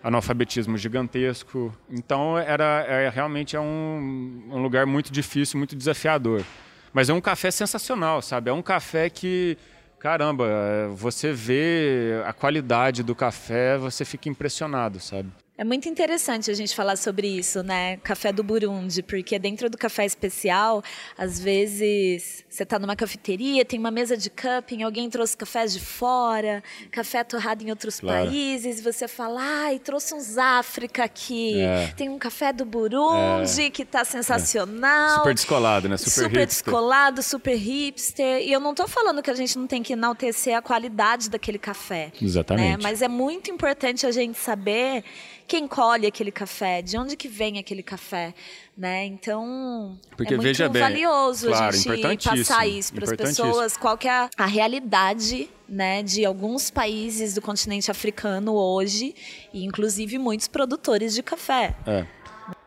analfabetismo 0.02 0.76
gigantesco. 0.78 1.74
Então 1.90 2.38
era 2.38 2.84
é, 2.88 3.08
realmente 3.08 3.56
é 3.56 3.60
um, 3.60 4.48
um 4.50 4.62
lugar 4.62 4.86
muito 4.86 5.12
difícil, 5.12 5.58
muito 5.58 5.76
desafiador. 5.76 6.44
Mas 6.92 7.08
é 7.08 7.12
um 7.12 7.20
café 7.20 7.50
sensacional, 7.50 8.22
sabe? 8.22 8.50
É 8.50 8.52
um 8.52 8.62
café 8.62 9.10
que 9.10 9.58
caramba, 9.98 10.46
eh, 10.46 10.88
você 10.94 11.32
vê 11.32 12.22
a 12.24 12.32
qualidade 12.32 13.02
do 13.02 13.14
café, 13.14 13.76
você 13.76 14.04
fica 14.04 14.28
impressionado, 14.28 15.00
sabe? 15.00 15.30
É 15.60 15.64
muito 15.64 15.88
interessante 15.88 16.52
a 16.52 16.54
gente 16.54 16.72
falar 16.72 16.94
sobre 16.94 17.26
isso, 17.26 17.64
né? 17.64 17.96
Café 18.04 18.32
do 18.32 18.44
Burundi, 18.44 19.02
porque 19.02 19.36
dentro 19.40 19.68
do 19.68 19.76
café 19.76 20.06
especial, 20.06 20.84
às 21.16 21.40
vezes 21.40 22.44
você 22.48 22.62
está 22.62 22.78
numa 22.78 22.94
cafeteria, 22.94 23.64
tem 23.64 23.76
uma 23.76 23.90
mesa 23.90 24.16
de 24.16 24.30
cupping, 24.30 24.84
alguém 24.84 25.10
trouxe 25.10 25.36
cafés 25.36 25.72
de 25.72 25.80
fora, 25.80 26.62
café 26.92 27.24
torrado 27.24 27.64
em 27.64 27.70
outros 27.70 27.98
Claro. 27.98 28.26
países, 28.28 28.78
e 28.78 28.82
você 28.82 29.08
fala, 29.08 29.40
ai, 29.64 29.80
trouxe 29.80 30.14
uns 30.14 30.38
África 30.38 31.02
aqui, 31.02 31.60
É. 31.60 31.88
tem 31.96 32.08
um 32.08 32.18
café 32.20 32.52
do 32.52 32.64
Burundi 32.64 33.68
que 33.70 33.84
tá 33.84 34.04
sensacional. 34.04 35.16
Super 35.18 35.34
descolado, 35.34 35.88
né? 35.88 35.96
Super, 35.96 36.10
super 36.10 36.28
hipster. 36.40 36.46
descolado, 36.46 37.20
super 37.20 37.56
hipster. 37.56 38.42
E 38.46 38.52
eu 38.52 38.60
não 38.60 38.70
estou 38.70 38.86
falando 38.86 39.20
que 39.24 39.30
a 39.30 39.34
gente 39.34 39.58
não 39.58 39.66
tem 39.66 39.82
que 39.82 39.92
enaltecer 39.94 40.56
a 40.56 40.62
qualidade 40.62 41.28
daquele 41.28 41.58
café. 41.58 42.12
Exatamente. 42.22 42.76
né? 42.76 42.78
Mas 42.80 43.02
é 43.02 43.08
muito 43.08 43.50
importante 43.50 44.06
a 44.06 44.12
gente 44.12 44.38
saber 44.38 45.02
quem 45.48 45.66
colhe 45.66 46.06
aquele 46.06 46.30
café, 46.30 46.82
de 46.82 46.98
onde 46.98 47.16
que 47.16 47.26
vem 47.26 47.58
aquele 47.58 47.82
café, 47.82 48.34
né? 48.76 49.06
Então 49.06 49.98
Porque 50.14 50.34
é 50.34 50.36
muito 50.36 50.46
veja 50.46 50.68
bem, 50.68 50.82
valioso 50.82 51.48
claro, 51.48 51.68
a 51.68 51.72
gente 51.72 52.28
passar 52.28 52.66
isso 52.66 52.92
para 52.92 53.04
as 53.04 53.16
pessoas, 53.16 53.76
qual 53.76 53.96
que 53.96 54.06
é 54.06 54.10
a, 54.10 54.30
a 54.36 54.46
realidade 54.46 55.48
né, 55.66 56.02
de 56.02 56.24
alguns 56.24 56.70
países 56.70 57.34
do 57.34 57.40
continente 57.40 57.90
africano 57.90 58.54
hoje, 58.54 59.14
e 59.52 59.64
inclusive 59.64 60.18
muitos 60.18 60.48
produtores 60.48 61.14
de 61.14 61.22
café. 61.22 61.74
É. 61.86 62.06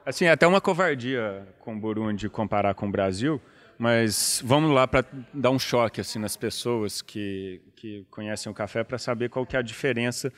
Assim, 0.04 0.26
é 0.26 0.32
até 0.32 0.48
uma 0.48 0.60
covardia 0.60 1.48
com 1.60 1.76
o 1.76 1.80
Burundi 1.80 2.28
comparar 2.30 2.74
com 2.74 2.88
o 2.88 2.92
Brasil, 2.92 3.40
mas 3.78 4.42
vamos 4.44 4.72
lá 4.72 4.88
para 4.88 5.06
dar 5.32 5.52
um 5.52 5.60
choque 5.60 6.02
assim 6.02 6.18
nas 6.18 6.36
pessoas 6.36 7.02
que, 7.02 7.62
que 7.76 8.06
conhecem 8.10 8.52
o 8.52 8.56
café 8.56 8.84
para 8.84 8.98
saber 8.98 9.30
qual 9.30 9.46
que 9.46 9.56
é 9.56 9.60
a 9.60 9.64
diferença, 9.64 10.34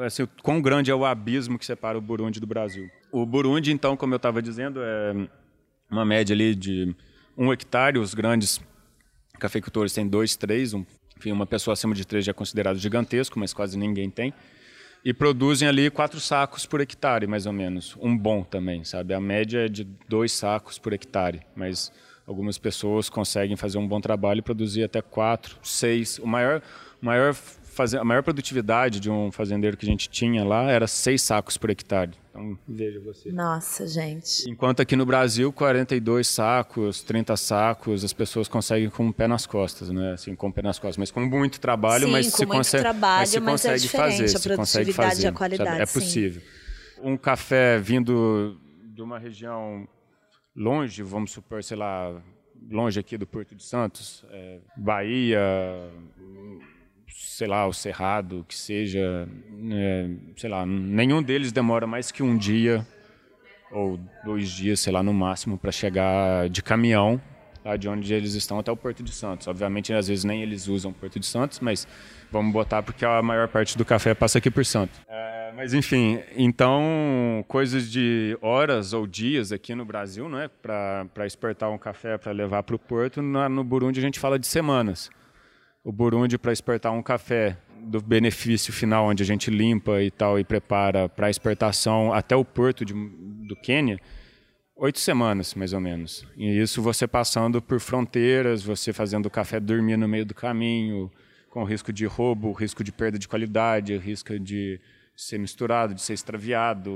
assim, 0.00 0.26
quão 0.42 0.60
grande 0.60 0.90
é 0.90 0.94
o 0.94 1.04
abismo 1.04 1.58
que 1.58 1.66
separa 1.66 1.96
o 1.96 2.00
Burundi 2.00 2.40
do 2.40 2.46
Brasil. 2.46 2.88
O 3.12 3.24
Burundi, 3.24 3.72
então, 3.72 3.96
como 3.96 4.14
eu 4.14 4.18
estava 4.18 4.42
dizendo, 4.42 4.80
é 4.82 5.28
uma 5.90 6.04
média 6.04 6.34
ali 6.34 6.54
de 6.54 6.94
um 7.36 7.52
hectare, 7.52 7.98
os 7.98 8.14
grandes 8.14 8.60
cafeicultores 9.38 9.92
têm 9.92 10.08
dois, 10.08 10.36
três, 10.36 10.72
um 10.74 10.84
enfim, 11.16 11.32
uma 11.32 11.46
pessoa 11.46 11.72
acima 11.72 11.94
de 11.94 12.04
três 12.04 12.24
já 12.24 12.30
é 12.30 12.34
considerado 12.34 12.78
gigantesco, 12.78 13.38
mas 13.38 13.54
quase 13.54 13.78
ninguém 13.78 14.10
tem. 14.10 14.34
E 15.04 15.14
produzem 15.14 15.66
ali 15.66 15.90
quatro 15.90 16.20
sacos 16.20 16.66
por 16.66 16.80
hectare, 16.80 17.26
mais 17.26 17.46
ou 17.46 17.52
menos. 17.52 17.96
Um 18.00 18.16
bom 18.16 18.42
também, 18.42 18.84
sabe? 18.84 19.14
A 19.14 19.20
média 19.20 19.66
é 19.66 19.68
de 19.68 19.84
dois 20.08 20.32
sacos 20.32 20.78
por 20.78 20.92
hectare, 20.92 21.40
mas 21.54 21.92
algumas 22.26 22.58
pessoas 22.58 23.08
conseguem 23.08 23.56
fazer 23.56 23.78
um 23.78 23.86
bom 23.86 24.00
trabalho 24.00 24.40
e 24.40 24.42
produzir 24.42 24.82
até 24.82 25.00
quatro, 25.00 25.56
seis. 25.62 26.18
O 26.18 26.26
maior, 26.26 26.60
maior 27.00 27.34
a 27.94 28.04
maior 28.04 28.22
produtividade 28.22 29.00
de 29.00 29.10
um 29.10 29.30
fazendeiro 29.30 29.76
que 29.76 29.86
a 29.86 29.88
gente 29.88 30.08
tinha 30.08 30.44
lá 30.44 30.70
era 30.70 30.86
seis 30.86 31.22
sacos 31.22 31.56
por 31.56 31.70
hectare. 31.70 32.12
Então, 32.30 32.58
veja 32.68 33.00
você. 33.00 33.32
Nossa, 33.32 33.86
gente. 33.86 34.48
Enquanto 34.48 34.80
aqui 34.80 34.94
no 34.94 35.06
Brasil, 35.06 35.52
42 35.52 36.28
sacos, 36.28 37.02
30 37.02 37.36
sacos, 37.36 38.04
as 38.04 38.12
pessoas 38.12 38.46
conseguem 38.46 38.90
com 38.90 39.08
o 39.08 39.12
pé 39.12 39.26
nas 39.26 39.46
costas, 39.46 39.88
né? 39.88 40.12
Assim, 40.12 40.34
com 40.34 40.48
o 40.48 40.52
pé 40.52 40.62
nas 40.62 40.78
costas, 40.78 40.98
mas 40.98 41.10
com 41.10 41.20
muito 41.24 41.58
trabalho, 41.58 42.06
sim, 42.06 42.12
mas 42.12 42.30
com 42.30 42.36
se 42.36 42.46
muito 42.46 42.58
consegue, 42.58 42.82
trabalho, 42.82 43.18
mas 43.18 43.30
se 43.30 43.40
mas 43.40 43.64
é 43.64 43.68
consegue 43.70 43.88
fazer, 43.88 44.24
a 44.24 44.28
se 44.28 44.56
consegue 44.56 44.92
fazer, 44.92 45.26
a 45.28 45.32
qualidade, 45.32 45.70
sabe? 45.70 45.82
é 45.82 45.86
possível. 45.86 46.42
Sim. 46.42 47.00
Um 47.02 47.16
café 47.16 47.78
vindo 47.78 48.58
de 48.94 49.02
uma 49.02 49.18
região 49.18 49.86
longe, 50.54 51.02
vamos 51.02 51.32
supor, 51.32 51.62
sei 51.62 51.76
lá, 51.76 52.22
longe 52.70 52.98
aqui 52.98 53.16
do 53.16 53.26
Porto 53.26 53.54
de 53.54 53.62
Santos, 53.62 54.24
é, 54.30 54.58
Bahia, 54.76 55.40
sei 57.08 57.46
lá, 57.46 57.66
o 57.66 57.72
Cerrado, 57.72 58.44
que 58.48 58.56
seja, 58.56 59.28
é, 59.70 60.10
sei 60.36 60.50
lá, 60.50 60.64
nenhum 60.66 61.22
deles 61.22 61.52
demora 61.52 61.86
mais 61.86 62.10
que 62.10 62.22
um 62.22 62.36
dia 62.36 62.86
ou 63.70 63.98
dois 64.24 64.48
dias, 64.48 64.80
sei 64.80 64.92
lá, 64.92 65.02
no 65.02 65.12
máximo, 65.12 65.58
para 65.58 65.72
chegar 65.72 66.48
de 66.48 66.62
caminhão 66.62 67.20
lá 67.64 67.76
de 67.76 67.88
onde 67.88 68.14
eles 68.14 68.34
estão 68.34 68.58
até 68.60 68.70
o 68.70 68.76
Porto 68.76 69.02
de 69.02 69.12
Santos. 69.12 69.48
Obviamente, 69.48 69.92
às 69.92 70.06
vezes 70.06 70.24
nem 70.24 70.40
eles 70.40 70.68
usam 70.68 70.92
o 70.92 70.94
Porto 70.94 71.18
de 71.18 71.26
Santos, 71.26 71.58
mas 71.60 71.86
vamos 72.30 72.52
botar 72.52 72.82
porque 72.82 73.04
a 73.04 73.20
maior 73.20 73.48
parte 73.48 73.76
do 73.76 73.84
café 73.84 74.14
passa 74.14 74.38
aqui 74.38 74.50
por 74.50 74.64
Santos. 74.64 74.98
É, 75.08 75.52
mas 75.56 75.74
enfim, 75.74 76.20
então 76.36 77.44
coisas 77.48 77.90
de 77.90 78.38
horas 78.40 78.92
ou 78.92 79.06
dias 79.06 79.50
aqui 79.50 79.74
no 79.74 79.84
Brasil, 79.84 80.28
não 80.28 80.38
é, 80.38 80.48
para 80.48 81.26
exportar 81.26 81.70
um 81.70 81.78
café 81.78 82.16
para 82.16 82.30
levar 82.30 82.62
para 82.62 82.76
o 82.76 82.78
porto. 82.78 83.20
No 83.20 83.64
Burundi 83.64 83.98
a 83.98 84.02
gente 84.02 84.20
fala 84.20 84.38
de 84.38 84.46
semanas 84.46 85.10
o 85.86 85.92
Burundi 85.92 86.36
para 86.36 86.52
exportar 86.52 86.92
um 86.92 87.00
café 87.00 87.56
do 87.78 88.00
benefício 88.00 88.72
final, 88.72 89.06
onde 89.06 89.22
a 89.22 89.26
gente 89.26 89.52
limpa 89.52 90.02
e 90.02 90.10
tal 90.10 90.36
e 90.36 90.42
prepara 90.42 91.08
para 91.08 91.30
exportação 91.30 92.12
até 92.12 92.34
o 92.34 92.44
porto 92.44 92.84
de, 92.84 92.92
do 92.92 93.54
Quênia, 93.54 94.00
oito 94.74 94.98
semanas 94.98 95.54
mais 95.54 95.72
ou 95.72 95.80
menos. 95.80 96.26
E 96.36 96.60
isso 96.60 96.82
você 96.82 97.06
passando 97.06 97.62
por 97.62 97.78
fronteiras, 97.78 98.64
você 98.64 98.92
fazendo 98.92 99.26
o 99.26 99.30
café 99.30 99.60
dormir 99.60 99.96
no 99.96 100.08
meio 100.08 100.26
do 100.26 100.34
caminho, 100.34 101.08
com 101.50 101.62
risco 101.62 101.92
de 101.92 102.04
roubo, 102.04 102.50
risco 102.50 102.82
de 102.82 102.90
perda 102.90 103.16
de 103.16 103.28
qualidade, 103.28 103.96
risco 103.96 104.36
de 104.40 104.80
ser 105.16 105.38
misturado, 105.38 105.94
de 105.94 106.02
ser 106.02 106.14
extraviado, 106.14 106.90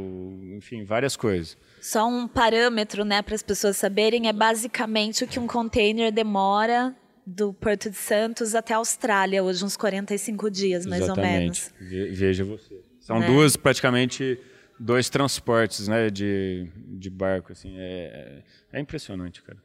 enfim, 0.57 0.83
várias 0.83 1.15
coisas. 1.15 1.57
Só 1.81 2.09
um 2.09 2.27
parâmetro, 2.27 3.05
né, 3.05 3.23
para 3.23 3.37
as 3.37 3.43
pessoas 3.43 3.77
saberem, 3.77 4.27
é 4.27 4.33
basicamente 4.33 5.23
o 5.23 5.29
que 5.29 5.39
um 5.39 5.47
container 5.47 6.11
demora 6.11 6.93
do 7.31 7.55
Porto 7.55 7.89
de 7.89 7.97
Santos 7.97 8.55
até 8.55 8.75
a 8.75 8.79
Austrália, 8.79 9.43
hoje 9.43 9.65
uns 9.65 9.77
45 9.77 10.51
dias, 10.51 10.85
mais 10.85 11.03
Exatamente. 11.03 11.71
ou 11.81 11.87
menos. 11.87 12.19
Veja 12.19 12.45
você. 12.45 12.83
São 12.99 13.21
né? 13.21 13.27
duas, 13.27 13.57
praticamente, 13.57 14.39
dois 14.79 15.09
transportes 15.09 15.87
né, 15.87 16.11
de, 16.11 16.69
de 16.75 17.09
barco. 17.09 17.53
Assim, 17.53 17.75
é, 17.77 18.43
é 18.73 18.81
impressionante, 18.81 19.43
cara. 19.43 19.59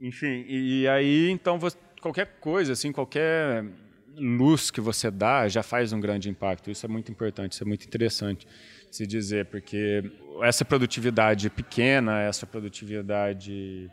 Enfim, 0.00 0.44
e, 0.48 0.82
e 0.82 0.88
aí, 0.88 1.30
então, 1.30 1.58
você, 1.58 1.76
qualquer 2.00 2.26
coisa, 2.40 2.72
assim, 2.72 2.90
qualquer 2.90 3.64
luz 4.16 4.70
que 4.70 4.80
você 4.80 5.10
dá 5.10 5.46
já 5.48 5.62
faz 5.62 5.92
um 5.92 6.00
grande 6.00 6.28
impacto. 6.28 6.70
Isso 6.70 6.84
é 6.84 6.88
muito 6.88 7.10
importante, 7.12 7.52
isso 7.52 7.62
é 7.62 7.66
muito 7.66 7.86
interessante 7.86 8.46
se 8.90 9.06
dizer, 9.06 9.46
porque 9.46 10.02
essa 10.42 10.64
produtividade 10.64 11.48
pequena, 11.48 12.20
essa 12.20 12.46
produtividade 12.46 13.88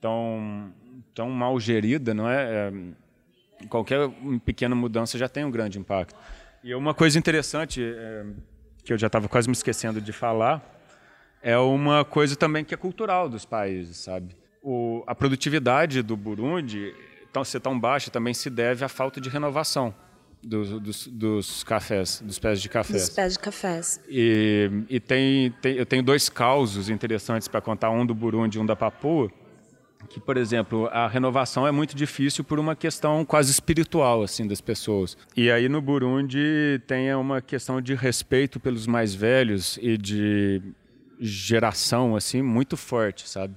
tão 0.00 0.72
tão 1.14 1.30
mal 1.30 1.58
gerida, 1.58 2.14
não 2.14 2.28
é? 2.28 2.44
é 2.68 3.66
qualquer 3.68 4.08
pequena 4.44 4.74
mudança 4.74 5.18
já 5.18 5.28
tem 5.28 5.44
um 5.44 5.50
grande 5.50 5.78
impacto. 5.78 6.14
E 6.62 6.74
uma 6.74 6.94
coisa 6.94 7.18
interessante 7.18 7.82
é, 7.82 8.24
que 8.84 8.92
eu 8.92 8.98
já 8.98 9.06
estava 9.06 9.28
quase 9.28 9.48
me 9.48 9.52
esquecendo 9.52 10.00
de 10.00 10.12
falar 10.12 10.62
é 11.42 11.56
uma 11.56 12.04
coisa 12.04 12.36
também 12.36 12.64
que 12.64 12.74
é 12.74 12.76
cultural 12.76 13.28
dos 13.28 13.44
países, 13.46 13.96
sabe? 13.98 14.36
O, 14.62 15.02
a 15.06 15.14
produtividade 15.14 16.02
do 16.02 16.16
Burundi 16.16 16.94
tão, 17.32 17.42
ser 17.44 17.60
tão 17.60 17.78
baixa 17.78 18.10
também 18.10 18.34
se 18.34 18.50
deve 18.50 18.84
à 18.84 18.88
falta 18.88 19.20
de 19.20 19.30
renovação 19.30 19.94
dos, 20.42 20.80
dos, 20.80 21.06
dos 21.06 21.64
cafés, 21.64 22.20
dos 22.22 22.38
pés 22.38 22.60
de 22.60 22.68
cafés. 22.68 23.06
Dos 23.06 23.10
pés 23.10 23.32
de 23.34 23.38
cafés. 23.38 24.00
E, 24.08 24.70
e 24.88 25.00
tem, 25.00 25.50
tem, 25.62 25.76
eu 25.76 25.86
tenho 25.86 26.02
dois 26.02 26.28
causos 26.28 26.90
interessantes 26.90 27.48
para 27.48 27.60
contar, 27.60 27.90
um 27.90 28.04
do 28.04 28.14
Burundi 28.14 28.58
e 28.58 28.60
um 28.60 28.66
da 28.66 28.76
Papua 28.76 29.30
que, 30.08 30.18
por 30.20 30.36
exemplo, 30.36 30.88
a 30.92 31.06
renovação 31.06 31.66
é 31.66 31.70
muito 31.70 31.94
difícil 31.94 32.42
por 32.42 32.58
uma 32.58 32.74
questão 32.74 33.24
quase 33.24 33.50
espiritual 33.50 34.22
assim 34.22 34.46
das 34.46 34.60
pessoas. 34.60 35.16
E 35.36 35.50
aí 35.50 35.68
no 35.68 35.80
Burundi 35.80 36.80
tem 36.86 37.14
uma 37.14 37.40
questão 37.40 37.80
de 37.80 37.94
respeito 37.94 38.58
pelos 38.58 38.86
mais 38.86 39.14
velhos 39.14 39.78
e 39.80 39.96
de 39.96 40.62
geração 41.18 42.16
assim 42.16 42.42
muito 42.42 42.76
forte, 42.76 43.28
sabe? 43.28 43.54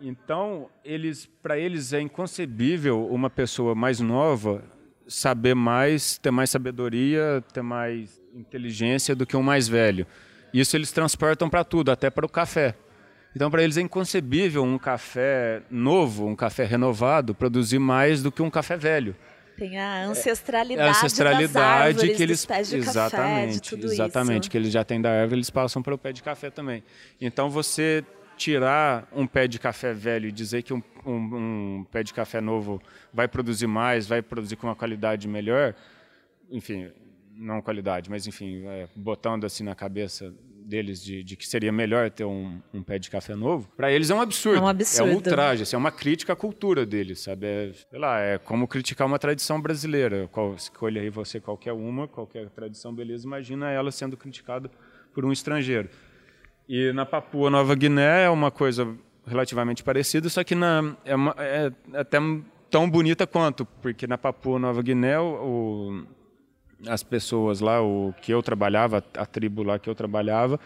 Então, 0.00 0.68
eles 0.84 1.28
para 1.42 1.58
eles 1.58 1.92
é 1.92 2.00
inconcebível 2.00 3.06
uma 3.06 3.30
pessoa 3.30 3.74
mais 3.74 3.98
nova 3.98 4.62
saber 5.08 5.54
mais, 5.54 6.18
ter 6.18 6.30
mais 6.30 6.50
sabedoria, 6.50 7.42
ter 7.52 7.62
mais 7.62 8.20
inteligência 8.34 9.14
do 9.14 9.26
que 9.26 9.36
um 9.36 9.42
mais 9.42 9.68
velho. 9.68 10.06
Isso 10.52 10.76
eles 10.76 10.92
transportam 10.92 11.48
para 11.48 11.64
tudo, 11.64 11.90
até 11.90 12.10
para 12.10 12.26
o 12.26 12.28
café. 12.28 12.74
Então, 13.36 13.50
para 13.50 13.62
eles 13.62 13.76
é 13.76 13.82
inconcebível 13.82 14.64
um 14.64 14.78
café 14.78 15.60
novo, 15.70 16.26
um 16.26 16.34
café 16.34 16.64
renovado, 16.64 17.34
produzir 17.34 17.78
mais 17.78 18.22
do 18.22 18.32
que 18.32 18.40
um 18.40 18.48
café 18.48 18.78
velho. 18.78 19.14
Tem 19.58 19.78
a 19.78 20.06
ancestralidade, 20.06 20.80
é, 20.80 20.90
a 20.90 20.90
ancestralidade 20.90 21.58
árvores, 21.58 22.16
que 22.16 22.22
eles 22.22 22.46
pés 22.46 22.70
de 22.70 22.76
exatamente, 22.76 23.60
café, 23.60 23.76
de 23.76 23.86
exatamente 23.92 24.42
isso. 24.44 24.50
que 24.50 24.56
eles 24.56 24.72
já 24.72 24.82
têm 24.82 25.02
da 25.02 25.10
árvore, 25.10 25.36
eles 25.36 25.50
passam 25.50 25.82
para 25.82 25.94
o 25.94 25.98
pé 25.98 26.14
de 26.14 26.22
café 26.22 26.48
também. 26.48 26.82
Então, 27.20 27.50
você 27.50 28.02
tirar 28.38 29.06
um 29.14 29.26
pé 29.26 29.46
de 29.46 29.58
café 29.58 29.92
velho 29.92 30.30
e 30.30 30.32
dizer 30.32 30.62
que 30.62 30.72
um, 30.72 30.82
um, 31.04 31.12
um 31.80 31.86
pé 31.92 32.02
de 32.02 32.14
café 32.14 32.40
novo 32.40 32.80
vai 33.12 33.28
produzir 33.28 33.66
mais, 33.66 34.06
vai 34.06 34.22
produzir 34.22 34.56
com 34.56 34.66
uma 34.66 34.74
qualidade 34.74 35.28
melhor, 35.28 35.74
enfim, 36.50 36.90
não 37.36 37.60
qualidade, 37.60 38.08
mas 38.08 38.26
enfim, 38.26 38.64
é, 38.66 38.88
botando 38.96 39.44
assim 39.44 39.62
na 39.62 39.74
cabeça 39.74 40.32
deles 40.66 41.02
de, 41.02 41.22
de 41.22 41.36
que 41.36 41.46
seria 41.46 41.70
melhor 41.70 42.10
ter 42.10 42.24
um, 42.24 42.60
um 42.74 42.82
pé 42.82 42.98
de 42.98 43.08
café 43.08 43.34
novo, 43.34 43.68
para 43.76 43.90
eles 43.92 44.10
é 44.10 44.14
um 44.14 44.20
absurdo. 44.20 44.58
É 44.58 44.60
um 44.60 44.68
absurdo. 44.68 45.08
É 45.08 45.12
um 45.12 45.14
ultraje, 45.14 45.62
assim, 45.62 45.76
é 45.76 45.78
uma 45.78 45.92
crítica 45.92 46.32
à 46.32 46.36
cultura 46.36 46.84
deles, 46.84 47.20
sabe? 47.20 47.46
É, 47.46 47.72
sei 47.72 47.98
lá, 47.98 48.18
é 48.18 48.38
como 48.38 48.66
criticar 48.66 49.06
uma 49.06 49.18
tradição 49.18 49.60
brasileira. 49.60 50.28
Qual, 50.32 50.54
escolha 50.54 51.00
aí 51.00 51.10
você 51.10 51.40
qualquer 51.40 51.72
uma, 51.72 52.08
qualquer 52.08 52.50
tradição, 52.50 52.94
beleza, 52.94 53.26
imagina 53.26 53.70
ela 53.70 53.92
sendo 53.92 54.16
criticada 54.16 54.70
por 55.14 55.24
um 55.24 55.32
estrangeiro. 55.32 55.88
E 56.68 56.92
na 56.92 57.06
Papua 57.06 57.48
Nova 57.48 57.74
Guiné 57.74 58.24
é 58.24 58.30
uma 58.30 58.50
coisa 58.50 58.96
relativamente 59.26 59.82
parecida, 59.82 60.28
só 60.28 60.42
que 60.42 60.54
na, 60.54 60.96
é, 61.04 61.14
uma, 61.14 61.34
é 61.38 61.72
até 61.94 62.18
tão 62.70 62.90
bonita 62.90 63.26
quanto, 63.26 63.64
porque 63.80 64.06
na 64.06 64.18
Papua 64.18 64.58
Nova 64.58 64.82
Guiné 64.82 65.18
o, 65.18 66.04
as 66.86 67.02
pessoas 67.02 67.60
lá, 67.60 67.82
o 67.82 68.12
que 68.20 68.32
eu 68.32 68.42
trabalhava, 68.42 69.04
a 69.16 69.26
tribo 69.26 69.62
lá 69.62 69.78
que 69.78 69.88
eu 69.88 69.94
trabalhava, 69.94 70.58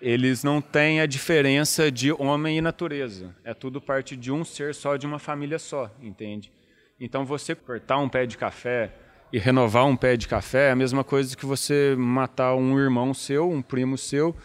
eles 0.00 0.44
não 0.44 0.60
têm 0.60 1.00
a 1.00 1.06
diferença 1.06 1.90
de 1.90 2.12
homem 2.12 2.58
e 2.58 2.60
natureza. 2.60 3.34
É 3.44 3.54
tudo 3.54 3.80
parte 3.80 4.16
de 4.16 4.30
um 4.30 4.44
ser 4.44 4.74
só, 4.74 4.96
de 4.96 5.06
uma 5.06 5.18
família 5.18 5.58
só, 5.58 5.90
entende? 6.02 6.52
Então 7.00 7.24
você 7.24 7.54
cortar 7.54 7.98
um 7.98 8.08
pé 8.08 8.26
de 8.26 8.36
café 8.36 8.92
e 9.32 9.38
renovar 9.38 9.86
um 9.86 9.96
pé 9.96 10.16
de 10.16 10.28
café 10.28 10.68
é 10.68 10.70
a 10.70 10.76
mesma 10.76 11.02
coisa 11.02 11.36
que 11.36 11.44
você 11.44 11.94
matar 11.98 12.54
um 12.54 12.78
irmão 12.78 13.12
seu, 13.12 13.50
um 13.50 13.60
primo 13.60 13.98
seu, 13.98 14.36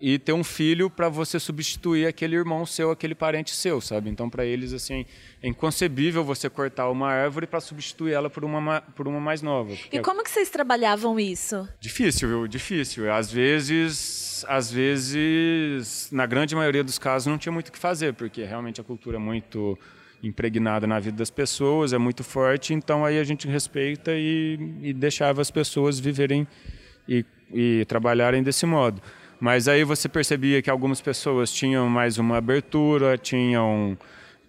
e 0.00 0.18
ter 0.18 0.32
um 0.32 0.44
filho 0.44 0.88
para 0.88 1.08
você 1.08 1.40
substituir 1.40 2.06
aquele 2.06 2.36
irmão 2.36 2.64
seu, 2.64 2.90
aquele 2.90 3.14
parente 3.14 3.54
seu, 3.54 3.80
sabe? 3.80 4.08
Então, 4.08 4.30
para 4.30 4.44
eles, 4.44 4.72
assim, 4.72 5.04
é 5.42 5.48
inconcebível 5.48 6.22
você 6.22 6.48
cortar 6.48 6.88
uma 6.88 7.08
árvore 7.08 7.46
para 7.46 7.60
substituir 7.60 8.12
ela 8.12 8.30
por 8.30 8.44
uma, 8.44 8.80
por 8.80 9.08
uma 9.08 9.18
mais 9.18 9.42
nova. 9.42 9.74
E 9.90 9.98
como 9.98 10.22
que 10.22 10.30
vocês 10.30 10.50
trabalhavam 10.50 11.18
isso? 11.18 11.68
Difícil, 11.80 12.28
viu? 12.28 12.46
Difícil. 12.46 13.12
Às 13.12 13.32
vezes, 13.32 14.44
às 14.48 14.70
vezes, 14.70 16.08
na 16.12 16.26
grande 16.26 16.54
maioria 16.54 16.84
dos 16.84 16.98
casos, 16.98 17.26
não 17.26 17.38
tinha 17.38 17.52
muito 17.52 17.68
o 17.68 17.72
que 17.72 17.78
fazer, 17.78 18.14
porque 18.14 18.44
realmente 18.44 18.80
a 18.80 18.84
cultura 18.84 19.16
é 19.16 19.20
muito 19.20 19.76
impregnada 20.22 20.86
na 20.86 20.98
vida 20.98 21.16
das 21.16 21.30
pessoas, 21.30 21.92
é 21.92 21.98
muito 21.98 22.24
forte, 22.24 22.74
então 22.74 23.04
aí 23.04 23.18
a 23.18 23.24
gente 23.24 23.46
respeita 23.46 24.12
e, 24.14 24.58
e 24.82 24.92
deixava 24.92 25.40
as 25.40 25.50
pessoas 25.50 26.00
viverem 26.00 26.46
e, 27.08 27.24
e 27.52 27.84
trabalharem 27.86 28.42
desse 28.42 28.66
modo. 28.66 29.00
Mas 29.40 29.68
aí 29.68 29.84
você 29.84 30.08
percebia 30.08 30.60
que 30.60 30.68
algumas 30.68 31.00
pessoas 31.00 31.52
tinham 31.52 31.88
mais 31.88 32.18
uma 32.18 32.38
abertura, 32.38 33.16
tinham 33.16 33.96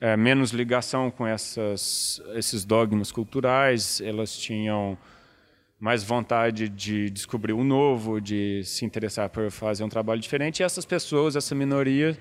é, 0.02 0.18
menos 0.18 0.52
ligação 0.52 1.12
com 1.12 1.28
essas, 1.28 2.22
esses 2.36 2.66
dogmas 2.66 3.12
culturais, 3.12 4.02
elas 4.02 4.36
tinham 4.36 4.98
mais 5.80 6.04
vontade 6.04 6.68
de 6.68 7.10
descobrir 7.10 7.54
o 7.54 7.64
novo, 7.64 8.20
de 8.20 8.64
se 8.66 8.84
interessar 8.84 9.30
por 9.30 9.50
fazer 9.52 9.84
um 9.84 9.90
trabalho 9.90 10.20
diferente. 10.20 10.60
E 10.60 10.64
essas 10.64 10.86
pessoas, 10.86 11.36
essa 11.36 11.56
minoria, 11.56 12.18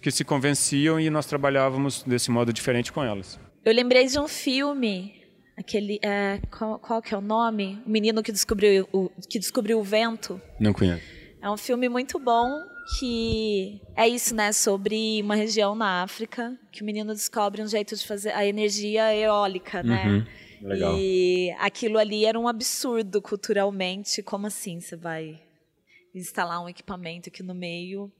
que 0.00 0.10
se 0.10 0.24
convenciam 0.24 1.00
e 1.00 1.08
nós 1.08 1.26
trabalhávamos 1.26 2.02
desse 2.02 2.30
modo 2.30 2.52
diferente 2.52 2.92
com 2.92 3.02
elas. 3.02 3.38
Eu 3.64 3.72
lembrei 3.72 4.06
de 4.06 4.18
um 4.18 4.28
filme, 4.28 5.14
aquele, 5.56 5.98
é, 6.02 6.40
qual, 6.50 6.78
qual, 6.78 7.00
que 7.00 7.14
é 7.14 7.18
o 7.18 7.20
nome? 7.20 7.80
O 7.86 7.90
menino 7.90 8.22
que 8.22 8.32
descobriu 8.32 8.88
o, 8.92 9.10
que 9.28 9.38
descobriu 9.38 9.78
o 9.78 9.82
vento. 9.82 10.40
Não 10.58 10.72
conheço. 10.72 11.19
É 11.42 11.50
um 11.50 11.56
filme 11.56 11.88
muito 11.88 12.18
bom 12.18 12.62
que 12.98 13.80
é 13.96 14.06
isso, 14.06 14.34
né? 14.34 14.52
Sobre 14.52 15.22
uma 15.22 15.34
região 15.34 15.74
na 15.74 16.02
África 16.02 16.58
que 16.70 16.82
o 16.82 16.84
menino 16.84 17.14
descobre 17.14 17.62
um 17.62 17.66
jeito 17.66 17.94
de 17.96 18.06
fazer 18.06 18.30
a 18.32 18.44
energia 18.44 19.14
eólica, 19.14 19.82
né? 19.82 20.06
Uhum. 20.06 20.68
Legal. 20.68 20.96
E 20.98 21.50
aquilo 21.58 21.98
ali 21.98 22.24
era 22.26 22.38
um 22.38 22.46
absurdo 22.46 23.22
culturalmente. 23.22 24.22
Como 24.22 24.46
assim 24.46 24.80
você 24.80 24.96
vai 24.96 25.40
instalar 26.14 26.62
um 26.62 26.68
equipamento 26.68 27.28
aqui 27.28 27.42
no 27.42 27.54
meio? 27.54 28.12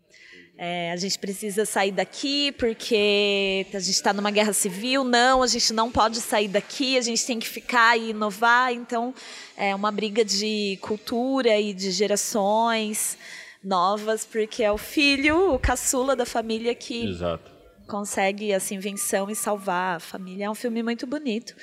É, 0.62 0.92
a 0.92 0.96
gente 0.96 1.18
precisa 1.18 1.64
sair 1.64 1.90
daqui 1.90 2.52
porque 2.52 3.66
a 3.72 3.80
gente 3.80 3.94
está 3.94 4.12
numa 4.12 4.30
guerra 4.30 4.52
civil. 4.52 5.02
Não, 5.02 5.42
a 5.42 5.46
gente 5.46 5.72
não 5.72 5.90
pode 5.90 6.20
sair 6.20 6.48
daqui, 6.48 6.98
a 6.98 7.00
gente 7.00 7.24
tem 7.24 7.38
que 7.38 7.48
ficar 7.48 7.96
e 7.96 8.10
inovar. 8.10 8.70
Então, 8.70 9.14
é 9.56 9.74
uma 9.74 9.90
briga 9.90 10.22
de 10.22 10.78
cultura 10.82 11.58
e 11.58 11.72
de 11.72 11.90
gerações 11.90 13.16
novas, 13.64 14.26
porque 14.26 14.62
é 14.62 14.70
o 14.70 14.76
filho, 14.76 15.54
o 15.54 15.58
caçula 15.58 16.14
da 16.14 16.26
família 16.26 16.74
que 16.74 17.06
Exato. 17.06 17.50
consegue 17.88 18.52
essa 18.52 18.74
invenção 18.74 19.30
e 19.30 19.34
salvar 19.34 19.96
a 19.96 20.00
família. 20.00 20.44
É 20.44 20.50
um 20.50 20.54
filme 20.54 20.82
muito 20.82 21.06
bonito. 21.06 21.56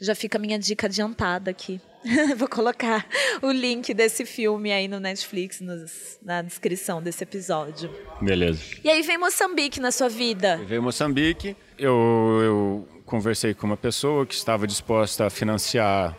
Já 0.00 0.16
fica 0.16 0.38
a 0.38 0.40
minha 0.40 0.58
dica 0.58 0.88
adiantada 0.88 1.52
aqui. 1.52 1.80
Vou 2.36 2.48
colocar 2.48 3.06
o 3.42 3.50
link 3.50 3.92
desse 3.92 4.24
filme 4.24 4.72
aí 4.72 4.88
no 4.88 4.98
Netflix, 4.98 5.60
nos, 5.60 6.18
na 6.22 6.42
descrição 6.42 7.02
desse 7.02 7.22
episódio. 7.24 7.90
Beleza. 8.20 8.62
E 8.82 8.88
aí 8.88 9.02
vem 9.02 9.18
Moçambique 9.18 9.80
na 9.80 9.90
sua 9.90 10.08
vida? 10.08 10.56
Veio 10.66 10.82
Moçambique, 10.82 11.56
eu, 11.78 12.40
eu 12.42 12.88
conversei 13.04 13.54
com 13.54 13.66
uma 13.66 13.76
pessoa 13.76 14.24
que 14.24 14.34
estava 14.34 14.66
disposta 14.66 15.26
a 15.26 15.30
financiar, 15.30 16.16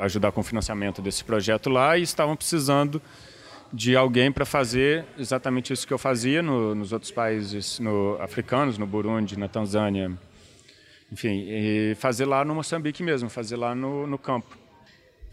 ajudar 0.00 0.32
com 0.32 0.40
o 0.40 0.44
financiamento 0.44 1.02
desse 1.02 1.22
projeto 1.22 1.68
lá 1.68 1.98
e 1.98 2.02
estavam 2.02 2.36
precisando 2.36 3.02
de 3.72 3.96
alguém 3.96 4.30
para 4.30 4.44
fazer 4.44 5.04
exatamente 5.18 5.72
isso 5.72 5.86
que 5.86 5.92
eu 5.92 5.98
fazia 5.98 6.40
no, 6.40 6.74
nos 6.76 6.92
outros 6.92 7.10
países 7.10 7.80
no, 7.80 8.16
africanos, 8.20 8.78
no 8.78 8.86
Burundi, 8.86 9.36
na 9.36 9.48
Tanzânia, 9.48 10.12
enfim, 11.14 11.94
fazer 11.94 12.24
lá 12.24 12.44
no 12.44 12.56
Moçambique 12.56 13.00
mesmo, 13.00 13.30
fazer 13.30 13.56
lá 13.56 13.72
no, 13.72 14.04
no 14.04 14.18
campo. 14.18 14.58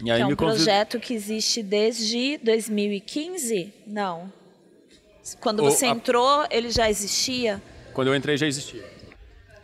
E 0.04 0.12
aí 0.12 0.18
que 0.18 0.24
é 0.24 0.28
um 0.28 0.36
projeto 0.36 1.00
que 1.00 1.14
existe 1.14 1.64
desde 1.64 2.38
2015? 2.38 3.74
Não. 3.88 4.32
Quando 5.40 5.64
você 5.64 5.88
entrou, 5.88 6.46
ele 6.52 6.70
já 6.70 6.88
existia? 6.88 7.62
Quando 7.94 8.10
eu 8.10 8.16
entrei, 8.16 8.38
já 8.38 8.46
existia. 8.46 8.84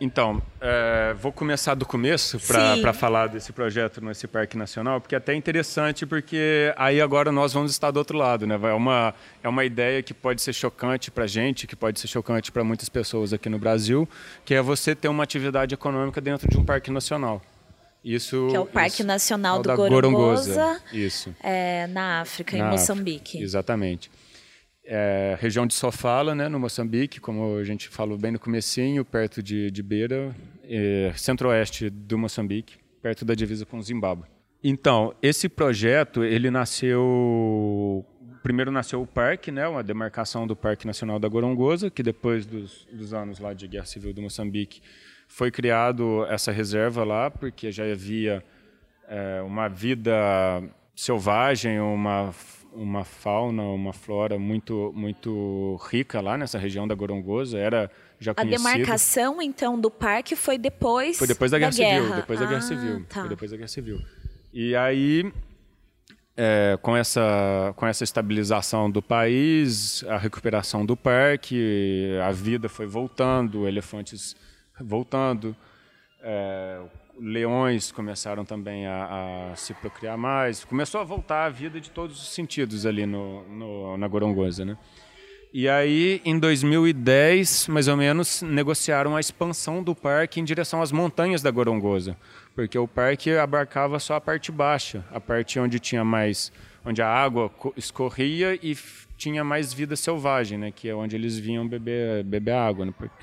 Então, 0.00 0.40
é, 0.60 1.12
vou 1.20 1.32
começar 1.32 1.74
do 1.74 1.84
começo 1.84 2.38
para 2.46 2.92
falar 2.92 3.26
desse 3.26 3.52
projeto 3.52 4.00
nesse 4.00 4.28
Parque 4.28 4.56
Nacional, 4.56 5.00
porque 5.00 5.14
é 5.14 5.18
até 5.18 5.34
interessante, 5.34 6.06
porque 6.06 6.72
aí 6.76 7.00
agora 7.00 7.32
nós 7.32 7.52
vamos 7.52 7.72
estar 7.72 7.90
do 7.90 7.96
outro 7.96 8.16
lado. 8.16 8.46
Né? 8.46 8.54
É, 8.54 8.72
uma, 8.72 9.12
é 9.42 9.48
uma 9.48 9.64
ideia 9.64 10.00
que 10.02 10.14
pode 10.14 10.40
ser 10.40 10.52
chocante 10.52 11.10
para 11.10 11.24
a 11.24 11.26
gente, 11.26 11.66
que 11.66 11.74
pode 11.74 11.98
ser 11.98 12.06
chocante 12.06 12.52
para 12.52 12.62
muitas 12.62 12.88
pessoas 12.88 13.32
aqui 13.32 13.48
no 13.48 13.58
Brasil, 13.58 14.08
que 14.44 14.54
é 14.54 14.62
você 14.62 14.94
ter 14.94 15.08
uma 15.08 15.24
atividade 15.24 15.74
econômica 15.74 16.20
dentro 16.20 16.48
de 16.48 16.56
um 16.56 16.64
Parque 16.64 16.90
Nacional. 16.92 17.42
Isso, 18.04 18.46
que 18.50 18.56
é 18.56 18.60
o 18.60 18.66
Parque 18.66 19.00
isso, 19.00 19.04
Nacional 19.04 19.58
é 19.58 19.62
do 19.62 19.74
Gorongosa, 19.74 20.54
Gorongosa, 20.54 20.82
isso. 20.92 21.34
É, 21.42 21.88
na 21.88 22.20
África, 22.20 22.56
na 22.56 22.68
em 22.68 22.70
Moçambique. 22.70 23.30
África, 23.30 23.44
exatamente 23.44 24.10
é, 24.90 25.36
região 25.38 25.66
de 25.66 25.74
Sofala, 25.74 26.34
né, 26.34 26.48
no 26.48 26.58
Moçambique, 26.58 27.20
como 27.20 27.58
a 27.58 27.64
gente 27.64 27.90
falou 27.90 28.16
bem 28.16 28.32
no 28.32 28.38
comecinho, 28.38 29.04
perto 29.04 29.42
de, 29.42 29.70
de 29.70 29.82
Beira, 29.82 30.34
é, 30.64 31.12
centro-oeste 31.14 31.90
do 31.90 32.16
Moçambique, 32.16 32.78
perto 33.02 33.22
da 33.22 33.34
divisa 33.34 33.66
com 33.66 33.76
o 33.76 33.82
Zimbábue. 33.82 34.26
Então, 34.64 35.14
esse 35.22 35.48
projeto, 35.48 36.24
ele 36.24 36.50
nasceu... 36.50 38.04
Primeiro 38.42 38.70
nasceu 38.70 39.02
o 39.02 39.06
parque, 39.06 39.52
né, 39.52 39.68
uma 39.68 39.82
demarcação 39.82 40.46
do 40.46 40.56
Parque 40.56 40.86
Nacional 40.86 41.18
da 41.18 41.28
Gorongosa, 41.28 41.90
que 41.90 42.02
depois 42.02 42.46
dos, 42.46 42.86
dos 42.90 43.12
anos 43.12 43.38
lá 43.38 43.52
de 43.52 43.68
Guerra 43.68 43.84
Civil 43.84 44.14
do 44.14 44.22
Moçambique, 44.22 44.80
foi 45.26 45.50
criado 45.50 46.24
essa 46.30 46.50
reserva 46.50 47.04
lá, 47.04 47.30
porque 47.30 47.70
já 47.70 47.84
havia 47.84 48.42
é, 49.06 49.42
uma 49.42 49.68
vida 49.68 50.62
selvagem, 50.96 51.78
uma 51.78 52.32
uma 52.72 53.04
fauna, 53.04 53.62
uma 53.62 53.92
flora 53.92 54.38
muito 54.38 54.92
muito 54.94 55.78
rica 55.90 56.20
lá 56.20 56.36
nessa 56.36 56.58
região 56.58 56.86
da 56.86 56.94
Gorongosa, 56.94 57.58
era 57.58 57.90
já 58.18 58.34
conhecido. 58.34 58.66
A 58.66 58.72
demarcação 58.72 59.42
então 59.42 59.80
do 59.80 59.90
parque 59.90 60.36
foi 60.36 60.58
depois 60.58 61.18
Foi 61.18 61.26
depois 61.26 61.50
da, 61.50 61.58
da 61.58 61.70
Guerra, 61.70 61.76
guerra, 61.76 62.00
Civil, 62.02 62.16
depois 62.16 62.38
ah, 62.38 62.42
da 62.42 62.48
Guerra 62.48 62.62
Civil, 62.62 63.06
tá. 63.08 63.20
foi 63.20 63.28
depois 63.28 63.50
da 63.50 63.56
Guerra 63.56 63.68
Civil. 63.68 64.00
E 64.52 64.76
aí 64.76 65.32
é, 66.36 66.78
com 66.80 66.96
essa 66.96 67.72
com 67.76 67.86
essa 67.86 68.04
estabilização 68.04 68.90
do 68.90 69.02
país, 69.02 70.04
a 70.04 70.16
recuperação 70.16 70.86
do 70.86 70.96
parque, 70.96 72.16
a 72.24 72.30
vida 72.30 72.68
foi 72.68 72.86
voltando, 72.86 73.66
elefantes 73.66 74.36
voltando, 74.80 75.56
é, 76.22 76.80
leões 77.20 77.90
começaram 77.92 78.44
também 78.44 78.86
a, 78.86 79.50
a, 79.52 79.56
se 79.56 79.74
procriar 79.74 80.16
mais, 80.16 80.64
começou 80.64 81.00
a 81.00 81.04
voltar 81.04 81.44
a 81.44 81.48
vida 81.48 81.80
de 81.80 81.90
todos 81.90 82.20
os 82.20 82.28
sentidos 82.34 82.86
ali 82.86 83.06
no, 83.06 83.42
no, 83.48 83.96
na 83.96 84.08
Gorongosa, 84.08 84.64
né? 84.64 84.76
E 85.52 85.66
aí, 85.66 86.20
em 86.26 86.38
2010, 86.38 87.68
mais 87.68 87.88
ou 87.88 87.96
menos, 87.96 88.42
negociaram 88.42 89.16
a 89.16 89.20
expansão 89.20 89.82
do 89.82 89.94
parque 89.94 90.40
em 90.40 90.44
direção 90.44 90.82
às 90.82 90.92
montanhas 90.92 91.40
da 91.40 91.50
Gorongosa, 91.50 92.16
porque 92.54 92.78
o 92.78 92.86
parque 92.86 93.30
abarcava 93.32 93.98
só 93.98 94.16
a 94.16 94.20
parte 94.20 94.52
baixa, 94.52 95.02
a 95.10 95.18
parte 95.18 95.58
onde 95.58 95.80
tinha 95.80 96.04
mais, 96.04 96.52
onde 96.84 97.00
a 97.00 97.08
água 97.08 97.50
escorria 97.76 98.58
e 98.62 98.76
tinha 99.16 99.42
mais 99.42 99.72
vida 99.72 99.96
selvagem, 99.96 100.58
né? 100.58 100.70
Que 100.70 100.90
é 100.90 100.94
onde 100.94 101.16
eles 101.16 101.38
vinham 101.38 101.66
beber, 101.66 102.22
beber 102.24 102.52
água, 102.52 102.84
né? 102.84 102.92
Porque 102.96 103.14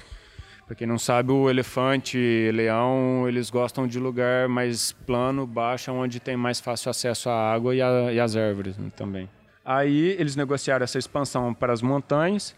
para 0.66 0.76
quem 0.76 0.88
não 0.88 0.98
sabe, 0.98 1.32
o 1.32 1.48
elefante 1.48 2.18
leão, 2.52 3.28
eles 3.28 3.52
gostam 3.52 3.86
de 3.86 4.00
lugar 4.00 4.50
mais 4.50 4.92
plano, 4.92 5.46
baixo, 5.46 5.92
onde 5.92 6.20
tem 6.20 6.36
mais 6.36 6.60
fácil 6.60 6.90
acesso 6.90 7.30
à 7.30 7.54
água 7.54 7.76
e, 7.76 7.82
a, 7.82 8.12
e 8.12 8.20
às 8.20 8.36
árvores 8.36 8.76
né, 8.76 8.92
também. 8.96 9.30
Aí 9.64 10.16
eles 10.20 10.36
negociaram 10.36 10.84
essa 10.84 10.98
expansão 10.98 11.54
para 11.54 11.72
as 11.72 11.84
montanhas, 11.84 12.56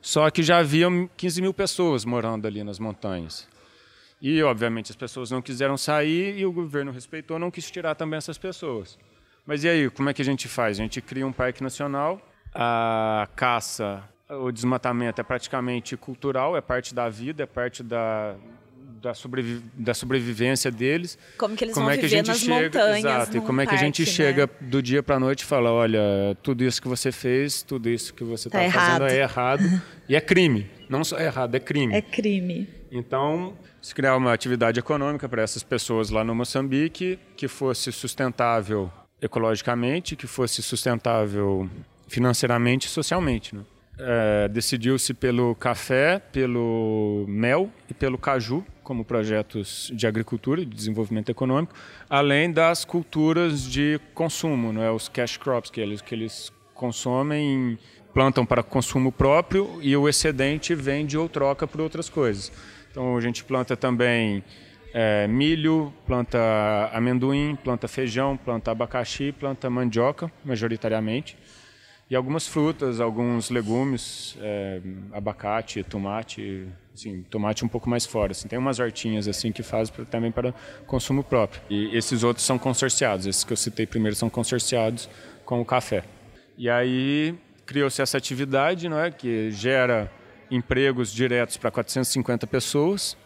só 0.00 0.30
que 0.30 0.42
já 0.42 0.58
haviam 0.58 1.10
15 1.16 1.42
mil 1.42 1.52
pessoas 1.52 2.04
morando 2.04 2.46
ali 2.46 2.62
nas 2.62 2.78
montanhas. 2.78 3.48
E, 4.20 4.42
obviamente, 4.42 4.90
as 4.90 4.96
pessoas 4.96 5.30
não 5.30 5.42
quiseram 5.42 5.76
sair 5.76 6.38
e 6.38 6.46
o 6.46 6.52
governo 6.52 6.92
respeitou, 6.92 7.38
não 7.38 7.50
quis 7.50 7.70
tirar 7.70 7.94
também 7.94 8.18
essas 8.18 8.38
pessoas. 8.38 8.98
Mas 9.46 9.64
e 9.64 9.68
aí, 9.68 9.90
como 9.90 10.10
é 10.10 10.14
que 10.14 10.22
a 10.22 10.24
gente 10.24 10.46
faz? 10.46 10.78
A 10.78 10.82
gente 10.82 11.00
cria 11.00 11.26
um 11.26 11.32
parque 11.32 11.62
nacional, 11.62 12.20
a 12.54 13.28
caça 13.34 14.02
o 14.30 14.50
desmatamento 14.52 15.20
é 15.20 15.24
praticamente 15.24 15.96
cultural, 15.96 16.56
é 16.56 16.60
parte 16.60 16.94
da 16.94 17.08
vida, 17.08 17.44
é 17.44 17.46
parte 17.46 17.82
da, 17.82 18.36
da, 19.00 19.14
sobrevi 19.14 19.62
da 19.74 19.94
sobrevivência 19.94 20.70
deles. 20.70 21.18
Como 21.38 21.56
que 21.56 21.64
eles 21.64 21.74
como 21.74 21.86
vão 21.86 21.94
é 21.94 21.96
que 21.96 22.02
viver 22.02 22.14
a 22.14 22.18
gente 22.18 22.28
nas 22.28 22.38
chega, 22.38 22.78
montanhas, 22.78 22.98
Exato, 22.98 23.36
e 23.36 23.40
como 23.40 23.60
é 23.60 23.64
que 23.64 23.70
parque, 23.70 23.82
a 23.82 23.86
gente 23.86 24.02
né? 24.02 24.06
chega 24.06 24.50
do 24.60 24.82
dia 24.82 25.02
para 25.02 25.16
a 25.16 25.20
noite 25.20 25.40
e 25.40 25.44
fala, 25.44 25.72
olha, 25.72 26.00
tudo 26.42 26.62
isso 26.62 26.80
que 26.80 26.88
você 26.88 27.10
fez, 27.10 27.62
tudo 27.62 27.88
isso 27.88 28.12
que 28.12 28.22
você 28.22 28.48
está 28.48 28.58
Tá 28.64 28.70
fazendo 28.70 29.06
é 29.06 29.20
errado. 29.20 29.82
e 30.08 30.14
é 30.14 30.20
crime. 30.20 30.68
Não 30.88 31.02
só 31.04 31.16
é 31.18 31.24
errado, 31.26 31.54
é 31.54 31.60
crime. 31.60 31.94
É 31.94 32.02
crime. 32.02 32.68
Então, 32.90 33.56
se 33.80 33.94
criar 33.94 34.16
uma 34.16 34.32
atividade 34.32 34.78
econômica 34.78 35.28
para 35.28 35.42
essas 35.42 35.62
pessoas 35.62 36.10
lá 36.10 36.24
no 36.24 36.34
Moçambique 36.34 37.18
que 37.36 37.48
fosse 37.48 37.92
sustentável 37.92 38.90
ecologicamente, 39.20 40.16
que 40.16 40.26
fosse 40.26 40.62
sustentável 40.62 41.68
financeiramente 42.06 42.86
e 42.86 42.90
socialmente. 42.90 43.54
Né? 43.54 43.62
É, 43.98 44.48
Decidiu-se 44.48 45.12
pelo 45.12 45.54
café, 45.54 46.20
pelo 46.32 47.24
mel 47.28 47.70
e 47.90 47.94
pelo 47.94 48.16
caju 48.16 48.64
como 48.82 49.04
projetos 49.04 49.92
de 49.94 50.06
agricultura 50.06 50.62
e 50.62 50.64
de 50.64 50.74
desenvolvimento 50.74 51.28
econômico, 51.28 51.74
além 52.08 52.50
das 52.50 52.86
culturas 52.86 53.62
de 53.62 54.00
consumo, 54.14 54.72
não 54.72 54.82
é? 54.82 54.90
os 54.90 55.08
cash 55.08 55.36
crops 55.36 55.70
que 55.70 55.78
eles, 55.78 56.00
que 56.00 56.14
eles 56.14 56.50
consomem, 56.72 57.78
plantam 58.14 58.46
para 58.46 58.62
consumo 58.62 59.12
próprio 59.12 59.78
e 59.82 59.94
o 59.94 60.08
excedente 60.08 60.74
vende 60.74 61.18
ou 61.18 61.28
troca 61.28 61.66
por 61.66 61.80
outras 61.80 62.08
coisas. 62.08 62.50
Então 62.90 63.16
a 63.16 63.20
gente 63.20 63.44
planta 63.44 63.76
também 63.76 64.42
é, 64.94 65.28
milho, 65.28 65.92
planta 66.06 66.38
amendoim, 66.92 67.56
planta 67.62 67.86
feijão, 67.86 68.36
planta 68.36 68.70
abacaxi, 68.70 69.32
planta 69.32 69.68
mandioca, 69.68 70.30
majoritariamente, 70.44 71.36
e 72.10 72.16
algumas 72.16 72.46
frutas, 72.46 73.00
alguns 73.00 73.50
legumes, 73.50 74.36
é, 74.40 74.80
abacate, 75.12 75.82
tomate, 75.82 76.66
assim, 76.94 77.22
tomate 77.30 77.64
um 77.64 77.68
pouco 77.68 77.88
mais 77.88 78.06
fora. 78.06 78.32
Assim, 78.32 78.48
tem 78.48 78.58
umas 78.58 78.78
hortinhas 78.78 79.28
assim 79.28 79.52
que 79.52 79.62
faz 79.62 79.90
pra, 79.90 80.04
também 80.04 80.32
para 80.32 80.54
consumo 80.86 81.22
próprio. 81.22 81.60
E 81.68 81.96
esses 81.96 82.22
outros 82.22 82.46
são 82.46 82.58
consorciados. 82.58 83.26
Esses 83.26 83.44
que 83.44 83.52
eu 83.52 83.56
citei 83.56 83.86
primeiro 83.86 84.16
são 84.16 84.30
consorciados 84.30 85.08
com 85.44 85.60
o 85.60 85.64
café. 85.64 86.04
E 86.56 86.68
aí 86.70 87.34
criou-se 87.66 88.00
essa 88.00 88.16
atividade, 88.16 88.88
não 88.88 88.98
é, 88.98 89.10
que 89.10 89.50
gera 89.50 90.10
empregos 90.50 91.12
diretos 91.12 91.58
para 91.58 91.70
450 91.70 92.46
pessoas 92.46 93.16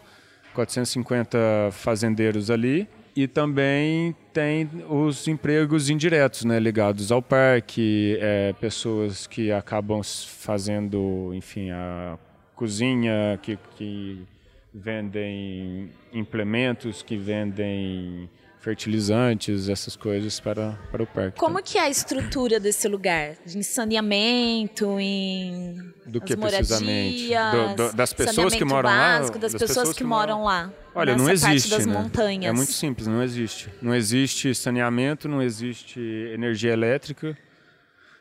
450 0.52 1.38
fazendeiros 1.72 2.50
ali. 2.50 2.88
E 3.14 3.28
também 3.28 4.16
tem 4.32 4.68
os 4.88 5.28
empregos 5.28 5.90
indiretos, 5.90 6.44
né, 6.44 6.58
ligados 6.58 7.12
ao 7.12 7.20
parque, 7.20 8.16
é, 8.20 8.54
pessoas 8.54 9.26
que 9.26 9.52
acabam 9.52 10.02
fazendo, 10.02 11.30
enfim, 11.34 11.70
a 11.70 12.18
cozinha, 12.54 13.38
que, 13.42 13.58
que 13.76 14.26
vendem 14.72 15.90
implementos, 16.12 17.02
que 17.02 17.16
vendem 17.16 18.30
fertilizantes, 18.62 19.68
essas 19.68 19.96
coisas 19.96 20.38
para, 20.38 20.78
para 20.90 21.02
o 21.02 21.06
parque. 21.06 21.38
Como 21.38 21.60
que 21.60 21.76
é 21.76 21.82
a 21.82 21.90
estrutura 21.90 22.60
desse 22.60 22.86
lugar? 22.86 23.34
De 23.44 23.62
saneamento, 23.64 25.00
em 25.00 25.92
do 26.06 26.20
que 26.20 26.36
precisamente? 26.36 27.28
Do, 27.28 27.88
do, 27.88 27.96
das 27.96 28.12
pessoas 28.12 28.54
que 28.54 28.64
moram 28.64 28.88
básico, 28.88 29.36
lá? 29.36 29.40
Das, 29.40 29.52
das 29.52 29.60
pessoas, 29.60 29.78
pessoas, 29.78 29.96
que, 29.96 30.04
moram 30.04 30.44
lá. 30.44 30.72
Olha, 30.94 31.16
não 31.16 31.30
existe. 31.30 31.70
das 31.70 31.86
né? 31.86 31.92
montanhas. 31.92 32.44
É 32.44 32.52
muito 32.52 32.72
simples, 32.72 33.06
não 33.06 33.22
existe. 33.22 33.68
Não 33.80 33.94
existe 33.94 34.54
saneamento, 34.54 35.28
não 35.28 35.42
existe 35.42 36.00
energia 36.34 36.72
elétrica, 36.72 37.36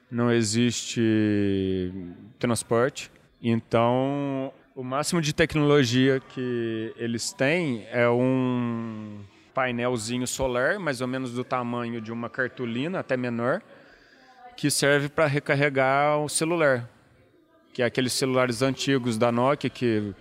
não 0.09 0.31
existe 0.31 1.91
transporte. 2.39 3.11
Então, 3.41 4.53
o 4.75 4.83
máximo 4.83 5.21
de 5.21 5.33
tecnologia 5.33 6.19
que 6.19 6.93
eles 6.95 7.33
têm 7.33 7.85
é 7.91 8.07
um 8.09 9.19
painelzinho 9.53 10.25
solar, 10.25 10.79
mais 10.79 11.01
ou 11.01 11.07
menos 11.07 11.33
do 11.33 11.43
tamanho 11.43 11.99
de 11.99 12.11
uma 12.11 12.29
cartolina, 12.29 12.99
até 12.99 13.17
menor, 13.17 13.61
que 14.55 14.71
serve 14.71 15.09
para 15.09 15.25
recarregar 15.25 16.19
o 16.19 16.29
celular. 16.29 16.89
Que 17.73 17.81
é 17.81 17.85
aqueles 17.85 18.13
celulares 18.13 18.61
antigos 18.61 19.17
da 19.17 19.31
Nokia 19.31 19.69
que 19.69 20.13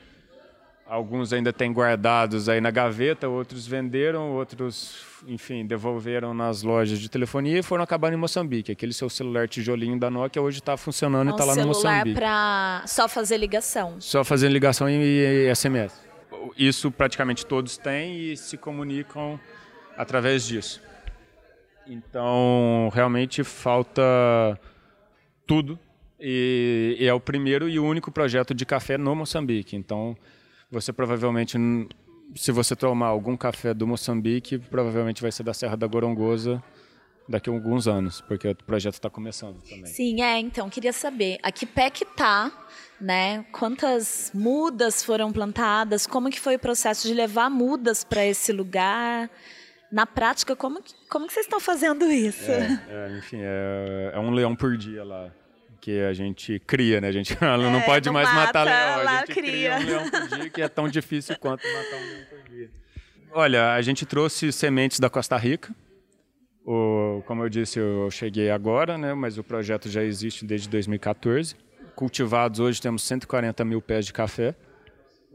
alguns 0.91 1.33
ainda 1.33 1.53
têm 1.53 1.73
guardados 1.73 2.49
aí 2.49 2.61
na 2.61 2.71
gaveta, 2.71 3.29
outros 3.29 3.67
venderam, 3.67 4.33
outros, 4.33 5.03
enfim, 5.27 5.65
devolveram 5.65 6.35
nas 6.35 6.63
lojas 6.63 6.99
de 6.99 7.09
telefonia 7.09 7.61
e 7.61 7.63
foram 7.63 7.85
acabar 7.85 8.13
em 8.13 8.17
Moçambique. 8.17 8.73
Aquele 8.73 8.93
seu 8.93 9.09
celular 9.09 9.49
tijolinho 9.49 9.99
da 9.99 10.11
Nokia 10.11 10.43
hoje 10.43 10.59
está 10.59 10.77
funcionando 10.77 11.29
é 11.29 11.31
um 11.31 11.35
e 11.37 11.41
está 11.41 11.45
lá 11.45 11.55
no 11.55 11.69
Moçambique. 11.69 12.15
celular 12.17 12.81
para 12.81 12.87
só 12.87 13.09
fazer 13.09 13.39
ligação. 13.39 14.01
Só 14.01 14.25
fazer 14.25 14.49
ligação 14.49 14.91
e, 14.91 15.47
e 15.49 15.55
SMS 15.55 16.11
isso 16.57 16.91
praticamente 16.91 17.45
todos 17.47 17.77
têm 17.77 18.19
e 18.19 18.37
se 18.37 18.57
comunicam 18.57 19.39
através 19.97 20.47
disso. 20.47 20.83
Então, 21.87 22.91
realmente 22.95 23.43
falta 23.43 24.03
tudo 25.47 25.79
e, 26.19 26.97
e, 27.01 27.07
é 27.07 27.13
o 27.13 27.21
primeiro 27.21 27.69
e 27.69 27.79
único 27.79 28.13
projeto 28.13 28.55
de 28.55 28.65
café 28.65 28.97
no 28.97 29.15
Moçambique. 29.15 29.77
Então, 29.77 30.17
você 30.71 30.93
provavelmente, 30.93 31.59
se 32.35 32.53
você 32.53 32.77
tomar 32.77 33.09
algum 33.09 33.37
café 33.37 33.75
do 33.75 33.87
Moçambique, 33.87 34.59
provavelmente 34.59 35.23
vai 35.23 35.33
ser 35.33 35.43
da 35.43 35.55
Serra 35.55 35.77
da 35.77 35.87
Gorongosa 35.87 36.63
daqui 37.29 37.49
a 37.49 37.53
alguns 37.53 37.87
anos, 37.87 38.21
porque 38.23 38.49
o 38.49 38.57
projeto 38.57 38.95
está 38.95 39.09
começando 39.09 39.61
também. 39.63 39.87
Sim, 39.87 40.23
é. 40.23 40.39
Então, 40.39 40.69
queria 40.69 40.93
saber, 40.93 41.39
a 41.43 41.53
que 41.53 41.65
pé 41.65 41.89
que 41.89 42.05
está 42.05 42.53
né? 43.01 43.45
Quantas 43.51 44.31
mudas 44.35 45.03
foram 45.03 45.33
plantadas? 45.33 46.07
Como 46.07 46.31
que 46.31 46.39
foi 46.39 46.57
o 46.57 46.59
processo 46.59 47.09
de 47.09 47.15
levar 47.15 47.49
mudas 47.49 48.05
para 48.05 48.25
esse 48.27 48.53
lugar? 48.53 49.31
Na 49.91 50.07
prática, 50.07 50.55
como 50.55 50.83
que, 50.83 50.95
como 51.09 51.27
que 51.27 51.33
vocês 51.33 51.47
estão 51.47 51.59
fazendo 51.59 52.05
isso? 52.05 52.51
É, 52.51 52.81
é, 52.89 53.19
enfim, 53.19 53.39
é, 53.41 54.13
é, 54.15 54.21
um 54.21 54.31
leão 54.31 54.55
por 54.55 54.77
dia 54.77 55.03
lá 55.03 55.33
que 55.81 56.01
a 56.01 56.13
gente 56.13 56.59
cria, 56.61 57.01
né? 57.01 57.09
A 57.09 57.13
gente 57.13 57.37
não 57.41 57.79
é, 57.79 57.87
pode 57.87 58.07
não 58.07 58.13
mais 58.13 58.29
mata, 58.29 58.47
matar 58.47 58.65
leão, 58.65 59.09
a 59.09 59.17
gente 59.19 59.35
cria. 59.35 59.43
cria 59.43 59.77
um 59.77 59.85
leão 59.85 60.11
por 60.11 60.29
dia 60.29 60.51
que 60.51 60.63
é 60.63 60.69
tão 60.69 60.87
difícil 60.91 61.37
quanto 61.39 61.63
matar 61.67 61.97
um 61.97 62.07
leão 62.07 62.27
por 62.29 62.51
dia. 62.51 62.71
Olha, 63.33 63.73
a 63.75 63.83
gente 63.83 64.05
trouxe 64.05 64.53
sementes 64.53 64.99
da 64.99 65.09
Costa 65.09 65.37
Rica. 65.37 65.75
O, 66.65 67.23
como 67.27 67.43
eu 67.43 67.49
disse, 67.49 67.79
eu 67.79 68.11
cheguei 68.11 68.51
agora, 68.51 68.99
né? 68.99 69.15
Mas 69.15 69.39
o 69.39 69.45
projeto 69.45 69.89
já 69.89 70.03
existe 70.03 70.45
desde 70.45 70.69
2014 70.69 71.57
cultivados 72.01 72.61
hoje 72.61 72.81
temos 72.81 73.03
140 73.03 73.63
mil 73.63 73.83
pés 73.83 74.07
de 74.07 74.13
café, 74.15 74.55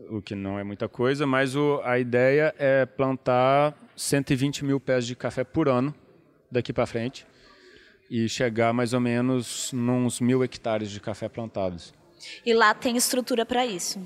o 0.10 0.20
que 0.20 0.34
não 0.34 0.58
é 0.58 0.64
muita 0.64 0.90
coisa, 0.90 1.28
mas 1.28 1.56
o, 1.56 1.80
a 1.84 2.00
ideia 2.00 2.56
é 2.58 2.88
plantar 2.88 3.78
120 3.96 4.66
mil 4.66 4.80
pés 4.80 5.06
de 5.06 5.16
café 5.16 5.44
por 5.44 5.70
ano 5.70 5.94
daqui 6.52 6.74
para 6.74 6.88
frente 6.88 7.24
e 8.10 8.28
chegar 8.30 8.74
mais 8.74 8.94
ou 8.94 9.00
menos 9.00 9.72
nos 9.74 10.20
mil 10.20 10.44
hectares 10.44 10.90
de 10.92 11.00
café 11.00 11.28
plantados. 11.28 11.94
E 12.46 12.54
lá 12.54 12.74
tem 12.74 12.98
estrutura 12.98 13.46
para 13.46 13.66
isso? 13.66 14.00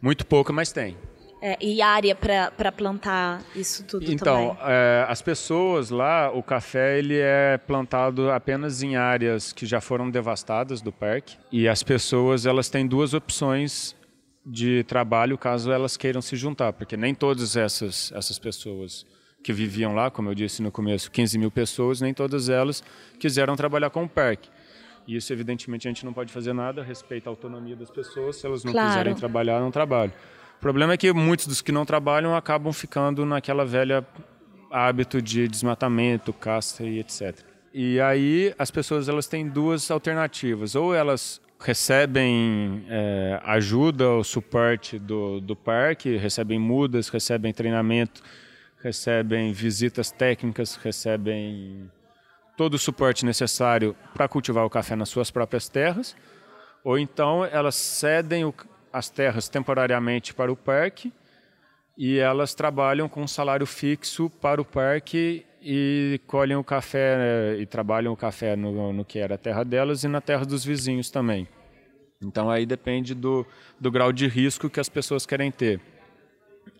Muito 0.00 0.26
pouca, 0.26 0.52
mas 0.52 0.72
tem. 0.72 0.96
É, 1.40 1.56
e 1.60 1.82
área 1.82 2.14
para 2.14 2.72
plantar 2.72 3.42
isso 3.54 3.84
tudo 3.84 4.10
então, 4.10 4.56
é, 4.62 5.04
as 5.06 5.20
pessoas 5.20 5.90
lá, 5.90 6.30
o 6.32 6.42
café 6.42 6.98
ele 6.98 7.18
é 7.18 7.58
plantado 7.58 8.30
apenas 8.30 8.82
em 8.82 8.96
áreas 8.96 9.52
que 9.52 9.66
já 9.66 9.80
foram 9.80 10.10
devastadas 10.10 10.80
do 10.80 10.90
parque. 10.90 11.36
E 11.52 11.68
as 11.68 11.82
pessoas 11.82 12.46
elas 12.46 12.70
têm 12.70 12.86
duas 12.86 13.12
opções 13.12 13.94
de 14.44 14.82
trabalho 14.84 15.36
caso 15.36 15.70
elas 15.70 15.96
queiram 15.96 16.22
se 16.22 16.36
juntar, 16.36 16.72
porque 16.72 16.96
nem 16.96 17.14
todas 17.14 17.54
essas, 17.54 18.10
essas 18.12 18.38
pessoas 18.38 19.04
que 19.46 19.52
viviam 19.52 19.94
lá, 19.94 20.10
como 20.10 20.28
eu 20.28 20.34
disse 20.34 20.60
no 20.60 20.72
começo, 20.72 21.08
15 21.08 21.38
mil 21.38 21.52
pessoas, 21.52 22.00
nem 22.00 22.12
todas 22.12 22.48
elas 22.48 22.82
quiseram 23.16 23.54
trabalhar 23.54 23.90
com 23.90 24.02
o 24.02 24.08
parque. 24.08 24.50
E 25.06 25.14
isso, 25.14 25.32
evidentemente, 25.32 25.86
a 25.86 25.90
gente 25.90 26.04
não 26.04 26.12
pode 26.12 26.32
fazer 26.32 26.52
nada, 26.52 26.82
respeita 26.82 27.28
a 27.28 27.30
autonomia 27.30 27.76
das 27.76 27.88
pessoas, 27.88 28.34
se 28.34 28.44
elas 28.44 28.64
não 28.64 28.72
claro. 28.72 28.88
quiserem 28.88 29.14
trabalhar, 29.14 29.60
não 29.60 29.70
trabalham. 29.70 30.12
O 30.56 30.60
problema 30.60 30.94
é 30.94 30.96
que 30.96 31.12
muitos 31.12 31.46
dos 31.46 31.62
que 31.62 31.70
não 31.70 31.84
trabalham 31.86 32.34
acabam 32.34 32.72
ficando 32.72 33.24
naquela 33.24 33.64
velha 33.64 34.04
hábito 34.68 35.22
de 35.22 35.46
desmatamento, 35.46 36.32
caça 36.32 36.82
e 36.82 36.98
etc. 36.98 37.38
E 37.72 38.00
aí 38.00 38.52
as 38.58 38.72
pessoas 38.72 39.08
elas 39.08 39.28
têm 39.28 39.48
duas 39.48 39.92
alternativas: 39.92 40.74
ou 40.74 40.92
elas 40.92 41.40
recebem 41.60 42.84
é, 42.88 43.40
ajuda 43.44 44.08
ou 44.08 44.24
suporte 44.24 44.98
do, 44.98 45.40
do 45.40 45.54
parque, 45.54 46.16
recebem 46.16 46.58
mudas, 46.58 47.08
recebem 47.08 47.52
treinamento, 47.52 48.24
recebem 48.86 49.52
visitas 49.52 50.12
técnicas, 50.12 50.76
recebem 50.76 51.90
todo 52.56 52.74
o 52.74 52.78
suporte 52.78 53.26
necessário 53.26 53.96
para 54.14 54.28
cultivar 54.28 54.64
o 54.64 54.70
café 54.70 54.94
nas 54.94 55.08
suas 55.08 55.28
próprias 55.28 55.68
terras, 55.68 56.16
ou 56.84 56.96
então 56.96 57.44
elas 57.44 57.74
cedem 57.74 58.44
o, 58.44 58.54
as 58.92 59.10
terras 59.10 59.48
temporariamente 59.48 60.32
para 60.32 60.52
o 60.52 60.56
parque 60.56 61.12
e 61.98 62.18
elas 62.18 62.54
trabalham 62.54 63.08
com 63.08 63.22
um 63.22 63.26
salário 63.26 63.66
fixo 63.66 64.30
para 64.30 64.60
o 64.60 64.64
parque 64.64 65.44
e 65.60 66.20
colhem 66.28 66.56
o 66.56 66.62
café 66.62 67.16
né, 67.16 67.60
e 67.60 67.66
trabalham 67.66 68.12
o 68.12 68.16
café 68.16 68.54
no, 68.54 68.92
no, 68.92 69.04
que 69.04 69.18
era 69.18 69.34
a 69.34 69.38
terra 69.38 69.64
delas 69.64 70.04
e 70.04 70.08
na 70.08 70.20
terra 70.20 70.44
dos 70.44 70.64
vizinhos 70.64 71.10
também. 71.10 71.48
Então 72.22 72.48
aí 72.48 72.64
depende 72.64 73.16
do, 73.16 73.44
do 73.80 73.90
grau 73.90 74.12
de 74.12 74.28
risco 74.28 74.70
que 74.70 74.78
as 74.78 74.88
pessoas 74.88 75.26
querem 75.26 75.50
ter. 75.50 75.80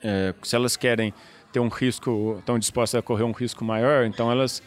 É, 0.03 0.35
se 0.43 0.55
elas 0.55 0.77
querem 0.77 1.13
ter 1.57 1.61
um 1.61 1.69
risco, 1.69 2.37
estão 2.39 2.59
dispostas 2.59 2.99
a 2.99 3.03
correr 3.03 3.25
um 3.25 3.33
risco 3.33 3.65
maior, 3.65 4.05
então 4.05 4.31
elas 4.31 4.63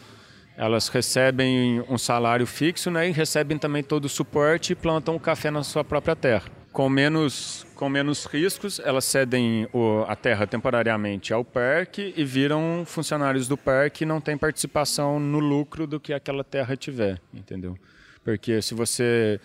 elas 0.57 0.89
recebem 0.89 1.81
um 1.87 1.97
salário 1.97 2.45
fixo 2.45 2.91
né, 2.91 3.07
e 3.07 3.11
recebem 3.13 3.57
também 3.57 3.81
todo 3.81 4.05
o 4.05 4.09
suporte 4.09 4.73
e 4.73 4.75
plantam 4.75 5.15
o 5.15 5.19
café 5.19 5.49
na 5.49 5.63
sua 5.63 5.85
própria 5.85 6.17
terra 6.17 6.51
com 6.71 6.87
menos, 6.87 7.65
com 7.75 7.89
menos 7.89 8.25
riscos, 8.25 8.79
elas 8.79 9.05
cedem 9.05 9.67
o, 9.73 10.03
a 10.07 10.15
terra 10.15 10.45
temporariamente 10.45 11.33
ao 11.33 11.43
parque 11.43 12.13
e 12.15 12.23
viram 12.23 12.83
funcionários 12.85 13.47
do 13.47 13.57
parque 13.57 14.03
e 14.03 14.07
não 14.07 14.21
têm 14.21 14.37
participação 14.37 15.19
no 15.19 15.39
lucro 15.39 15.87
do 15.87 15.99
que 15.99 16.13
aquela 16.13 16.43
terra 16.43 16.75
tiver, 16.75 17.19
entendeu? 17.33 17.77
Porque 18.23 18.61
se 18.61 18.73
você 18.73 19.39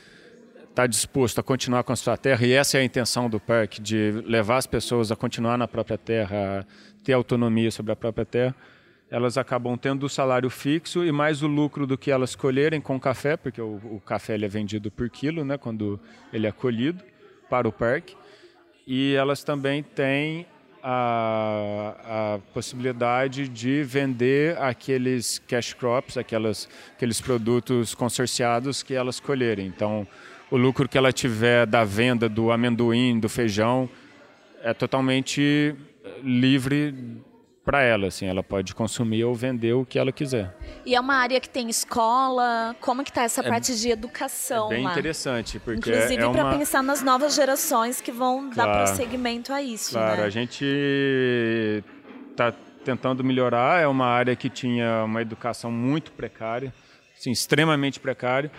está 0.68 0.86
disposto 0.86 1.38
a 1.38 1.42
continuar 1.42 1.84
com 1.84 1.92
a 1.92 1.96
sua 1.96 2.16
terra, 2.16 2.44
e 2.44 2.52
essa 2.52 2.76
é 2.76 2.80
a 2.80 2.84
intenção 2.84 3.30
do 3.30 3.40
parque, 3.40 3.80
de 3.80 4.10
levar 4.26 4.56
as 4.56 4.66
pessoas 4.66 5.10
a 5.12 5.16
continuar 5.16 5.56
na 5.56 5.68
própria 5.68 5.96
terra, 5.96 6.60
a 6.60 6.93
ter 7.04 7.12
autonomia 7.12 7.70
sobre 7.70 7.92
a 7.92 7.96
própria 7.96 8.24
terra, 8.24 8.54
elas 9.10 9.38
acabam 9.38 9.76
tendo 9.76 10.06
o 10.06 10.08
salário 10.08 10.50
fixo 10.50 11.04
e 11.04 11.12
mais 11.12 11.42
o 11.42 11.46
lucro 11.46 11.86
do 11.86 11.96
que 11.96 12.10
elas 12.10 12.34
colherem 12.34 12.80
com 12.80 12.98
café, 12.98 13.36
porque 13.36 13.60
o, 13.60 13.80
o 13.84 14.02
café 14.04 14.34
ele 14.34 14.44
é 14.44 14.48
vendido 14.48 14.90
por 14.90 15.08
quilo, 15.10 15.44
né, 15.44 15.56
quando 15.56 16.00
ele 16.32 16.46
é 16.46 16.52
colhido 16.52 17.04
para 17.48 17.68
o 17.68 17.72
parque. 17.72 18.16
E 18.86 19.14
elas 19.14 19.44
também 19.44 19.82
têm 19.82 20.46
a, 20.82 21.94
a, 22.04 22.38
possibilidade 22.52 23.48
de 23.48 23.82
vender 23.82 24.58
aqueles 24.58 25.38
cash 25.46 25.72
crops, 25.72 26.18
aquelas, 26.18 26.68
aqueles 26.94 27.20
produtos 27.20 27.94
consorciados 27.94 28.82
que 28.82 28.94
elas 28.94 29.18
colherem. 29.18 29.66
Então, 29.66 30.06
o 30.50 30.56
lucro 30.58 30.88
que 30.88 30.98
ela 30.98 31.12
tiver 31.12 31.66
da 31.66 31.84
venda 31.84 32.28
do 32.28 32.50
amendoim, 32.50 33.18
do 33.18 33.28
feijão, 33.28 33.88
é 34.62 34.74
totalmente 34.74 35.74
livre 36.22 37.22
para 37.64 37.82
ela, 37.82 38.08
assim, 38.08 38.26
ela 38.26 38.42
pode 38.42 38.74
consumir 38.74 39.24
ou 39.24 39.34
vender 39.34 39.72
o 39.72 39.86
que 39.86 39.98
ela 39.98 40.12
quiser. 40.12 40.54
E 40.84 40.94
é 40.94 41.00
uma 41.00 41.14
área 41.14 41.40
que 41.40 41.48
tem 41.48 41.70
escola, 41.70 42.76
como 42.78 43.02
que 43.02 43.10
está 43.10 43.22
essa 43.22 43.40
é, 43.40 43.48
parte 43.48 43.74
de 43.74 43.88
educação 43.88 44.66
é 44.70 44.76
bem 44.76 44.84
lá? 44.84 44.92
interessante, 44.92 45.58
porque 45.58 45.78
Inclusive 45.90 46.22
é 46.22 46.28
para 46.30 46.44
uma... 46.44 46.58
pensar 46.58 46.82
nas 46.82 47.02
novas 47.02 47.34
gerações 47.34 48.02
que 48.02 48.12
vão 48.12 48.50
claro, 48.50 48.70
dar 48.70 48.84
prosseguimento 48.84 49.50
a 49.50 49.62
isso, 49.62 49.92
Claro, 49.92 50.20
né? 50.20 50.26
a 50.26 50.30
gente 50.30 50.62
está 52.30 52.52
tentando 52.84 53.24
melhorar, 53.24 53.80
é 53.80 53.86
uma 53.86 54.06
área 54.06 54.36
que 54.36 54.50
tinha 54.50 55.04
uma 55.04 55.22
educação 55.22 55.72
muito 55.72 56.12
precária, 56.12 56.72
assim, 57.18 57.30
extremamente 57.30 57.98
precária, 57.98 58.52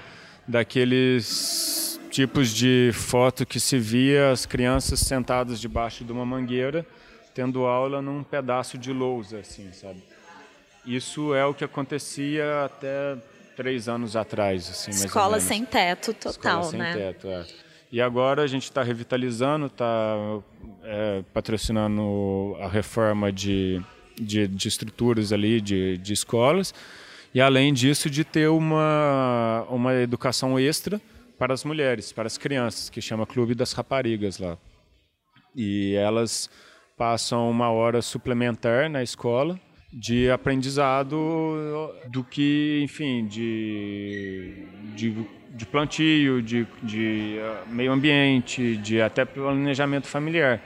daqueles 0.48 2.00
tipos 2.10 2.50
de 2.52 2.90
foto 2.92 3.46
que 3.46 3.60
se 3.60 3.78
via 3.78 4.32
as 4.32 4.48
crianças 4.48 5.00
sentadas 5.02 5.62
debaixo 5.62 6.04
de 6.04 6.12
uma 6.12 6.26
mangueira, 6.26 6.86
tendo 7.36 7.66
aula 7.66 8.02
num 8.02 8.24
pedaço 8.24 8.78
de 8.78 8.94
lousa, 8.94 9.40
assim, 9.40 9.72
sabe? 9.74 10.02
Isso 10.86 11.36
é 11.36 11.46
o 11.46 11.54
que 11.54 11.66
acontecia 11.66 12.64
até 12.64 13.18
três 13.58 13.90
anos 13.90 14.16
atrás, 14.16 14.70
assim, 14.70 14.92
Escola 14.92 15.40
sem 15.40 15.66
teto 15.66 16.14
total, 16.14 16.32
Escola 16.32 16.64
sem 16.64 16.80
né? 16.80 16.94
teto, 16.94 17.28
é. 17.28 17.46
E 17.92 18.02
agora 18.02 18.42
a 18.42 18.48
gente 18.48 18.64
está 18.64 18.82
revitalizando, 18.84 19.68
está 19.68 20.16
é, 20.84 21.24
patrocinando 21.34 22.56
a 22.60 22.68
reforma 22.68 23.32
de, 23.32 23.82
de, 24.16 24.48
de 24.48 24.68
estruturas 24.68 25.34
ali, 25.34 25.60
de, 25.60 25.98
de 25.98 26.14
escolas, 26.14 26.74
e 27.34 27.42
além 27.42 27.74
disso 27.74 28.10
de 28.10 28.24
ter 28.24 28.48
uma, 28.48 29.66
uma 29.70 29.94
educação 29.96 30.58
extra 30.58 31.02
para 31.38 31.54
as 31.54 31.66
mulheres, 31.66 32.14
para 32.14 32.28
as 32.28 32.38
crianças, 32.38 32.90
que 32.90 33.02
chama 33.02 33.26
Clube 33.26 33.54
das 33.54 33.74
Raparigas 33.74 34.40
lá. 34.40 34.58
E 35.54 35.96
elas 35.96 36.50
passam 36.98 37.50
uma 37.50 37.70
hora 37.70 38.02
suplementar 38.02 38.90
na 38.90 39.04
escola 39.04 39.60
de 39.92 40.30
aprendizado 40.30 41.16
do 42.10 42.24
que, 42.24 42.82
enfim, 42.84 43.26
de, 43.26 44.68
de, 44.94 45.26
de 45.52 45.66
plantio, 45.66 46.42
de, 46.42 46.68
de 46.84 47.38
meio 47.68 47.94
ambiente, 47.94 48.76
de 48.78 49.02
até 49.02 49.24
planejamento 49.24 50.08
familiar. 50.08 50.62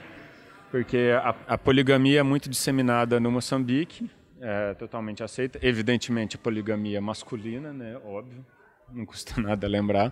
Porque 0.72 1.12
a, 1.22 1.36
a 1.48 1.58
poligamia 1.58 2.22
é 2.22 2.24
muito 2.24 2.50
disseminada 2.50 3.20
no 3.20 3.32
Moçambique, 3.32 4.10
é 4.42 4.74
totalmente 4.74 5.24
aceita. 5.24 5.60
Evidentemente, 5.62 6.36
a 6.36 6.40
poligamia 6.40 7.00
masculina, 7.00 7.72
né? 7.72 7.98
Óbvio, 8.04 8.44
não 8.92 9.06
custa 9.06 9.40
nada 9.42 9.68
lembrar. 9.68 10.12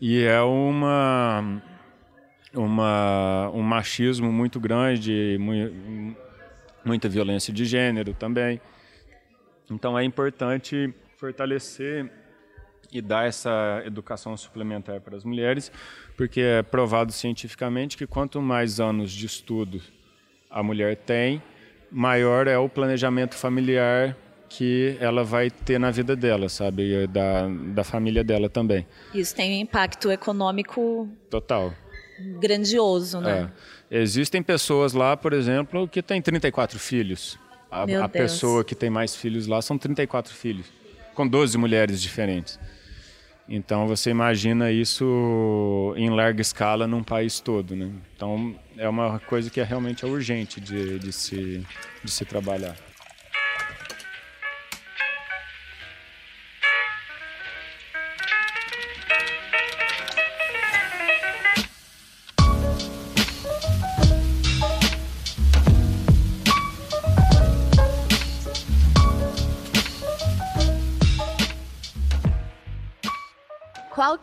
E 0.00 0.22
é 0.22 0.40
uma 0.40 1.62
uma, 2.54 3.50
um 3.52 3.62
machismo 3.62 4.32
muito 4.32 4.60
grande, 4.60 5.38
muita 6.84 7.08
violência 7.08 7.52
de 7.52 7.64
gênero 7.64 8.14
também. 8.14 8.60
Então 9.70 9.98
é 9.98 10.04
importante 10.04 10.92
fortalecer 11.16 12.10
e 12.92 13.00
dar 13.00 13.26
essa 13.26 13.82
educação 13.84 14.36
suplementar 14.36 15.00
para 15.00 15.16
as 15.16 15.24
mulheres, 15.24 15.72
porque 16.16 16.40
é 16.40 16.62
provado 16.62 17.12
cientificamente 17.12 17.96
que 17.96 18.06
quanto 18.06 18.40
mais 18.40 18.78
anos 18.78 19.10
de 19.10 19.26
estudo 19.26 19.80
a 20.50 20.62
mulher 20.62 20.96
tem, 20.96 21.42
maior 21.90 22.46
é 22.46 22.56
o 22.56 22.68
planejamento 22.68 23.34
familiar 23.34 24.16
que 24.48 24.96
ela 25.00 25.24
vai 25.24 25.50
ter 25.50 25.80
na 25.80 25.90
vida 25.90 26.14
dela, 26.14 26.48
sabe, 26.48 27.08
da, 27.08 27.48
da 27.48 27.82
família 27.82 28.22
dela 28.22 28.48
também. 28.48 28.86
Isso 29.12 29.34
tem 29.34 29.58
um 29.58 29.60
impacto 29.60 30.12
econômico 30.12 31.08
total 31.28 31.74
grandioso, 32.40 33.20
né? 33.20 33.50
É. 33.90 33.98
Existem 34.00 34.42
pessoas 34.42 34.92
lá, 34.92 35.16
por 35.16 35.32
exemplo, 35.32 35.86
que 35.86 36.02
têm 36.02 36.20
34 36.20 36.78
filhos. 36.78 37.38
A, 37.70 37.84
a 38.04 38.08
pessoa 38.08 38.62
que 38.64 38.74
tem 38.74 38.88
mais 38.88 39.16
filhos 39.16 39.46
lá 39.46 39.60
são 39.60 39.76
34 39.76 40.32
filhos, 40.32 40.66
com 41.14 41.26
12 41.26 41.58
mulheres 41.58 42.00
diferentes. 42.00 42.58
Então 43.48 43.86
você 43.86 44.10
imagina 44.10 44.70
isso 44.70 45.92
em 45.96 46.08
larga 46.08 46.40
escala 46.40 46.86
num 46.86 47.02
país 47.02 47.40
todo, 47.40 47.76
né? 47.76 47.90
Então 48.16 48.54
é 48.76 48.88
uma 48.88 49.18
coisa 49.20 49.50
que 49.50 49.60
é 49.60 49.64
realmente 49.64 50.06
urgente 50.06 50.60
de, 50.60 50.98
de, 50.98 51.12
se, 51.12 51.66
de 52.02 52.10
se 52.10 52.24
trabalhar. 52.24 52.76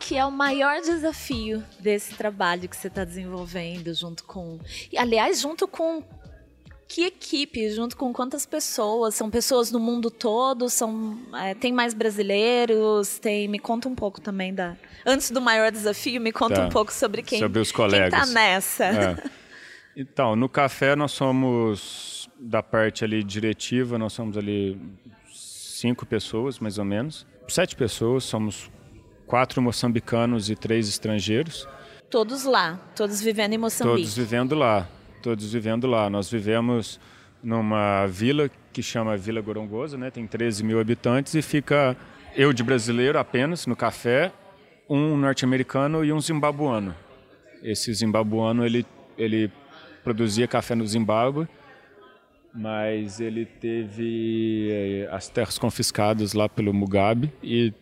Que 0.02 0.16
é 0.16 0.24
o 0.24 0.32
maior 0.32 0.80
desafio 0.80 1.62
desse 1.78 2.14
trabalho 2.14 2.68
que 2.68 2.76
você 2.76 2.88
está 2.88 3.04
desenvolvendo 3.04 3.94
junto 3.94 4.24
com, 4.24 4.58
aliás, 4.96 5.40
junto 5.40 5.68
com 5.68 6.02
que 6.88 7.04
equipe, 7.04 7.70
junto 7.70 7.96
com 7.96 8.12
quantas 8.12 8.44
pessoas? 8.44 9.14
São 9.14 9.30
pessoas 9.30 9.70
do 9.70 9.78
mundo 9.78 10.10
todo? 10.10 10.68
São 10.68 11.16
é, 11.34 11.54
tem 11.54 11.72
mais 11.72 11.94
brasileiros? 11.94 13.18
Tem? 13.18 13.46
Me 13.46 13.60
conta 13.60 13.88
um 13.88 13.94
pouco 13.94 14.20
também 14.20 14.52
da. 14.52 14.76
Antes 15.06 15.30
do 15.30 15.40
maior 15.40 15.70
desafio, 15.70 16.20
me 16.20 16.32
conta 16.32 16.56
tá. 16.56 16.66
um 16.66 16.68
pouco 16.68 16.92
sobre 16.92 17.22
quem. 17.22 17.38
Sobre 17.38 17.60
os 17.60 17.70
colegas. 17.70 18.10
Quem 18.10 18.18
está 18.18 18.32
nessa? 18.34 18.84
É. 18.84 19.16
Então, 19.94 20.34
no 20.34 20.48
café 20.48 20.96
nós 20.96 21.12
somos 21.12 22.26
da 22.40 22.62
parte 22.62 23.04
ali 23.04 23.22
diretiva, 23.22 23.98
nós 23.98 24.14
somos 24.14 24.38
ali 24.38 24.80
cinco 25.30 26.06
pessoas 26.06 26.58
mais 26.58 26.78
ou 26.78 26.84
menos, 26.86 27.26
sete 27.46 27.76
pessoas, 27.76 28.24
somos 28.24 28.70
quatro 29.26 29.60
moçambicanos 29.62 30.50
e 30.50 30.56
três 30.56 30.88
estrangeiros. 30.88 31.68
Todos 32.10 32.44
lá, 32.44 32.78
todos 32.94 33.20
vivendo 33.20 33.54
em 33.54 33.58
Moçambique. 33.58 34.02
Todos 34.02 34.14
vivendo 34.14 34.54
lá, 34.54 34.88
todos 35.22 35.52
vivendo 35.52 35.86
lá. 35.86 36.10
Nós 36.10 36.30
vivemos 36.30 37.00
numa 37.42 38.06
vila 38.06 38.50
que 38.72 38.82
chama 38.82 39.16
Vila 39.16 39.40
Gorongosa, 39.40 39.96
né? 39.96 40.10
Tem 40.10 40.26
13 40.26 40.62
mil 40.64 40.78
habitantes 40.80 41.34
e 41.34 41.42
fica 41.42 41.96
eu 42.34 42.52
de 42.52 42.62
brasileiro 42.62 43.18
apenas 43.18 43.66
no 43.66 43.74
café, 43.74 44.32
um 44.88 45.16
norte-americano 45.16 46.04
e 46.04 46.12
um 46.12 46.20
zimbabuano. 46.20 46.94
Esse 47.62 47.92
zimbabuano 47.92 48.64
ele 48.64 48.86
ele 49.16 49.50
produzia 50.02 50.48
café 50.48 50.74
no 50.74 50.86
Zimbábue, 50.86 51.46
mas 52.54 53.20
ele 53.20 53.46
teve 53.46 54.68
eh, 54.70 55.08
as 55.10 55.28
terras 55.28 55.58
confiscadas 55.58 56.32
lá 56.32 56.48
pelo 56.48 56.74
Mugabe 56.74 57.32
e 57.42 57.72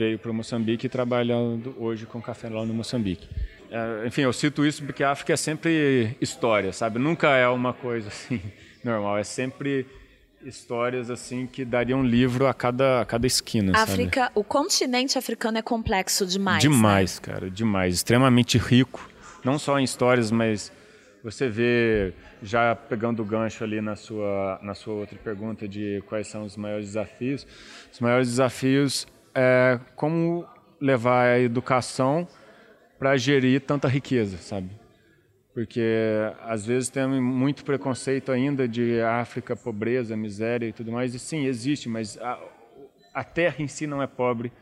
veio 0.00 0.18
para 0.18 0.32
Moçambique 0.32 0.88
trabalhando 0.88 1.74
hoje 1.78 2.06
com 2.06 2.22
café 2.22 2.48
lá 2.48 2.64
no 2.64 2.72
Moçambique. 2.72 3.28
É, 3.70 4.06
enfim, 4.06 4.22
eu 4.22 4.32
cito 4.32 4.64
isso 4.64 4.82
porque 4.82 5.04
a 5.04 5.10
África 5.10 5.34
é 5.34 5.36
sempre 5.36 6.16
história, 6.22 6.72
sabe? 6.72 6.98
Nunca 6.98 7.36
é 7.36 7.46
uma 7.46 7.74
coisa 7.74 8.08
assim 8.08 8.40
normal, 8.82 9.18
é 9.18 9.24
sempre 9.24 9.86
histórias 10.42 11.10
assim 11.10 11.46
que 11.46 11.66
dariam 11.66 12.00
um 12.00 12.04
livro 12.04 12.46
a 12.46 12.54
cada, 12.54 13.02
a 13.02 13.04
cada 13.04 13.26
esquina. 13.26 13.72
África, 13.76 14.22
sabe? 14.22 14.32
o 14.36 14.42
continente 14.42 15.18
africano 15.18 15.58
é 15.58 15.62
complexo 15.62 16.24
demais. 16.24 16.62
Demais, 16.62 17.20
né? 17.20 17.34
cara, 17.34 17.50
demais, 17.50 17.96
extremamente 17.96 18.56
rico, 18.56 19.06
não 19.44 19.58
só 19.58 19.78
em 19.78 19.84
histórias, 19.84 20.30
mas 20.30 20.72
você 21.22 21.46
vê 21.46 22.14
já 22.42 22.74
pegando 22.74 23.20
o 23.20 23.24
gancho 23.26 23.62
ali 23.62 23.82
na 23.82 23.96
sua 23.96 24.58
na 24.62 24.72
sua 24.74 24.94
outra 24.94 25.18
pergunta 25.22 25.68
de 25.68 26.02
quais 26.06 26.26
são 26.26 26.44
os 26.44 26.56
maiores 26.56 26.86
desafios. 26.86 27.46
Os 27.92 28.00
maiores 28.00 28.28
desafios 28.28 29.06
é, 29.34 29.78
como 29.96 30.46
levar 30.80 31.26
a 31.34 31.40
educação 31.40 32.26
para 32.98 33.16
gerir 33.16 33.60
tanta 33.62 33.88
riqueza, 33.88 34.36
sabe? 34.38 34.70
Porque 35.52 35.82
às 36.42 36.64
vezes 36.64 36.88
tem 36.88 37.06
muito 37.20 37.64
preconceito 37.64 38.30
ainda 38.30 38.68
de 38.68 39.00
África, 39.00 39.56
pobreza, 39.56 40.16
miséria 40.16 40.66
e 40.66 40.72
tudo 40.72 40.92
mais. 40.92 41.14
E 41.14 41.18
sim, 41.18 41.44
existe, 41.46 41.88
mas 41.88 42.16
a, 42.18 42.38
a 43.12 43.24
terra 43.24 43.56
em 43.58 43.68
si 43.68 43.86
não 43.86 44.02
é 44.02 44.06
pobre. 44.06 44.52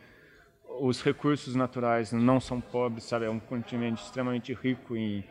os 0.81 1.03
recursos 1.03 1.55
naturais 1.55 2.13
não 2.13 2.41
são 2.41 2.61
pobres, 2.61 3.05
sabe? 3.05 3.27
É 3.27 3.31
um 3.31 3.39
continente 3.41 4.03
extremamente 4.03 4.55
rico 4.55 4.97
em 4.97 5.25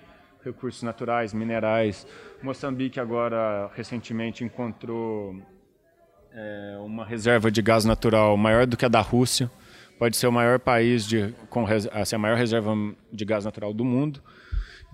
recursos 0.43 0.83
naturais, 0.83 1.33
minerais. 1.33 2.05
Moçambique 2.41 2.99
agora 2.99 3.69
recentemente 3.75 4.43
encontrou 4.43 5.41
é, 6.37 6.77
uma 6.79 7.03
reserva 7.03 7.49
de 7.49 7.61
gás 7.63 7.83
natural 7.83 8.37
maior 8.37 8.67
do 8.67 8.77
que 8.77 8.85
a 8.85 8.87
da 8.87 9.01
Rússia. 9.01 9.49
Pode 9.97 10.15
ser 10.15 10.27
o 10.27 10.31
maior 10.31 10.59
país 10.59 11.03
de, 11.03 11.33
com 11.49 11.65
assim, 11.91 12.15
a 12.15 12.19
maior 12.19 12.37
reserva 12.37 12.75
de 13.11 13.25
gás 13.25 13.43
natural 13.43 13.73
do 13.73 13.83
mundo. 13.83 14.21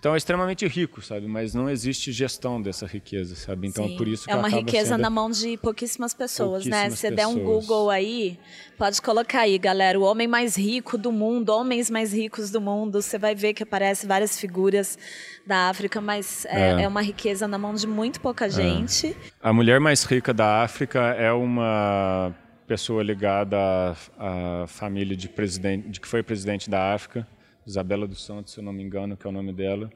Então 0.03 0.13
é 0.13 0.17
extremamente 0.17 0.67
rico, 0.67 1.01
sabe? 1.01 1.27
Mas 1.27 1.53
não 1.53 1.69
existe 1.69 2.11
gestão 2.11 2.61
dessa 2.61 2.85
riqueza, 2.85 3.37
sabe? 3.37 3.69
Então 3.69 3.87
Sim. 3.87 3.93
é 3.93 3.97
por 3.97 4.05
isso 4.05 4.25
que 4.25 4.31
é 4.33 4.35
uma 4.35 4.49
riqueza 4.49 4.89
sendo... 4.89 5.01
na 5.01 5.09
mão 5.09 5.29
de 5.31 5.55
pouquíssimas 5.55 6.13
pessoas, 6.13 6.65
né? 6.65 6.89
pouquíssimas 6.89 6.99
Se 6.99 7.09
der 7.09 7.25
um. 7.25 7.39
Google 7.41 7.89
aí, 7.89 8.37
pode 8.77 9.01
colocar 9.01 9.39
aí, 9.39 9.57
galera, 9.57 9.97
o 9.97 10.03
homem 10.03 10.27
mais 10.27 10.57
rico 10.57 10.97
do 10.97 11.09
mundo, 11.09 11.51
homens 11.51 11.89
mais 11.89 12.11
ricos 12.11 12.51
do 12.51 12.59
mundo. 12.59 13.01
Você 13.01 13.17
vai 13.17 13.33
ver 13.33 13.53
que 13.53 13.63
aparece 13.63 14.05
várias 14.05 14.37
figuras 14.37 14.97
da 15.47 15.69
África, 15.69 16.01
mas 16.01 16.43
é, 16.47 16.81
É. 16.81 16.81
é 16.81 16.87
uma 16.89 17.01
riqueza 17.01 17.47
na 17.47 17.57
mão 17.57 17.73
de 17.73 17.87
muito 17.87 18.19
pouca 18.19 18.49
gente. 18.49 19.15
A 19.41 19.53
mulher 19.53 19.79
mais 19.79 20.03
rica 20.03 20.33
da 20.33 20.63
África 20.63 20.99
é 21.17 21.31
uma 21.31 22.35
pessoa 22.67 23.01
ligada 23.01 23.55
à, 23.57 24.63
à 24.63 24.67
família 24.67 25.15
de 25.15 25.29
presidente, 25.29 25.87
de 25.87 26.01
que 26.01 26.07
foi 26.09 26.21
presidente 26.21 26.69
da 26.69 26.93
África, 26.93 27.25
Isabela 27.65 28.07
dos 28.07 28.23
Santos, 28.23 28.53
se 28.53 28.59
eu 28.59 28.63
não 28.63 28.73
me 28.73 28.83
engano, 28.83 29.15
que 29.15 29.25
é 29.25 29.29
o 29.29 29.33
nome 29.33 29.53
dela. 29.53 29.89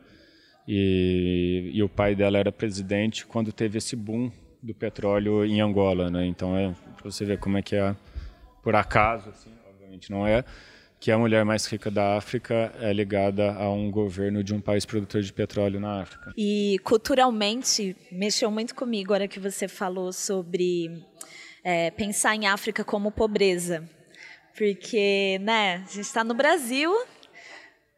E, 0.67 1.71
e 1.73 1.81
o 1.81 1.87
pai 1.87 2.15
dela 2.15 2.37
era 2.37 2.51
presidente 2.51 3.25
quando 3.25 3.51
teve 3.53 3.77
esse 3.77 3.95
boom 3.95 4.31
do 4.61 4.73
petróleo 4.73 5.45
em 5.45 5.61
Angola, 5.61 6.09
né? 6.09 6.25
Então 6.25 6.57
é 6.57 6.73
para 6.95 7.09
você 7.09 7.23
ver 7.23 7.39
como 7.39 7.57
é 7.57 7.61
que 7.61 7.75
é 7.75 7.95
por 8.61 8.75
acaso, 8.75 9.29
assim, 9.29 9.49
obviamente 9.69 10.11
não 10.11 10.27
é, 10.27 10.43
que 10.99 11.11
a 11.11 11.17
mulher 11.17 11.45
mais 11.45 11.65
rica 11.65 11.89
da 11.89 12.17
África 12.17 12.73
é 12.81 12.91
ligada 12.91 13.53
a 13.53 13.71
um 13.71 13.89
governo 13.89 14.43
de 14.43 14.53
um 14.53 14.59
país 14.59 14.85
produtor 14.85 15.21
de 15.21 15.31
petróleo 15.31 15.79
na 15.79 16.01
África. 16.01 16.33
E 16.35 16.77
culturalmente, 16.83 17.95
mexeu 18.11 18.49
muito 18.49 18.73
comigo 18.73 19.13
a 19.13 19.15
hora 19.15 19.27
que 19.27 19.39
você 19.39 19.67
falou 19.67 20.11
sobre 20.11 21.05
é, 21.63 21.91
pensar 21.91 22.35
em 22.35 22.47
África 22.47 22.83
como 22.83 23.11
pobreza. 23.11 23.87
Porque, 24.57 25.37
né, 25.41 25.75
a 25.75 25.91
gente 25.91 25.99
está 25.99 26.23
no 26.23 26.33
Brasil, 26.33 26.91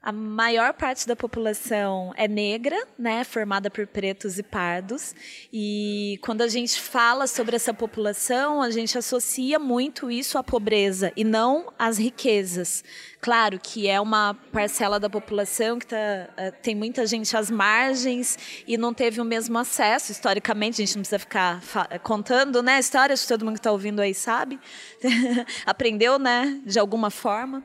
a 0.02 0.14
maior 0.14 0.74
parte 0.74 1.06
da 1.06 1.16
população 1.16 2.14
é 2.16 2.26
negra, 2.26 2.78
né, 2.98 3.26
formada 3.26 3.70
por 3.70 3.86
pretos 3.86 4.40
e 4.40 4.44
pardos. 4.44 5.14
E 5.52 6.18
quando 6.22 6.42
a 6.42 6.48
gente 6.48 6.80
fala 6.80 7.28
sobre 7.28 7.58
essa 7.58 7.74
população, 7.74 8.62
a 8.62 8.72
gente 8.72 8.98
associa 8.98 9.60
muito 9.60 10.10
isso 10.10 10.38
à 10.38 10.44
pobreza 10.44 11.12
e 11.18 11.26
não 11.26 11.74
às 11.78 11.98
riquezas. 11.98 12.82
Claro 13.20 13.60
que 13.62 13.90
é 13.90 14.00
uma 14.00 14.34
parcela 14.54 14.98
da 15.02 15.10
população 15.10 15.78
que 15.78 15.88
tá, 15.88 15.98
eh, 16.38 16.52
tem 16.62 16.74
muita 16.74 17.06
gente 17.06 17.36
às 17.36 17.52
margens 17.52 18.64
e 18.66 18.78
não 18.78 18.94
teve 18.94 19.20
o 19.20 19.26
mesmo 19.26 19.58
acesso. 19.58 20.14
Historicamente, 20.14 20.82
a 20.82 20.86
gente 20.86 20.96
não 20.96 21.02
precisa 21.02 21.20
ficar 21.20 21.62
fa- 21.62 22.00
contando 22.02 22.64
né, 22.64 22.80
histórias, 22.80 23.28
todo 23.28 23.44
mundo 23.44 23.56
que 23.56 23.60
está 23.60 23.72
ouvindo 23.74 24.00
aí 24.00 24.14
sabe. 24.14 24.58
Aprendeu, 25.66 26.18
né, 26.18 26.62
de 26.66 26.80
alguma 26.80 27.10
forma 27.10 27.62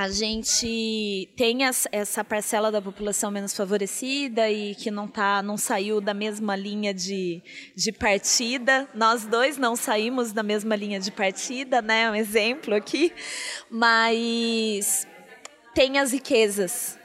a 0.00 0.08
gente 0.08 1.28
tem 1.36 1.58
essa 1.92 2.24
parcela 2.24 2.72
da 2.72 2.80
população 2.80 3.30
menos 3.30 3.54
favorecida 3.54 4.48
e 4.50 4.74
que 4.74 4.90
não 4.90 5.06
tá, 5.06 5.42
não 5.42 5.58
saiu 5.58 6.00
da 6.00 6.14
mesma 6.14 6.56
linha 6.56 6.94
de, 6.94 7.42
de 7.76 7.92
partida. 7.92 8.88
Nós 8.94 9.26
dois 9.26 9.58
não 9.58 9.76
saímos 9.76 10.32
da 10.32 10.42
mesma 10.42 10.74
linha 10.74 10.98
de 10.98 11.10
partida, 11.10 11.82
né? 11.82 12.10
Um 12.10 12.14
exemplo 12.14 12.74
aqui, 12.74 13.12
mas 13.70 15.06
tem 15.74 15.98
as 15.98 16.12
riquezas. 16.12 16.98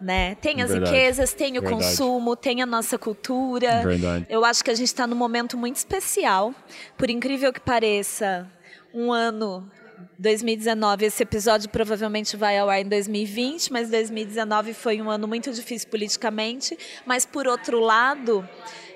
Né? 0.00 0.36
Tem 0.36 0.62
as 0.62 0.70
Verdade. 0.70 0.90
riquezas, 0.90 1.34
tem 1.34 1.58
o 1.58 1.60
Verdade. 1.60 1.84
consumo, 1.84 2.34
tem 2.34 2.62
a 2.62 2.66
nossa 2.66 2.96
cultura. 2.96 3.82
Verdade. 3.82 4.26
Eu 4.30 4.42
acho 4.42 4.64
que 4.64 4.70
a 4.70 4.74
gente 4.74 4.86
está 4.86 5.06
num 5.06 5.16
momento 5.16 5.54
muito 5.58 5.76
especial. 5.76 6.54
Por 6.96 7.10
incrível 7.10 7.52
que 7.52 7.60
pareça, 7.60 8.50
um 8.94 9.12
ano 9.12 9.70
2019, 10.18 11.06
esse 11.06 11.22
episódio 11.22 11.68
provavelmente 11.68 12.36
vai 12.36 12.58
ao 12.58 12.68
ar 12.68 12.80
em 12.80 12.88
2020, 12.88 13.72
mas 13.72 13.90
2019 13.90 14.74
foi 14.74 15.00
um 15.00 15.10
ano 15.10 15.28
muito 15.28 15.52
difícil 15.52 15.88
politicamente. 15.88 16.76
Mas, 17.06 17.24
por 17.24 17.46
outro 17.46 17.80
lado, 17.80 18.48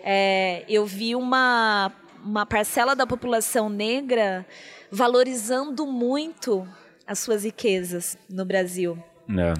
é, 0.03 0.65
eu 0.69 0.85
vi 0.85 1.15
uma, 1.15 1.93
uma 2.25 2.45
parcela 2.45 2.95
da 2.97 3.07
população 3.07 3.69
negra 3.69 4.47
valorizando 4.91 5.87
muito 5.87 6.67
as 7.07 7.19
suas 7.19 7.45
riquezas 7.45 8.17
no 8.29 8.45
Brasil. 8.45 9.03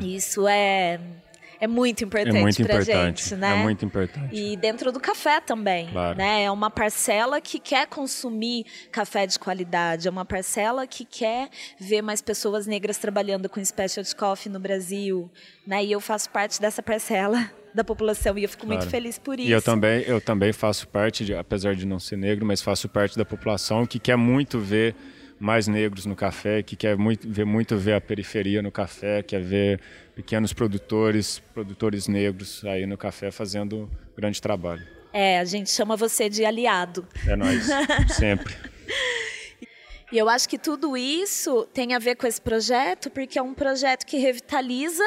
E 0.01 0.17
Isso 0.17 0.47
é, 0.49 1.01
é 1.63 1.67
muito 1.69 2.03
importante 2.03 2.37
É 2.37 2.41
muito 2.41 2.57
pra 2.65 2.75
importante. 2.83 3.23
gente, 3.23 3.37
né? 3.37 3.53
É 3.53 3.63
muito 3.63 3.85
importante. 3.85 4.35
E 4.35 4.57
dentro 4.57 4.91
do 4.91 4.99
café 4.99 5.41
também, 5.41 5.87
Claro. 5.89 6.19
né? 6.19 6.43
É 6.43 6.51
uma 6.51 6.69
parcela 6.71 7.41
que 7.41 7.61
quer 7.61 7.87
consumir 7.87 8.67
café 8.91 9.27
de 9.29 9.39
qualidade, 9.39 10.09
é 10.09 10.11
uma 10.11 10.25
parcela 10.25 10.87
que 10.89 11.05
quer 11.05 11.49
ver 11.79 12.03
mais 12.03 12.21
pessoas 12.21 12.67
negras 12.67 12.99
trabalhando 12.99 13.49
com 13.49 13.65
specialty 13.65 14.17
coffee 14.17 14.51
no 14.51 14.59
Brasil, 14.59 15.31
né? 15.65 15.85
E 15.85 15.93
eu 15.93 16.01
faço 16.01 16.29
parte 16.31 16.61
dessa 16.61 16.83
parcela 16.83 17.49
da 17.73 17.85
população 17.85 18.37
e 18.37 18.43
eu 18.43 18.49
fico 18.49 18.67
muito 18.67 18.81
Claro. 18.81 18.91
feliz 18.91 19.19
por 19.19 19.39
isso. 19.39 19.49
E 19.49 19.53
eu 19.53 19.63
também, 19.63 20.01
eu 20.03 20.21
também 20.21 20.53
faço 20.53 20.89
parte, 20.89 21.25
de, 21.25 21.33
apesar 21.35 21.77
de 21.77 21.87
não 21.87 22.01
ser 22.01 22.17
negro, 22.17 22.45
mas 22.45 22.61
faço 22.61 22.89
parte 22.89 23.17
da 23.17 23.25
população 23.25 23.87
que 23.87 24.01
quer 24.01 24.17
muito 24.17 24.59
ver 24.59 24.97
mais 25.43 25.67
negros 25.67 26.07
no 26.07 26.15
café, 26.15 26.63
que 26.63 26.77
quer 26.77 26.97
muito 26.97 27.29
ver 27.29 27.45
muito 27.45 27.77
ver 27.77 27.95
a 27.95 28.01
periferia 28.01 28.63
no 28.63 28.71
café, 28.71 29.25
quer 29.25 29.43
ver 29.43 29.81
pequenos 30.15 30.53
produtores, 30.53 31.41
produtores 31.53 32.07
negros 32.07 32.65
aí 32.65 32.87
no 32.87 32.97
café 32.97 33.33
fazendo 33.33 33.91
grande 34.17 34.41
trabalho. 34.41 34.87
É, 35.13 35.41
a 35.41 35.45
gente 35.45 35.69
chama 35.69 35.97
você 35.97 36.29
de 36.29 36.45
aliado. 36.45 37.05
É 37.27 37.35
nós, 37.35 37.67
sempre. 38.17 38.55
E 40.13 40.19
eu 40.19 40.29
acho 40.29 40.49
que 40.49 40.59
tudo 40.59 40.97
isso 40.97 41.67
tem 41.75 41.93
a 41.93 41.99
ver 41.99 42.15
com 42.15 42.27
esse 42.27 42.41
projeto, 42.41 43.11
porque 43.11 43.37
é 43.37 43.43
um 43.43 43.53
projeto 43.53 44.07
que 44.07 44.19
revitaliza 44.19 45.05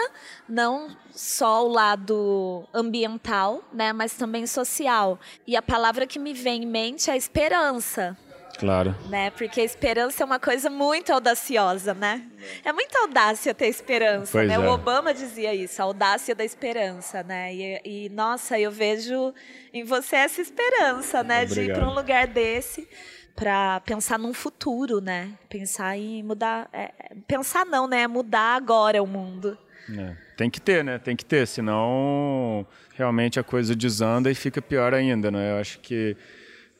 não 0.49 0.97
só 1.11 1.65
o 1.65 1.69
lado 1.69 2.67
ambiental, 2.73 3.63
né, 3.71 3.93
mas 3.93 4.15
também 4.15 4.45
social. 4.45 5.17
E 5.47 5.55
a 5.55 5.61
palavra 5.61 6.05
que 6.05 6.19
me 6.19 6.33
vem 6.33 6.63
em 6.63 6.67
mente 6.67 7.09
é 7.09 7.15
esperança. 7.15 8.17
Claro. 8.57 8.95
Né? 9.09 9.29
Porque 9.31 9.61
a 9.61 9.63
esperança 9.63 10.23
é 10.23 10.25
uma 10.25 10.39
coisa 10.39 10.69
muito 10.69 11.11
audaciosa, 11.11 11.93
né? 11.93 12.23
É 12.63 12.71
muita 12.71 12.99
audácia 12.99 13.53
ter 13.53 13.67
esperança, 13.67 14.31
Pois 14.31 14.47
né? 14.47 14.55
é. 14.55 14.59
O 14.59 14.69
Obama 14.71 15.13
dizia 15.13 15.53
isso, 15.53 15.81
a 15.81 15.85
audácia 15.85 16.33
da 16.33 16.43
esperança, 16.43 17.23
né? 17.23 17.53
E, 17.53 17.81
e, 17.83 18.09
nossa, 18.09 18.59
eu 18.59 18.71
vejo 18.71 19.33
em 19.73 19.83
você 19.83 20.15
essa 20.15 20.41
esperança, 20.41 21.23
né? 21.23 21.45
De 21.45 21.53
ir 21.53 21.63
Obrigado. 21.63 21.79
para 21.79 21.89
um 21.89 21.93
lugar 21.93 22.27
desse 22.27 22.87
para 23.35 23.81
pensar 23.81 24.17
num 24.17 24.33
futuro, 24.33 25.01
né? 25.01 25.31
Pensar 25.49 25.97
em 25.97 26.23
mudar, 26.23 26.69
é, 26.71 26.91
é, 26.97 27.15
pensar 27.27 27.65
não, 27.65 27.87
né? 27.87 28.07
Mudar 28.07 28.55
agora 28.55 29.03
o 29.03 29.07
mundo. 29.07 29.57
É, 29.95 30.15
Tem 30.37 30.49
que 30.49 30.59
ter, 30.61 30.83
né? 30.83 30.97
Tem 30.97 31.15
que 31.15 31.25
ter, 31.25 31.45
senão 31.45 32.65
realmente 32.95 33.39
a 33.39 33.43
coisa 33.43 33.75
desanda 33.75 34.31
e 34.31 34.35
fica 34.35 34.61
pior 34.61 34.93
ainda, 34.93 35.29
né? 35.29 35.51
Eu 35.51 35.57
acho 35.57 35.79
que 35.79 36.15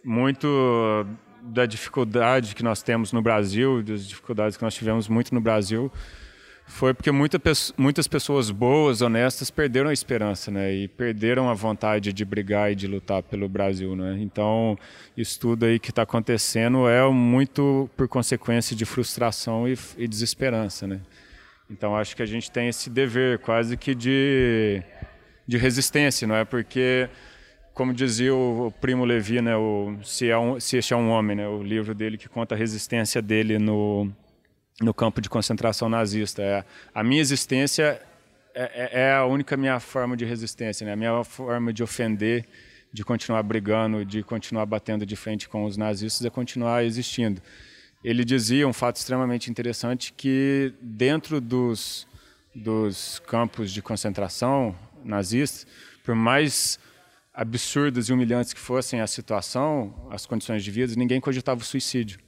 muito 0.03 1.05
da 1.45 1.65
dificuldade 1.65 2.55
que 2.55 2.63
nós 2.63 2.81
temos 2.81 3.11
no 3.11 3.21
Brasil, 3.21 3.83
das 3.83 4.07
dificuldades 4.07 4.57
que 4.57 4.63
nós 4.63 4.73
tivemos 4.73 5.07
muito 5.07 5.33
no 5.33 5.41
Brasil, 5.41 5.91
foi 6.67 6.93
porque 6.93 7.11
muita, 7.11 7.39
muitas 7.77 8.07
pessoas 8.07 8.49
boas, 8.49 9.01
honestas, 9.01 9.51
perderam 9.51 9.89
a 9.89 9.93
esperança, 9.93 10.49
né? 10.49 10.73
E 10.73 10.87
perderam 10.87 11.47
a 11.49 11.53
vontade 11.53 12.11
de 12.11 12.25
brigar 12.25 12.71
e 12.71 12.75
de 12.75 12.87
lutar 12.87 13.21
pelo 13.21 13.47
Brasil, 13.47 13.95
né? 13.95 14.17
Então, 14.19 14.77
isso 15.15 15.39
tudo 15.39 15.65
aí 15.65 15.79
que 15.79 15.91
está 15.91 16.01
acontecendo 16.01 16.87
é 16.89 17.07
muito 17.09 17.89
por 17.95 18.07
consequência 18.07 18.75
de 18.75 18.83
frustração 18.83 19.67
e, 19.67 19.77
e 19.97 20.07
desesperança, 20.07 20.87
né? 20.87 21.01
Então, 21.69 21.95
acho 21.95 22.15
que 22.15 22.23
a 22.23 22.27
gente 22.27 22.51
tem 22.51 22.67
esse 22.67 22.89
dever 22.89 23.39
quase 23.39 23.77
que 23.77 23.95
de, 23.95 24.81
de 25.47 25.57
resistência, 25.57 26.27
não 26.27 26.35
é? 26.35 26.45
Porque, 26.45 27.07
como 27.75 27.93
dizia 27.93 28.33
o, 28.33 28.73
Primo 28.79 29.03
Levi, 29.03 29.41
né? 29.41 29.55
O, 29.55 29.97
se, 30.01 30.29
é 30.29 30.37
um, 30.37 30.59
se 30.59 30.77
este 30.77 30.93
é 30.93 30.97
um 30.97 31.09
homem, 31.09 31.35
né? 31.35 31.45
O 31.45 31.61
livro 31.61 31.93
dele 31.93 32.17
que 32.17 32.29
conta 32.29 32.55
a 32.55 32.57
resistência 32.57 33.21
dele 33.21 33.59
no, 33.59 34.09
no 34.81 34.93
campo 34.93 35.19
de 35.19 35.29
concentração 35.29 35.89
nazista. 35.89 36.41
É, 36.41 36.63
a 36.93 37.03
minha 37.03 37.19
existência 37.19 38.01
é, 38.55 38.63
é- 38.63 39.01
é 39.01 39.13
a 39.13 39.25
única 39.25 39.57
minha 39.57 39.77
forma 39.81 40.15
de 40.15 40.23
resistência, 40.23 40.85
né? 40.85 40.93
A 40.93 40.95
minha 40.95 41.21
forma 41.25 41.73
de 41.73 41.83
ofender, 41.83 42.45
de 42.93 43.03
continuar 43.03 43.43
brigando, 43.43 44.05
de 44.05 44.23
continuar 44.23 44.65
batendo 44.65 45.05
de 45.05 45.17
frente 45.17 45.49
com 45.49 45.65
os 45.65 45.75
nazistas 45.75 46.25
é 46.25 46.29
continuar 46.29 46.85
existindo. 46.85 47.41
Ele 48.01 48.23
dizia 48.23 48.65
um 48.65 48.73
fato 48.73 48.95
extremamente 48.95 49.51
interessante 49.51 50.13
que 50.13 50.73
dentro 50.79 51.41
dos, 51.41 52.07
dos 52.55 53.19
campos 53.27 53.69
de 53.69 53.81
concentração 53.81 54.73
nazistas, 55.03 55.67
por 56.05 56.15
mais 56.15 56.79
absurdas 57.35 58.07
e 58.07 58.13
humilhantes 58.13 58.53
que 58.53 58.59
fossem 58.59 59.01
a 59.01 59.07
situação, 59.07 60.07
as 60.09 60.25
condições 60.25 60.63
de 60.63 60.71
vida, 60.71 60.93
ninguém 60.95 61.19
cogitava 61.19 61.61
o 61.61 61.63
suicídio 61.63 62.19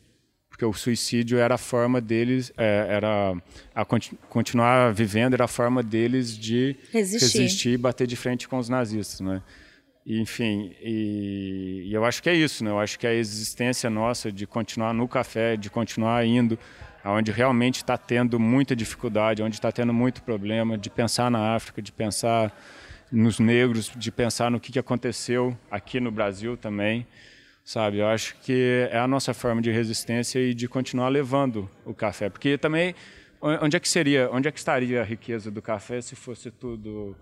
porque 0.57 0.65
o 0.65 0.73
suicídio 0.73 1.37
era 1.37 1.53
a 1.53 1.57
forma 1.57 2.01
deles, 2.01 2.51
é, 2.57 2.87
era 2.89 3.35
a 3.75 3.85
continu 3.85 4.17
continuar 4.27 4.91
vivendo, 4.91 5.35
era 5.35 5.45
a 5.45 5.47
forma 5.47 5.83
deles 5.83 6.35
de 6.35 6.75
resistir. 6.91 7.37
resistir 7.37 7.69
e 7.73 7.77
bater 7.77 8.07
de 8.07 8.15
frente 8.15 8.47
com 8.47 8.57
os 8.57 8.67
nazistas, 8.67 9.19
né? 9.19 9.43
E, 10.03 10.19
enfim, 10.19 10.73
e, 10.81 11.83
e, 11.85 11.93
eu 11.93 12.03
acho 12.03 12.23
que 12.23 12.29
é 12.29 12.33
isso, 12.33 12.63
né? 12.63 12.71
Eu 12.71 12.79
acho 12.79 12.97
que 12.97 13.05
a 13.05 13.13
existência 13.13 13.87
nossa 13.87 14.31
de 14.31 14.47
continuar 14.47 14.95
no 14.95 15.07
café, 15.07 15.55
de 15.55 15.69
continuar 15.69 16.25
indo 16.25 16.57
aonde 17.03 17.31
realmente 17.31 17.75
está 17.75 17.95
tendo 17.95 18.39
muita 18.39 18.75
dificuldade, 18.75 19.43
onde 19.43 19.57
está 19.57 19.71
tendo 19.71 19.93
muito 19.93 20.23
problema, 20.23 20.75
de 20.75 20.89
pensar 20.89 21.29
na 21.29 21.53
África, 21.53 21.83
de 21.83 21.91
pensar 21.91 22.51
nos 23.11 23.39
negros, 23.39 23.91
de 23.95 24.11
pensar 24.11 24.51
no 24.51 24.59
que, 24.59 24.71
que 24.71 24.79
aconteceu 24.79 25.57
aqui 25.71 25.99
no 25.99 26.11
Brasil 26.11 26.57
também 26.57 27.05
sabe? 27.67 27.97
Eu 27.97 28.07
acho 28.07 28.37
que 28.43 28.87
é 28.89 28.97
a 28.97 29.05
nossa 29.05 29.33
forma 29.33 29.61
de 29.61 29.69
resistência 29.69 30.39
e 30.39 30.53
de 30.53 30.69
continuar 30.69 31.09
levando 31.09 31.69
o 31.83 31.93
café, 31.93 32.29
porque 32.29 32.57
também 32.57 32.95
onde 33.41 33.75
é 33.75 33.79
que 33.79 33.89
seria, 33.89 34.29
onde 34.31 34.47
é 34.47 34.51
que 34.51 34.57
estaria 34.57 35.01
a 35.01 35.03
riqueza 35.03 35.51
do 35.51 35.61
café 35.61 35.99
se 35.99 36.15
fosse 36.15 36.49
tudo, 36.49 37.13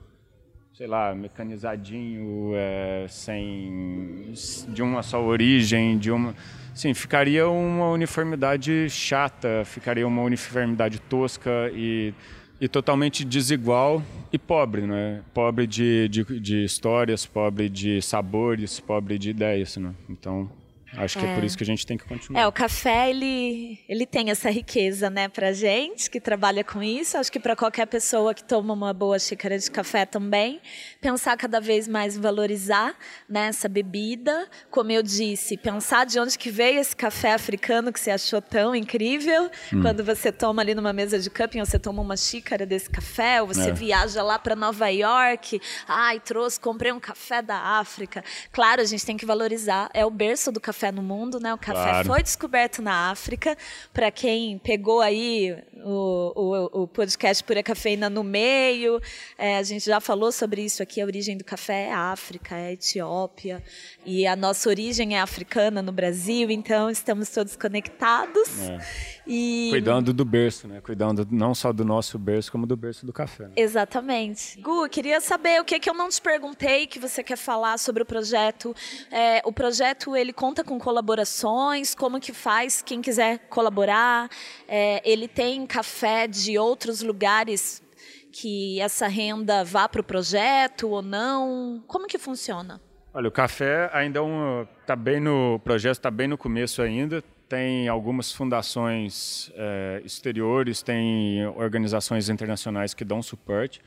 sei 0.72 0.86
lá, 0.86 1.16
mecanizadinho, 1.16 2.52
é, 2.54 3.08
sem 3.10 4.34
de 4.70 4.84
uma 4.84 5.02
só 5.02 5.20
origem, 5.20 5.98
de 5.98 6.12
uma, 6.12 6.36
sim, 6.76 6.94
ficaria 6.94 7.50
uma 7.50 7.90
uniformidade 7.90 8.88
chata, 8.88 9.64
ficaria 9.66 10.08
uma 10.08 10.22
uniformidade 10.22 11.00
tosca 11.00 11.72
e 11.74 12.14
e 12.60 12.68
totalmente 12.68 13.26
desigual 13.26 14.02
e 14.32 14.38
pobre, 14.38 14.82
né? 14.82 15.22
Pobre 15.34 15.68
de, 15.68 16.08
de, 16.10 16.24
de 16.40 16.64
histórias, 16.64 17.26
pobre 17.26 17.70
de 17.70 18.02
sabores, 18.02 18.80
pobre 18.80 19.18
de 19.18 19.30
ideias, 19.30 19.78
né? 19.78 19.94
Então 20.10 20.50
Acho 20.98 21.20
que 21.20 21.26
é. 21.26 21.30
é. 21.30 21.36
por 21.36 21.44
isso 21.44 21.58
que 21.58 21.64
a 21.64 21.68
gente 21.68 21.86
tem 21.86 21.98
que 21.98 22.06
continuar. 22.06 22.42
É, 22.42 22.48
o 22.48 22.52
café, 22.52 23.10
ele, 23.10 23.80
ele 23.88 24.06
tem 24.06 24.30
essa 24.30 24.50
riqueza, 24.50 25.10
né, 25.10 25.28
pra 25.28 25.54
gente 25.54 26.10
que 26.10 26.20
trabalha 26.20 26.64
com 26.64 26.82
isso. 26.82 27.18
Acho 27.18 27.32
que 27.32 27.40
para 27.40 27.56
qualquer 27.56 27.86
pessoa 27.86 28.34
que 28.34 28.44
toma 28.44 28.74
uma 28.74 28.94
boa 28.94 29.20
xícara 29.20 29.58
de 29.58 29.70
café 29.70 30.06
também, 30.06 30.62
pensar 31.02 31.36
cada 31.38 31.60
vez 31.60 31.88
mais 31.88 32.18
em 32.18 32.22
valorizar 32.22 32.96
né, 33.28 33.48
essa 33.48 33.68
bebida. 33.68 34.48
Como 34.70 34.92
eu 34.92 35.04
disse, 35.04 35.58
pensar 35.58 36.06
de 36.06 36.20
onde 36.20 36.38
que 36.38 36.50
veio 36.50 36.80
esse 36.80 36.96
café 36.96 37.34
africano 37.34 37.92
que 37.92 38.00
você 38.00 38.12
achou 38.12 38.42
tão 38.42 38.76
incrível. 38.76 39.50
Hum. 39.74 39.82
Quando 39.82 40.04
você 40.04 40.32
toma 40.32 40.62
ali 40.62 40.74
numa 40.74 40.94
mesa 40.94 41.20
de 41.20 41.30
camping, 41.30 41.60
você 41.60 41.80
toma 41.80 42.02
uma 42.02 42.18
xícara 42.18 42.66
desse 42.66 42.90
café, 42.90 43.42
ou 43.42 43.48
você 43.48 43.70
é. 43.70 43.74
viaja 43.74 44.24
lá 44.24 44.40
para 44.40 44.56
Nova 44.56 44.88
York, 44.90 45.62
ai, 45.88 46.20
trouxe, 46.20 46.60
comprei 46.60 46.92
um 46.92 47.00
café 47.00 47.42
da 47.42 47.58
África. 47.58 48.24
Claro, 48.52 48.82
a 48.82 48.86
gente 48.86 49.06
tem 49.06 49.18
que 49.18 49.26
valorizar, 49.26 49.90
é 49.94 50.06
o 50.06 50.10
berço 50.10 50.52
do 50.52 50.60
café 50.60 50.85
no 50.92 51.02
mundo, 51.02 51.40
né? 51.40 51.54
O 51.54 51.58
café 51.58 51.90
claro. 51.90 52.08
foi 52.08 52.24
descoberto 52.24 52.82
na 52.82 53.12
África. 53.12 53.58
Para 53.94 54.12
quem 54.12 54.58
pegou 54.58 55.02
aí 55.02 55.58
o, 55.86 56.34
o, 56.36 56.82
o, 56.82 56.88
podcast 56.88 57.44
Pura 57.44 57.62
Cafeína 57.62 58.10
no 58.10 58.24
meio, 58.24 59.00
é, 59.38 59.58
a 59.58 59.64
gente 59.64 59.86
já 59.86 60.02
falou 60.02 60.32
sobre 60.32 60.64
isso 60.64 60.82
aqui. 60.82 61.00
A 61.00 61.06
origem 61.06 61.38
do 61.38 61.44
café 61.44 61.84
é 61.84 61.94
África, 61.94 62.56
é 62.56 62.74
Etiópia. 62.74 63.64
E 64.04 64.26
a 64.26 64.36
nossa 64.36 64.68
origem 64.68 65.16
é 65.16 65.22
africana 65.22 65.84
no 65.84 65.92
Brasil, 65.92 66.50
então 66.50 66.90
estamos 66.90 67.30
todos 67.30 67.56
conectados. 67.56 68.60
É. 68.62 68.80
E... 69.28 69.68
Cuidando 69.72 70.12
do 70.12 70.26
berço, 70.26 70.68
né? 70.68 70.82
Cuidando 70.82 71.28
não 71.30 71.54
só 71.54 71.72
do 71.72 71.86
nosso 71.86 72.18
berço, 72.18 72.52
como 72.52 72.66
do 72.66 72.76
berço 72.76 73.06
do 73.06 73.14
café. 73.14 73.46
Né? 73.46 73.54
Exatamente. 73.56 74.60
Gu, 74.62 74.90
queria 74.90 75.22
saber 75.22 75.62
o 75.62 75.66
que, 75.66 75.80
que 75.80 75.90
eu 75.90 75.94
não 75.94 76.10
te 76.10 76.22
perguntei 76.22 76.88
que 76.88 76.98
você 76.98 77.24
quer 77.24 77.38
falar 77.38 77.78
sobre 77.78 78.02
o 78.02 78.06
projeto. 78.06 78.76
É, 79.12 79.42
o 79.46 79.52
projeto 79.52 80.16
ele 80.16 80.34
conta 80.34 80.64
com 80.64 80.80
colaborações, 80.80 81.94
como 81.94 82.20
que 82.20 82.34
faz 82.34 82.82
quem 82.82 83.02
quiser 83.02 83.40
colaborar. 83.50 84.30
É, 84.68 85.02
ele 85.04 85.28
tem 85.28 85.66
café 85.76 86.28
de 86.28 86.58
outros 86.58 87.02
lugares 87.02 87.84
que 88.32 88.80
essa 88.80 89.08
renda 89.08 89.64
vá 89.64 89.90
para 89.90 90.00
o 90.02 90.04
projeto 90.04 90.90
ou 90.90 91.02
não? 91.02 91.84
Como 91.88 92.08
que 92.08 92.18
funciona? 92.18 92.82
Olha, 93.14 93.28
o 93.28 93.32
café 93.32 93.90
ainda 93.94 94.20
está 94.20 94.28
é 94.28 94.32
um, 94.32 94.68
tá 94.86 94.96
bem 94.96 95.20
no 95.20 95.60
projeto, 95.64 95.96
está 95.96 96.12
bem 96.12 96.28
no 96.28 96.38
começo 96.38 96.82
ainda 96.82 97.24
tem 97.48 97.88
algumas 97.88 98.32
fundações 98.32 99.52
é, 99.56 100.02
exteriores, 100.04 100.82
tem 100.82 101.46
organizações 101.48 102.28
internacionais 102.28 102.94
que 102.94 103.06
dão 103.06 103.22
suporte, 103.22 103.82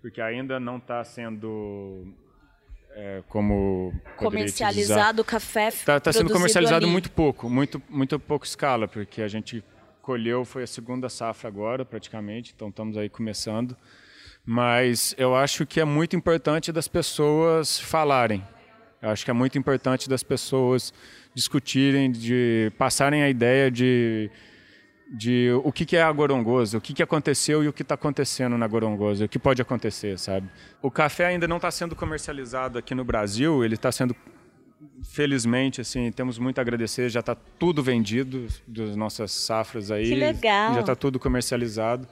porque 0.00 0.20
ainda 0.20 0.58
não 0.58 0.78
está 0.78 1.04
sendo 1.04 2.06
é, 2.94 3.22
como 3.28 3.92
comercializado 4.16 5.22
o 5.22 5.24
café. 5.24 5.68
Está 5.68 6.00
tá 6.00 6.12
sendo 6.12 6.32
comercializado 6.32 6.86
ali. 6.86 6.92
muito 6.92 7.10
pouco, 7.10 7.50
muito 7.50 7.82
muito 7.88 8.18
pouco 8.18 8.46
escala, 8.46 8.88
porque 8.88 9.20
a 9.20 9.28
gente 9.28 9.62
colheu 10.02 10.44
foi 10.44 10.64
a 10.64 10.66
segunda 10.66 11.08
safra 11.08 11.48
agora 11.48 11.84
praticamente, 11.84 12.52
então 12.54 12.68
estamos 12.68 12.96
aí 12.96 13.08
começando. 13.08 13.76
Mas 14.44 15.14
eu 15.16 15.36
acho 15.36 15.64
que 15.64 15.80
é 15.80 15.84
muito 15.84 16.16
importante 16.16 16.72
das 16.72 16.88
pessoas 16.88 17.78
falarem. 17.78 18.44
Eu 19.00 19.10
acho 19.10 19.24
que 19.24 19.30
é 19.30 19.34
muito 19.34 19.56
importante 19.56 20.08
das 20.08 20.22
pessoas 20.22 20.92
discutirem, 21.32 22.10
de 22.10 22.72
passarem 22.76 23.22
a 23.22 23.30
ideia 23.30 23.70
de, 23.70 24.28
de 25.08 25.50
o 25.64 25.70
que, 25.70 25.86
que 25.86 25.96
é 25.96 26.02
a 26.02 26.10
Gorongosa, 26.10 26.78
o 26.78 26.80
que, 26.80 26.92
que 26.92 27.02
aconteceu 27.02 27.62
e 27.62 27.68
o 27.68 27.72
que 27.72 27.82
está 27.82 27.94
acontecendo 27.94 28.58
na 28.58 28.66
Gorongosa, 28.66 29.24
o 29.24 29.28
que 29.28 29.38
pode 29.38 29.62
acontecer, 29.62 30.18
sabe? 30.18 30.48
O 30.82 30.90
café 30.90 31.26
ainda 31.26 31.46
não 31.46 31.56
está 31.56 31.70
sendo 31.70 31.94
comercializado 31.94 32.78
aqui 32.78 32.94
no 32.94 33.04
Brasil, 33.04 33.64
ele 33.64 33.74
está 33.74 33.92
sendo 33.92 34.14
felizmente, 35.04 35.80
assim, 35.80 36.10
temos 36.12 36.38
muito 36.38 36.58
a 36.58 36.62
agradecer. 36.62 37.08
Já 37.08 37.20
está 37.20 37.34
tudo 37.34 37.82
vendido 37.82 38.46
das 38.66 38.96
nossas 38.96 39.32
safras 39.32 39.90
aí. 39.90 40.08
Que 40.08 40.14
legal. 40.14 40.74
Já 40.74 40.80
está 40.80 40.96
tudo 40.96 41.18
comercializado. 41.18 42.06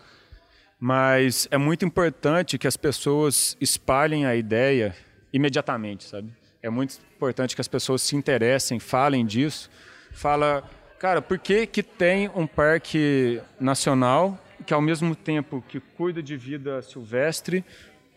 Mas 0.79 1.47
é 1.51 1.59
muito 1.59 1.85
importante 1.85 2.57
que 2.57 2.67
as 2.67 2.77
pessoas 2.77 3.57
espalhem 3.61 4.25
a 4.25 4.35
ideia 4.35 4.97
imediatamente, 5.33 6.05
sabe? 6.05 6.33
é 6.63 6.69
muito 6.69 6.99
importante 7.17 7.55
que 7.55 7.61
as 7.61 7.69
pessoas 7.69 8.03
se 8.03 8.17
interessem, 8.17 8.79
falem 8.79 9.25
disso. 9.25 9.71
Fala, 10.13 10.63
cara, 10.99 11.23
por 11.23 11.39
que, 11.39 11.67
que 11.67 11.83
tem 11.83 12.31
um 12.35 12.47
parque 12.47 13.41
nacional 13.59 14.39
que 14.67 14.75
ao 14.75 14.83
mesmo 14.83 15.17
tempo 15.17 15.65
que 15.67 15.81
cuida 15.81 16.23
de 16.23 16.37
vida 16.37 16.83
silvestre, 16.83 17.65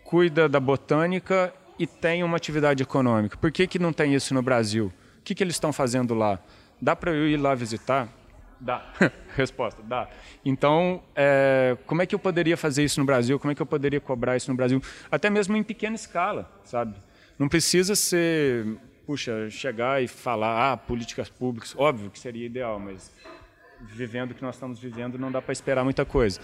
cuida 0.03 0.49
da 0.49 0.59
botânica 0.59 1.53
e 1.78 1.88
tem 1.88 2.24
uma 2.24 2.38
atividade 2.38 2.84
econômica? 2.84 3.38
Por 3.38 3.51
que, 3.51 3.67
que 3.67 3.80
não 3.80 3.91
tem 3.91 4.13
isso 4.13 4.34
no 4.34 4.41
Brasil? 4.41 4.91
O 5.19 5.24
que, 5.24 5.34
que 5.34 5.43
eles 5.43 5.55
estão 5.55 5.74
fazendo 5.74 6.13
lá? 6.13 6.39
Dá 6.82 6.95
para 6.95 7.11
eu 7.11 7.28
ir 7.28 7.38
lá 7.38 7.55
visitar? 7.55 8.09
Dá. 8.59 8.86
Resposta, 9.36 9.82
dá. 9.84 10.07
Então, 10.45 11.03
é, 11.15 11.78
como 11.86 12.01
é 12.01 12.05
que 12.05 12.15
eu 12.15 12.19
poderia 12.19 12.55
fazer 12.55 12.84
isso 12.84 12.99
no 12.99 13.05
Brasil? 13.05 13.39
Como 13.39 13.51
é 13.51 13.55
que 13.55 13.61
eu 13.61 13.65
poderia 13.65 13.99
cobrar 13.99 14.38
isso 14.38 14.49
no 14.49 14.55
Brasil? 14.55 14.82
Até 15.11 15.30
mesmo 15.30 15.55
em 15.57 15.63
pequena 15.63 15.95
escala, 15.95 16.49
sabe? 16.63 16.95
Não 17.38 17.49
precisa 17.49 17.95
ser, 17.95 18.65
puxa, 19.05 19.49
chegar 19.49 20.01
e 20.01 20.07
falar, 20.07 20.74
ah, 20.74 20.78
políticas 20.78 21.30
públicas, 21.30 21.74
óbvio 21.78 22.09
que 22.09 22.19
seria 22.19 22.45
ideal, 22.45 22.80
mas 22.80 23.11
vivendo 23.82 24.32
o 24.32 24.34
que 24.34 24.41
nós 24.41 24.55
estamos 24.55 24.80
vivendo 24.80 25.17
não 25.17 25.32
dá 25.32 25.41
para 25.41 25.51
esperar 25.51 25.84
muita 25.84 26.05
coisa. 26.05 26.39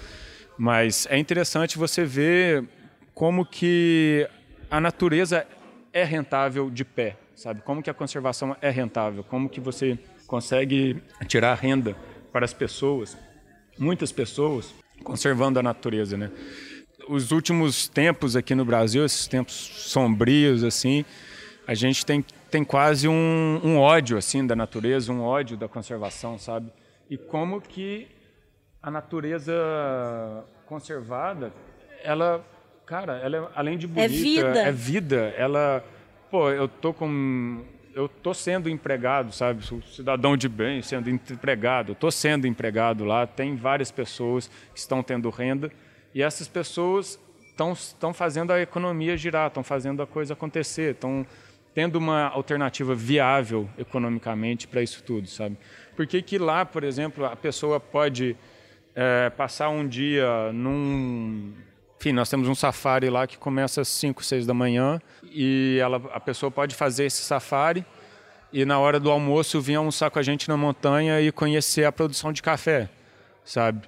Mas 0.58 1.08
é 1.10 1.18
interessante 1.18 1.78
você 1.78 2.04
ver 2.04 2.68
como 3.14 3.46
que 3.46 4.28
a 4.70 4.80
natureza 4.80 5.46
é 5.92 6.04
rentável 6.04 6.70
de 6.70 6.86
pé, 6.86 7.18
sabe? 7.36 7.62
Como 7.62 7.82
que 7.82 7.90
a 7.90 7.94
conservação 7.94 8.56
é 8.62 8.70
rentável, 8.70 9.24
como 9.24 9.50
que 9.50 9.60
você 9.60 9.98
consegue 10.28 11.02
tirar 11.28 11.56
renda 11.56 11.96
para 12.32 12.46
as 12.46 12.54
pessoas, 12.54 13.18
muitas 13.78 14.12
pessoas, 14.12 14.74
conservando 15.04 15.60
a 15.60 15.64
natureza, 15.64 16.16
né? 16.18 16.32
os 17.10 17.32
últimos 17.32 17.88
tempos 17.88 18.36
aqui 18.36 18.54
no 18.54 18.64
Brasil, 18.64 19.04
esses 19.04 19.28
tempos 19.28 19.56
sombrios, 19.56 20.64
assim, 20.64 21.04
a 21.66 21.74
gente 21.74 22.06
tem, 22.06 22.24
tem 22.52 22.64
quase 22.64 23.08
um, 23.08 23.60
um 23.64 23.80
ódio, 23.80 24.16
assim, 24.16 24.46
da 24.46 24.56
natureza, 24.56 25.12
um 25.12 25.24
ódio 25.24 25.58
da 25.58 25.68
conservação, 25.68 26.38
sabe? 26.38 26.72
E 27.10 27.18
como 27.18 27.60
que 27.60 28.08
a 28.82 28.92
natureza 28.92 30.46
conservada, 30.68 31.52
ela, 32.04 32.46
cara, 32.90 33.18
ela 33.18 33.38
é, 33.38 33.48
além 33.56 33.78
de 33.78 33.86
bonita, 33.86 34.04
é 34.04 34.08
vida. 34.08 34.60
é 34.64 34.72
vida. 34.72 35.34
Ela, 35.38 35.86
pô, 36.32 36.50
eu 36.50 36.68
tô 36.68 36.92
com 36.92 37.64
eu 37.94 38.08
tô 38.08 38.34
sendo 38.34 38.70
empregado, 38.70 39.32
sabe? 39.32 39.64
Sou 39.64 39.82
cidadão 39.82 40.36
de 40.36 40.50
bem, 40.50 40.82
sendo 40.82 41.10
empregado. 41.10 41.92
Estou 41.92 42.10
sendo 42.12 42.48
empregado 42.48 43.04
lá. 43.04 43.28
Tem 43.28 43.56
várias 43.56 43.92
pessoas 43.92 44.50
que 44.74 44.80
estão 44.80 45.04
tendo 45.04 45.30
renda 45.30 45.72
e 46.16 46.24
essas 46.24 46.48
pessoas 46.48 47.20
estão 47.52 48.14
fazendo 48.14 48.52
a 48.52 48.62
economia 48.62 49.18
girar, 49.18 49.48
estão 49.48 49.64
fazendo 49.64 50.02
a 50.02 50.08
coisa 50.08 50.34
acontecer, 50.34 50.94
estão 50.94 51.28
tendo 51.74 51.98
uma 51.98 52.30
alternativa 52.30 52.96
viável 52.96 53.70
economicamente 53.78 54.68
para 54.68 54.82
isso 54.82 55.04
tudo, 55.04 55.28
sabe? 55.28 55.58
Por 55.96 56.08
que, 56.08 56.22
que 56.22 56.38
lá, 56.38 56.66
por 56.66 56.84
exemplo, 56.84 57.26
a 57.26 57.36
pessoa 57.36 57.80
pode 57.80 58.36
é, 58.96 59.30
passar 59.30 59.70
um 59.70 59.88
dia 59.88 60.52
num... 60.54 61.54
Enfim, 62.00 62.14
nós 62.14 62.30
temos 62.30 62.48
um 62.48 62.56
safari 62.56 63.10
lá 63.10 63.28
que 63.28 63.38
começa 63.38 63.82
às 63.82 63.90
5, 63.90 64.24
6 64.24 64.46
da 64.46 64.54
manhã 64.54 65.02
e 65.24 65.78
ela, 65.82 66.02
a 66.14 66.20
pessoa 66.20 66.50
pode 66.50 66.74
fazer 66.74 67.04
esse 67.04 67.22
safari 67.22 67.86
e 68.54 68.64
na 68.64 68.80
hora 68.80 69.02
do 69.02 69.12
almoço 69.12 69.60
vinha 69.60 69.80
almoçar 69.80 70.10
com 70.10 70.18
a 70.18 70.24
gente 70.24 70.48
na 70.48 70.56
montanha 70.56 71.20
e 71.20 71.30
conhecer 71.30 71.84
a 71.84 71.92
produção 71.92 72.32
de 72.32 72.42
café, 72.42 72.90
sabe? 73.44 73.82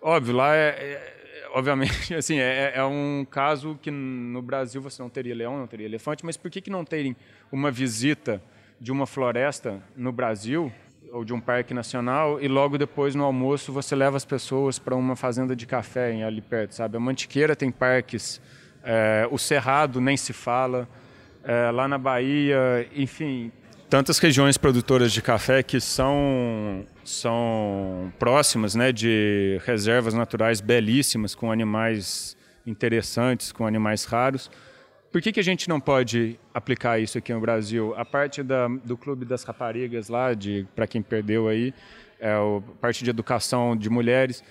Óbvio, 0.00 0.36
lá 0.36 0.54
é, 0.54 0.68
é 0.68 1.16
obviamente, 1.54 2.14
assim, 2.14 2.38
é, 2.38 2.74
é, 2.76 2.84
um 2.84 3.26
caso 3.28 3.76
que 3.82 3.90
no 3.90 4.40
Brasil 4.40 4.80
você 4.80 5.02
não 5.02 5.10
teria 5.10 5.34
leão, 5.34 5.58
não 5.58 5.66
teria 5.66 5.86
elefante, 5.86 6.24
mas 6.24 6.36
por 6.36 6.48
que, 6.48 6.60
que 6.60 6.70
não 6.70 6.84
terem 6.84 7.16
uma 7.50 7.72
visita 7.72 8.40
de 8.80 8.92
uma 8.92 9.06
floresta 9.06 9.82
no 9.96 10.12
Brasil 10.12 10.72
ou 11.16 11.24
de 11.24 11.32
um 11.32 11.40
parque 11.40 11.72
nacional 11.72 12.38
e 12.40 12.46
logo 12.46 12.76
depois 12.76 13.14
no 13.14 13.24
almoço 13.24 13.72
você 13.72 13.96
leva 13.96 14.18
as 14.18 14.24
pessoas 14.24 14.78
para 14.78 14.94
uma 14.94 15.16
fazenda 15.16 15.56
de 15.56 15.66
café 15.66 16.22
ali 16.22 16.42
perto, 16.42 16.74
sabe? 16.74 16.98
A 16.98 17.00
Mantiqueira 17.00 17.56
tem 17.56 17.70
parques, 17.70 18.40
é, 18.84 19.26
o 19.30 19.38
Cerrado 19.38 19.98
nem 19.98 20.16
se 20.16 20.34
fala, 20.34 20.86
é, 21.42 21.70
lá 21.70 21.88
na 21.88 21.96
Bahia, 21.96 22.86
enfim, 22.94 23.50
tantas 23.88 24.18
regiões 24.18 24.58
produtoras 24.58 25.10
de 25.10 25.22
café 25.22 25.62
que 25.62 25.80
são 25.80 26.84
são 27.02 28.12
próximas, 28.18 28.74
né, 28.74 28.92
de 28.92 29.58
reservas 29.64 30.12
naturais 30.12 30.60
belíssimas 30.60 31.34
com 31.34 31.50
animais 31.50 32.36
interessantes, 32.66 33.52
com 33.52 33.66
animais 33.66 34.04
raros. 34.04 34.50
Por 35.16 35.22
que, 35.22 35.32
que 35.32 35.40
a 35.40 35.42
gente 35.42 35.66
não 35.66 35.80
pode 35.80 36.38
aplicar 36.52 37.00
isso 37.00 37.16
aqui 37.16 37.32
no 37.32 37.40
Brasil? 37.40 37.94
A 37.96 38.04
parte 38.04 38.42
da, 38.42 38.68
do 38.68 38.98
Clube 38.98 39.24
das 39.24 39.44
Raparigas 39.44 40.10
lá, 40.10 40.28
para 40.74 40.86
quem 40.86 41.00
perdeu 41.00 41.48
aí, 41.48 41.72
é, 42.20 42.32
a 42.32 42.60
parte 42.82 43.02
de 43.02 43.08
educação 43.08 43.74
de 43.74 43.88
mulheres. 43.88 44.44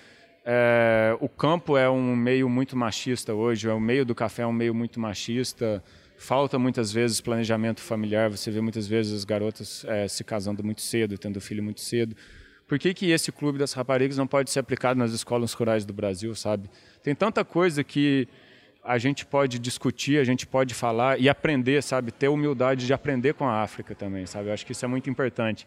É, 0.44 1.16
o 1.20 1.28
campo 1.28 1.76
é 1.76 1.88
um 1.88 2.16
meio 2.16 2.48
muito 2.48 2.76
machista 2.76 3.32
hoje, 3.32 3.68
é 3.68 3.72
o 3.72 3.78
meio 3.78 4.04
do 4.04 4.12
café 4.12 4.42
é 4.42 4.46
um 4.48 4.52
meio 4.52 4.74
muito 4.74 4.98
machista. 4.98 5.84
Falta 6.18 6.58
muitas 6.58 6.90
vezes 6.90 7.20
planejamento 7.20 7.80
familiar, 7.80 8.28
você 8.28 8.50
vê 8.50 8.60
muitas 8.60 8.88
vezes 8.88 9.12
as 9.12 9.24
garotas 9.24 9.84
é, 9.84 10.08
se 10.08 10.24
casando 10.24 10.64
muito 10.64 10.80
cedo, 10.80 11.16
tendo 11.16 11.40
filho 11.40 11.62
muito 11.62 11.80
cedo. 11.80 12.16
Por 12.66 12.76
que, 12.76 12.92
que 12.92 13.12
esse 13.12 13.30
clube 13.30 13.56
das 13.56 13.72
raparigas 13.72 14.16
não 14.16 14.26
pode 14.26 14.50
ser 14.50 14.58
aplicado 14.58 14.98
nas 14.98 15.12
escolas 15.12 15.52
rurais 15.52 15.84
do 15.84 15.92
Brasil, 15.92 16.34
sabe? 16.34 16.68
Tem 17.04 17.14
tanta 17.14 17.44
coisa 17.44 17.84
que 17.84 18.26
a 18.86 18.98
gente 18.98 19.26
pode 19.26 19.58
discutir, 19.58 20.18
a 20.18 20.24
gente 20.24 20.46
pode 20.46 20.72
falar 20.72 21.20
e 21.20 21.28
aprender, 21.28 21.82
sabe? 21.82 22.12
Ter 22.12 22.28
humildade 22.28 22.86
de 22.86 22.92
aprender 22.92 23.34
com 23.34 23.46
a 23.46 23.62
África 23.62 23.94
também, 23.94 24.26
sabe? 24.26 24.48
Eu 24.48 24.54
acho 24.54 24.64
que 24.64 24.72
isso 24.72 24.84
é 24.84 24.88
muito 24.88 25.10
importante. 25.10 25.66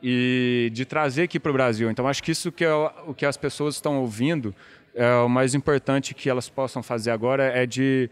E 0.00 0.70
de 0.72 0.84
trazer 0.84 1.24
aqui 1.24 1.40
para 1.40 1.50
o 1.50 1.52
Brasil. 1.52 1.90
Então, 1.90 2.06
acho 2.06 2.22
que 2.22 2.30
isso 2.30 2.52
que 2.52 2.64
é 2.64 2.72
o 2.72 3.12
que 3.14 3.26
as 3.26 3.36
pessoas 3.36 3.74
estão 3.74 4.00
ouvindo, 4.00 4.54
é 4.94 5.12
o 5.16 5.28
mais 5.28 5.54
importante 5.54 6.14
que 6.14 6.30
elas 6.30 6.48
possam 6.48 6.82
fazer 6.82 7.10
agora 7.10 7.44
é 7.44 7.66
de 7.66 8.08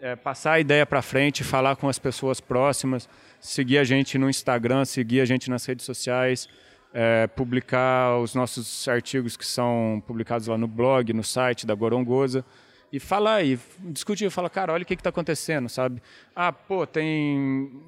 é, 0.00 0.16
passar 0.16 0.54
a 0.54 0.60
ideia 0.60 0.84
para 0.84 1.00
frente, 1.00 1.44
falar 1.44 1.76
com 1.76 1.88
as 1.88 1.98
pessoas 1.98 2.40
próximas, 2.40 3.08
seguir 3.40 3.78
a 3.78 3.84
gente 3.84 4.18
no 4.18 4.28
Instagram, 4.28 4.84
seguir 4.84 5.20
a 5.20 5.24
gente 5.24 5.48
nas 5.48 5.64
redes 5.64 5.86
sociais, 5.86 6.48
é, 6.92 7.26
publicar 7.28 8.18
os 8.18 8.34
nossos 8.34 8.88
artigos 8.88 9.36
que 9.36 9.46
são 9.46 10.02
publicados 10.04 10.48
lá 10.48 10.58
no 10.58 10.66
blog, 10.66 11.12
no 11.12 11.22
site 11.22 11.64
da 11.64 11.74
Gorongosa 11.74 12.44
e 12.92 13.00
falar 13.00 13.42
e 13.42 13.58
discutir, 13.80 14.30
falar, 14.30 14.50
cara, 14.50 14.72
olha 14.72 14.82
o 14.82 14.86
que 14.86 14.94
está 14.94 15.10
acontecendo, 15.10 15.68
sabe? 15.68 16.02
Ah, 16.36 16.52
pô, 16.52 16.86
tem 16.86 17.82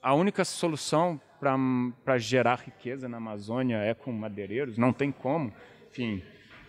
a 0.00 0.14
única 0.14 0.44
solução 0.44 1.20
para 1.38 2.18
gerar 2.18 2.60
riqueza 2.64 3.08
na 3.08 3.16
Amazônia 3.16 3.76
é 3.78 3.92
com 3.92 4.12
madeireiros, 4.12 4.78
não 4.78 4.92
tem 4.92 5.10
como, 5.10 5.52
enfim 5.90 6.22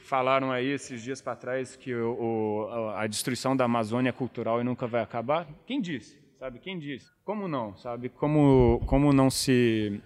falaram 0.06 0.52
aí 0.52 0.68
esses 0.68 1.02
dias 1.02 1.20
para 1.20 1.36
trás 1.36 1.76
que 1.76 1.94
o, 1.94 2.68
o, 2.68 2.90
a 2.96 3.08
destruição 3.08 3.56
da 3.56 3.66
Amazônia 3.66 4.10
é 4.10 4.14
cultural 4.14 4.62
e 4.62 4.64
nunca 4.64 4.88
vai 4.88 5.02
acabar. 5.02 5.48
Quem 5.66 5.82
disse? 5.82 6.18
Sabe 6.40 6.60
quem 6.60 6.78
disse? 6.78 7.08
Como 7.24 7.48
não? 7.48 7.76
Sabe 7.76 8.10
como 8.10 8.82
como 8.86 9.12
não 9.12 9.30
se 9.30 10.02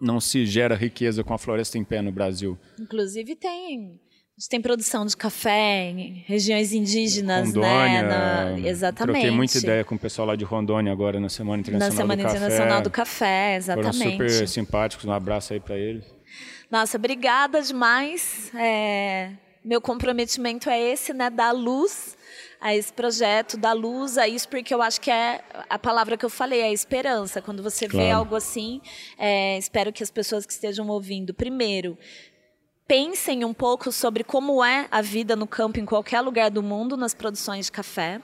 não 0.00 0.20
se 0.20 0.46
gera 0.46 0.74
riqueza 0.74 1.22
com 1.22 1.34
a 1.34 1.38
floresta 1.38 1.76
em 1.76 1.84
pé 1.84 2.00
no 2.00 2.10
Brasil? 2.10 2.58
Inclusive 2.80 3.36
tem 3.36 4.00
a 4.38 4.40
gente 4.40 4.50
tem 4.50 4.60
produção 4.62 5.04
de 5.04 5.16
café 5.16 5.90
em 5.90 6.22
regiões 6.24 6.72
indígenas, 6.72 7.48
Rondônia, 7.48 8.02
né? 8.02 8.08
Na... 8.08 8.68
Exatamente. 8.68 9.14
Troquei 9.14 9.30
muita 9.32 9.58
ideia 9.58 9.84
com 9.84 9.96
o 9.96 9.98
pessoal 9.98 10.28
lá 10.28 10.36
de 10.36 10.44
Rondônia 10.44 10.92
agora 10.92 11.18
na 11.18 11.28
Semana 11.28 11.60
Internacional 11.60 11.90
na 11.90 11.96
Semana 11.96 12.22
do 12.22 12.28
Internacional 12.28 12.68
Café. 12.68 12.82
do 12.82 12.90
Café, 12.90 13.56
exatamente. 13.56 14.16
Foram 14.16 14.28
super 14.28 14.48
simpáticos, 14.48 15.04
um 15.06 15.10
abraço 15.10 15.54
aí 15.54 15.58
para 15.58 15.76
eles. 15.76 16.04
Nossa, 16.70 16.96
obrigada 16.96 17.60
demais. 17.60 18.52
É, 18.54 19.32
meu 19.64 19.80
comprometimento 19.80 20.70
é 20.70 20.80
esse, 20.80 21.12
né? 21.12 21.30
Dar 21.30 21.50
luz 21.50 22.16
a 22.60 22.72
esse 22.72 22.92
projeto, 22.92 23.56
dar 23.56 23.72
luz 23.72 24.16
a 24.16 24.28
isso, 24.28 24.48
porque 24.48 24.72
eu 24.72 24.80
acho 24.80 25.00
que 25.00 25.10
é 25.10 25.40
a 25.68 25.80
palavra 25.80 26.16
que 26.16 26.24
eu 26.24 26.30
falei, 26.30 26.60
é 26.60 26.66
a 26.66 26.72
esperança. 26.72 27.42
Quando 27.42 27.60
você 27.60 27.88
claro. 27.88 28.06
vê 28.06 28.12
algo 28.12 28.36
assim, 28.36 28.80
é, 29.18 29.58
espero 29.58 29.92
que 29.92 30.04
as 30.04 30.12
pessoas 30.12 30.46
que 30.46 30.52
estejam 30.52 30.86
ouvindo, 30.86 31.34
primeiro, 31.34 31.98
pensem 32.88 33.44
um 33.44 33.52
pouco 33.52 33.92
sobre 33.92 34.24
como 34.24 34.64
é 34.64 34.88
a 34.90 35.02
vida 35.02 35.36
no 35.36 35.46
campo 35.46 35.78
em 35.78 35.84
qualquer 35.84 36.22
lugar 36.22 36.50
do 36.50 36.62
mundo 36.62 36.96
nas 36.96 37.12
produções 37.12 37.66
de 37.66 37.72
café, 37.72 38.18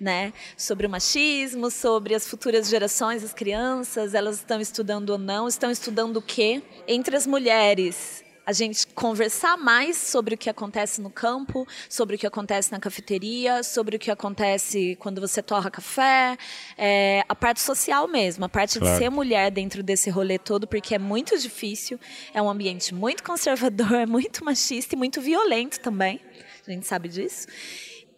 né? 0.00 0.32
Sobre 0.56 0.88
o 0.88 0.90
machismo, 0.90 1.70
sobre 1.70 2.16
as 2.16 2.28
futuras 2.28 2.68
gerações, 2.68 3.22
as 3.22 3.32
crianças, 3.32 4.14
elas 4.14 4.38
estão 4.38 4.60
estudando 4.60 5.10
ou 5.10 5.18
não, 5.18 5.46
estão 5.46 5.70
estudando 5.70 6.16
o 6.16 6.22
quê? 6.22 6.60
Entre 6.88 7.16
as 7.16 7.28
mulheres, 7.28 8.24
a 8.48 8.52
gente 8.54 8.86
conversar 8.86 9.58
mais 9.58 9.98
sobre 9.98 10.34
o 10.34 10.38
que 10.38 10.48
acontece 10.48 11.02
no 11.02 11.10
campo, 11.10 11.68
sobre 11.86 12.16
o 12.16 12.18
que 12.18 12.26
acontece 12.26 12.72
na 12.72 12.80
cafeteria, 12.80 13.62
sobre 13.62 13.96
o 13.96 13.98
que 13.98 14.10
acontece 14.10 14.96
quando 14.98 15.20
você 15.20 15.42
torra 15.42 15.70
café, 15.70 16.34
é, 16.78 17.22
a 17.28 17.34
parte 17.34 17.60
social 17.60 18.08
mesmo, 18.08 18.46
a 18.46 18.48
parte 18.48 18.78
claro. 18.78 18.94
de 18.94 19.04
ser 19.04 19.10
mulher 19.10 19.50
dentro 19.50 19.82
desse 19.82 20.08
rolê 20.08 20.38
todo, 20.38 20.66
porque 20.66 20.94
é 20.94 20.98
muito 20.98 21.36
difícil, 21.36 22.00
é 22.32 22.40
um 22.40 22.48
ambiente 22.48 22.94
muito 22.94 23.22
conservador, 23.22 23.92
é 23.92 24.06
muito 24.08 24.42
machista 24.42 24.94
e 24.94 24.98
muito 24.98 25.20
violento 25.20 25.78
também, 25.80 26.18
a 26.66 26.70
gente 26.70 26.86
sabe 26.86 27.10
disso. 27.10 27.46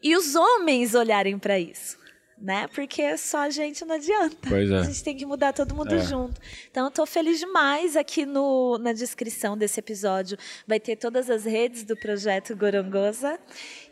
E 0.01 0.17
os 0.17 0.37
homens 0.37 0.95
olharem 0.95 1.41
para 1.41 1.59
isso 1.59 2.00
né? 2.41 2.67
Porque 2.75 3.17
só 3.19 3.43
a 3.43 3.51
gente 3.51 3.85
não 3.85 3.97
adianta. 3.97 4.49
Pois 4.49 4.71
é. 4.71 4.79
A 4.79 4.83
gente 4.83 5.05
tem 5.05 5.17
que 5.17 5.27
mudar 5.27 5.53
todo 5.53 5.75
mundo 5.75 5.95
é. 5.95 5.99
junto. 5.99 6.41
Então, 6.71 6.85
eu 6.85 6.89
estou 6.89 7.07
feliz 7.07 7.39
demais 7.39 7.97
aqui 7.97 8.25
no, 8.25 8.79
na 8.79 8.93
descrição 8.93 9.57
desse 9.57 9.79
episódio. 9.79 10.39
Vai 10.67 10.81
ter 10.81 10.97
todas 10.97 11.29
as 11.29 11.45
redes 11.45 11.85
do 11.85 11.97
projeto 11.97 12.57
Gorongosa. 12.57 13.39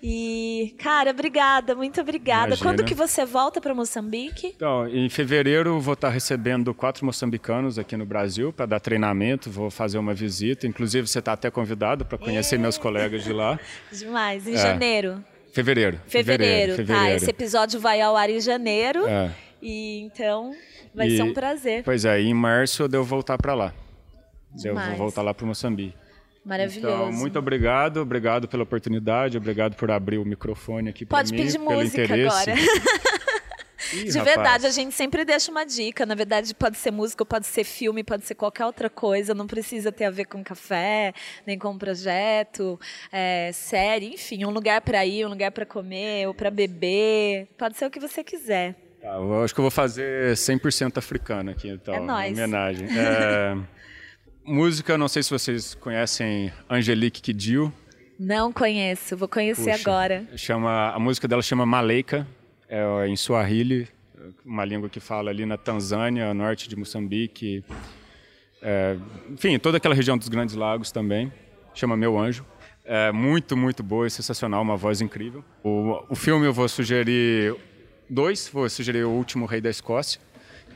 E, 0.03 0.75
cara, 0.79 1.11
obrigada, 1.11 1.75
muito 1.75 2.01
obrigada. 2.01 2.49
Imagina. 2.49 2.71
Quando 2.71 2.85
que 2.85 2.95
você 2.95 3.25
volta 3.25 3.61
para 3.61 3.75
Moçambique? 3.75 4.55
Então, 4.57 4.89
em 4.89 5.09
fevereiro 5.11 5.79
vou 5.79 5.95
estar 5.95 6.09
recebendo 6.09 6.73
quatro 6.73 7.05
moçambicanos 7.05 7.79
aqui 7.79 7.97
no 7.97 8.07
Brasil 8.07 8.53
para 8.53 8.66
dar 8.66 8.81
treinamento. 8.81 9.51
Vou 9.51 9.70
fazer 9.70 9.99
uma 9.99 10.15
visita. 10.15 10.66
Inclusive, 10.66 11.07
você 11.07 11.19
está 11.19 11.33
até 11.33 11.51
convidado 11.51 12.05
para 12.05 12.16
conhecer 12.16 12.55
é. 12.55 12.59
meus 12.59 12.79
colegas 12.79 13.23
de 13.23 13.33
lá. 13.33 13.59
Demais. 13.93 14.47
Em 14.47 14.55
é. 14.55 14.57
janeiro. 14.57 15.23
Fevereiro. 15.59 16.01
Fevereiro, 16.06 16.76
fevereiro, 16.76 16.86
tá. 16.86 17.10
Esse 17.16 17.30
episódio 17.30 17.80
vai 17.80 18.01
ao 18.01 18.16
ar 18.16 18.30
em 18.30 18.40
janeiro. 18.40 19.05
É. 19.09 19.30
E 19.60 20.02
então 20.02 20.55
vai 20.94 21.09
e, 21.09 21.16
ser 21.16 21.22
um 21.22 21.35
prazer. 21.35 21.82
Pois 21.82 22.05
é, 22.05 22.20
em 22.20 22.32
março 22.32 22.85
eu 22.85 22.89
devo 22.89 23.02
voltar 23.02 23.36
para 23.36 23.55
lá. 23.55 23.74
Eu 24.64 24.74
vou 24.74 24.97
voltar 24.97 25.22
lá 25.22 25.35
para 25.35 25.44
Moçambique. 25.44 25.94
Maravilhoso. 26.44 26.86
Então, 26.86 27.12
muito 27.12 27.39
obrigado, 27.39 27.98
obrigado 27.98 28.47
pela 28.47 28.62
oportunidade, 28.62 29.36
obrigado 29.36 29.74
por 29.74 29.90
abrir 29.90 30.18
o 30.18 30.24
microfone 30.24 30.90
aqui 30.90 31.05
para 31.05 31.24
mim. 31.24 31.30
Pode 31.30 31.43
pedir 31.43 31.59
música 31.59 32.05
interesse. 32.05 32.51
agora. 32.51 32.55
Ih, 33.93 34.05
de 34.05 34.20
verdade, 34.20 34.66
a 34.66 34.70
gente 34.70 34.94
sempre 34.94 35.24
deixa 35.24 35.51
uma 35.51 35.65
dica. 35.65 36.05
Na 36.05 36.15
verdade, 36.15 36.55
pode 36.55 36.77
ser 36.77 36.90
música, 36.90 37.24
pode 37.24 37.47
ser 37.47 37.65
filme, 37.65 38.02
pode 38.05 38.27
ser 38.27 38.35
qualquer 38.35 38.65
outra 38.66 38.90
coisa. 38.90 39.35
Não 39.35 39.47
precisa 39.47 39.90
ter 39.90 40.05
a 40.05 40.10
ver 40.10 40.27
com 40.27 40.43
café, 40.43 41.12
nem 41.47 41.59
com 41.59 41.77
projeto, 41.78 42.78
é, 43.12 43.51
série, 43.52 44.15
enfim, 44.15 44.44
um 44.44 44.51
lugar 44.51 44.81
para 44.81 45.05
ir, 45.05 45.24
um 45.24 45.31
lugar 45.31 45.51
para 45.51 45.65
comer 45.65 46.27
ou 46.27 46.35
para 46.35 46.51
beber. 46.51 47.48
Pode 47.56 47.77
ser 47.77 47.86
o 47.86 47.90
que 47.90 48.01
você 48.01 48.23
quiser. 48.23 48.74
Tá, 49.01 49.15
eu 49.15 49.44
acho 49.44 49.55
que 49.55 49.60
eu 49.60 49.65
vou 49.65 49.70
fazer 49.70 50.35
100% 50.35 50.98
africano 50.98 51.51
aqui, 51.51 51.69
então, 51.69 51.94
é 51.94 52.01
nóis. 52.01 52.32
homenagem. 52.32 52.89
É, 52.98 53.56
música, 54.44 54.98
não 54.98 55.09
sei 55.09 55.23
se 55.23 55.31
vocês 55.31 55.74
conhecem 55.74 56.52
Angelique 56.69 57.20
Kidil. 57.20 57.73
Não 58.19 58.52
conheço, 58.52 59.16
vou 59.16 59.28
conhecer 59.28 59.73
Puxa, 59.73 59.90
agora. 59.90 60.27
Chama, 60.36 60.90
a 60.90 60.98
música 60.98 61.28
dela 61.28 61.43
chama 61.43 61.65
Maleika 61.65 62.27
é 62.69 63.07
em 63.09 63.16
Swahili, 63.16 63.89
uma 64.45 64.65
língua 64.65 64.89
que 64.89 65.01
fala 65.01 65.31
ali 65.31 65.47
na 65.47 65.57
Tanzânia, 65.57 66.32
norte 66.35 66.69
de 66.69 66.77
Moçambique, 66.77 67.65
é, 68.61 68.97
enfim, 69.31 69.59
toda 69.59 69.77
aquela 69.77 69.95
região 69.95 70.19
dos 70.19 70.28
Grandes 70.28 70.55
Lagos 70.55 70.90
também. 70.90 71.32
Chama 71.74 71.97
Meu 71.97 72.19
Anjo. 72.19 72.45
É 72.85 73.12
muito, 73.12 73.57
muito 73.57 73.82
boa 73.82 74.07
e 74.07 74.11
sensacional, 74.11 74.62
uma 74.62 74.77
voz 74.77 75.01
incrível. 75.01 75.45
O, 75.62 76.03
o 76.09 76.15
filme 76.16 76.47
eu 76.47 76.53
vou 76.53 76.69
sugerir 76.69 77.55
dois, 78.09 78.49
vou 78.49 78.69
sugerir 78.69 79.05
O 79.05 79.11
Último 79.11 79.47
Rei 79.47 79.61
da 79.61 79.69
Escócia 79.69 80.20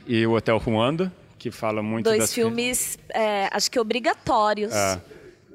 e 0.05 0.25
O 0.25 0.33
Hotel 0.33 0.57
Ruanda, 0.57 1.11
que 1.39 1.49
fala 1.49 1.81
muito 1.81 2.05
Dois 2.05 2.33
filmes, 2.33 2.97
é, 3.09 3.49
acho 3.51 3.69
que 3.69 3.79
obrigatórios. 3.79 4.73
É 4.73 5.01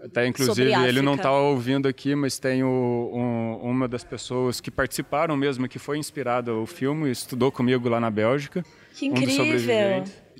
até, 0.03 0.27
inclusive, 0.27 0.73
ele 0.87 1.03
não 1.03 1.15
está 1.15 1.33
ouvindo 1.33 1.89
aqui, 1.89 2.15
mas 2.15 2.39
tem 2.39 2.63
o, 2.63 3.11
um, 3.13 3.71
uma 3.71 3.89
das 3.89 4.05
pessoas 4.05 4.61
que 4.61 4.71
participaram 4.71 5.37
mesmo, 5.37 5.69
que 5.69 5.79
foi 5.79 5.99
inspirada 5.99 6.55
o 6.55 6.67
filme, 6.67 7.11
estudou 7.11 7.51
comigo 7.51 7.89
lá 7.89 7.99
na 7.99 8.11
Bélgica. 8.11 8.65
Que 8.95 9.07
incrível! 9.07 9.45
Um 9.45 9.49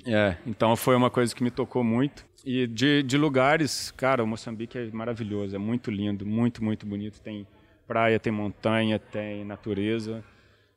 É, 0.05 0.37
então 0.47 0.75
foi 0.75 0.95
uma 0.95 1.09
coisa 1.09 1.35
que 1.35 1.43
me 1.43 1.51
tocou 1.51 1.83
muito. 1.83 2.25
E 2.45 2.65
de, 2.67 3.03
de 3.03 3.17
lugares, 3.17 3.91
cara, 3.91 4.23
o 4.23 4.27
Moçambique 4.27 4.77
é 4.77 4.89
maravilhoso, 4.91 5.55
é 5.55 5.59
muito 5.59 5.91
lindo, 5.91 6.25
muito, 6.25 6.63
muito 6.63 6.85
bonito. 6.85 7.19
Tem 7.21 7.45
praia, 7.85 8.19
tem 8.19 8.31
montanha, 8.31 8.97
tem 8.97 9.43
natureza. 9.43 10.23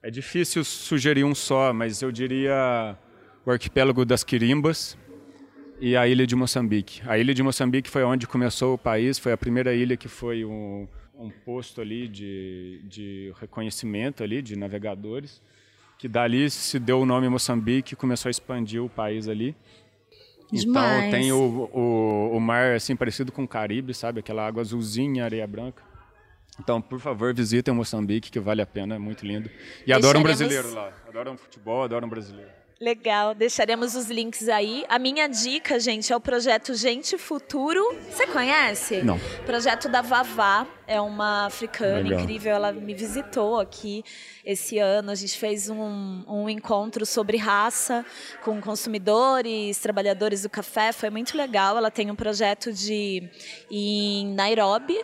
É 0.02 0.10
difícil 0.10 0.64
sugerir 0.64 1.24
um 1.24 1.34
só, 1.34 1.72
mas 1.72 2.02
eu 2.02 2.10
diria 2.10 2.96
o 3.46 3.50
arquipélago 3.50 4.04
das 4.04 4.24
Quirimbas 4.24 4.98
e 5.82 5.96
a 5.96 6.06
ilha 6.06 6.24
de 6.24 6.36
Moçambique. 6.36 7.02
A 7.04 7.18
ilha 7.18 7.34
de 7.34 7.42
Moçambique 7.42 7.90
foi 7.90 8.04
onde 8.04 8.24
começou 8.24 8.74
o 8.74 8.78
país, 8.78 9.18
foi 9.18 9.32
a 9.32 9.36
primeira 9.36 9.74
ilha 9.74 9.96
que 9.96 10.06
foi 10.06 10.44
um, 10.44 10.86
um 11.12 11.28
posto 11.28 11.80
ali 11.80 12.06
de, 12.06 12.80
de 12.84 13.34
reconhecimento 13.40 14.22
ali 14.22 14.40
de 14.40 14.54
navegadores, 14.54 15.42
que 15.98 16.06
dali 16.06 16.48
se 16.48 16.78
deu 16.78 17.00
o 17.00 17.04
nome 17.04 17.28
Moçambique 17.28 17.94
e 17.94 17.96
começou 17.96 18.28
a 18.28 18.30
expandir 18.30 18.80
o 18.80 18.88
país 18.88 19.26
ali. 19.26 19.56
Demais. 20.52 20.98
Então 20.98 21.10
tem 21.10 21.32
o, 21.32 21.68
o, 21.72 22.36
o 22.36 22.40
mar 22.40 22.76
assim 22.76 22.94
parecido 22.94 23.32
com 23.32 23.42
o 23.42 23.48
Caribe, 23.48 23.92
sabe? 23.92 24.20
Aquela 24.20 24.46
água 24.46 24.60
azulzinha, 24.60 25.24
areia 25.24 25.48
branca. 25.48 25.82
Então, 26.60 26.80
por 26.80 27.00
favor, 27.00 27.34
visitem 27.34 27.74
Moçambique, 27.74 28.30
que 28.30 28.38
vale 28.38 28.62
a 28.62 28.66
pena, 28.66 28.94
é 28.94 28.98
muito 28.98 29.26
lindo. 29.26 29.50
E 29.84 29.92
adoram 29.92 30.20
um 30.20 30.22
brasileiro 30.22 30.72
lá. 30.72 30.92
Adoram 31.08 31.36
futebol, 31.36 31.82
adoram 31.82 32.08
brasileiro. 32.08 32.61
Legal, 32.82 33.32
deixaremos 33.32 33.94
os 33.94 34.10
links 34.10 34.48
aí. 34.48 34.84
A 34.88 34.98
minha 34.98 35.28
dica, 35.28 35.78
gente, 35.78 36.12
é 36.12 36.16
o 36.16 36.20
projeto 36.20 36.74
Gente 36.74 37.16
Futuro. 37.16 37.80
Você 38.10 38.26
conhece? 38.26 39.04
Não. 39.04 39.20
Projeto 39.46 39.88
da 39.88 40.02
Vavá, 40.02 40.66
é 40.84 41.00
uma 41.00 41.46
africana 41.46 42.00
Legal. 42.00 42.18
incrível. 42.18 42.52
Ela 42.52 42.72
me 42.72 42.92
visitou 42.92 43.60
aqui 43.60 44.02
esse 44.44 44.80
ano. 44.80 45.12
A 45.12 45.14
gente 45.14 45.38
fez 45.38 45.70
um, 45.70 46.24
um 46.26 46.48
encontro 46.48 47.06
sobre 47.06 47.36
raça 47.36 48.04
com 48.42 48.60
consumidores, 48.60 49.78
trabalhadores 49.78 50.42
do 50.42 50.50
café. 50.50 50.90
Foi 50.90 51.08
muito 51.08 51.36
legal. 51.36 51.76
Ela 51.76 51.88
tem 51.88 52.10
um 52.10 52.16
projeto 52.16 52.72
de 52.72 53.30
em 53.70 54.34
Nairobi, 54.34 55.00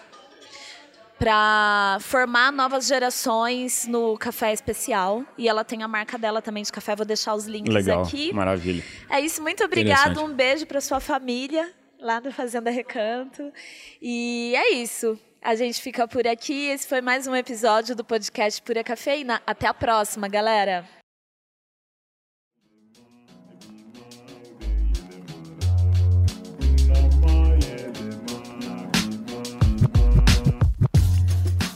para 1.18 1.98
formar 2.00 2.52
novas 2.52 2.86
gerações 2.86 3.86
no 3.86 4.16
café 4.16 4.52
especial. 4.52 5.24
E 5.36 5.48
ela 5.48 5.64
tem 5.64 5.82
a 5.82 5.88
marca 5.88 6.16
dela 6.16 6.40
também 6.40 6.62
de 6.62 6.70
café. 6.72 6.94
Vou 6.94 7.04
deixar 7.04 7.34
os 7.34 7.46
links 7.46 7.74
Legal, 7.74 8.02
aqui. 8.02 8.32
maravilha. 8.32 8.84
É 9.10 9.20
isso, 9.20 9.42
muito 9.42 9.64
obrigada. 9.64 10.10
Interessante. 10.10 10.30
Um 10.30 10.34
beijo 10.34 10.66
para 10.66 10.80
sua 10.80 11.00
família 11.00 11.72
lá 12.00 12.20
da 12.20 12.30
Fazenda 12.30 12.70
Recanto. 12.70 13.52
E 14.00 14.54
é 14.56 14.74
isso. 14.74 15.18
A 15.42 15.54
gente 15.54 15.80
fica 15.80 16.06
por 16.06 16.26
aqui. 16.26 16.68
Esse 16.68 16.86
foi 16.86 17.00
mais 17.00 17.26
um 17.26 17.34
episódio 17.34 17.94
do 17.94 18.04
podcast 18.04 18.60
Pura 18.62 18.82
Cafeína. 18.84 19.42
Até 19.46 19.66
a 19.66 19.74
próxima, 19.74 20.28
galera. 20.28 20.84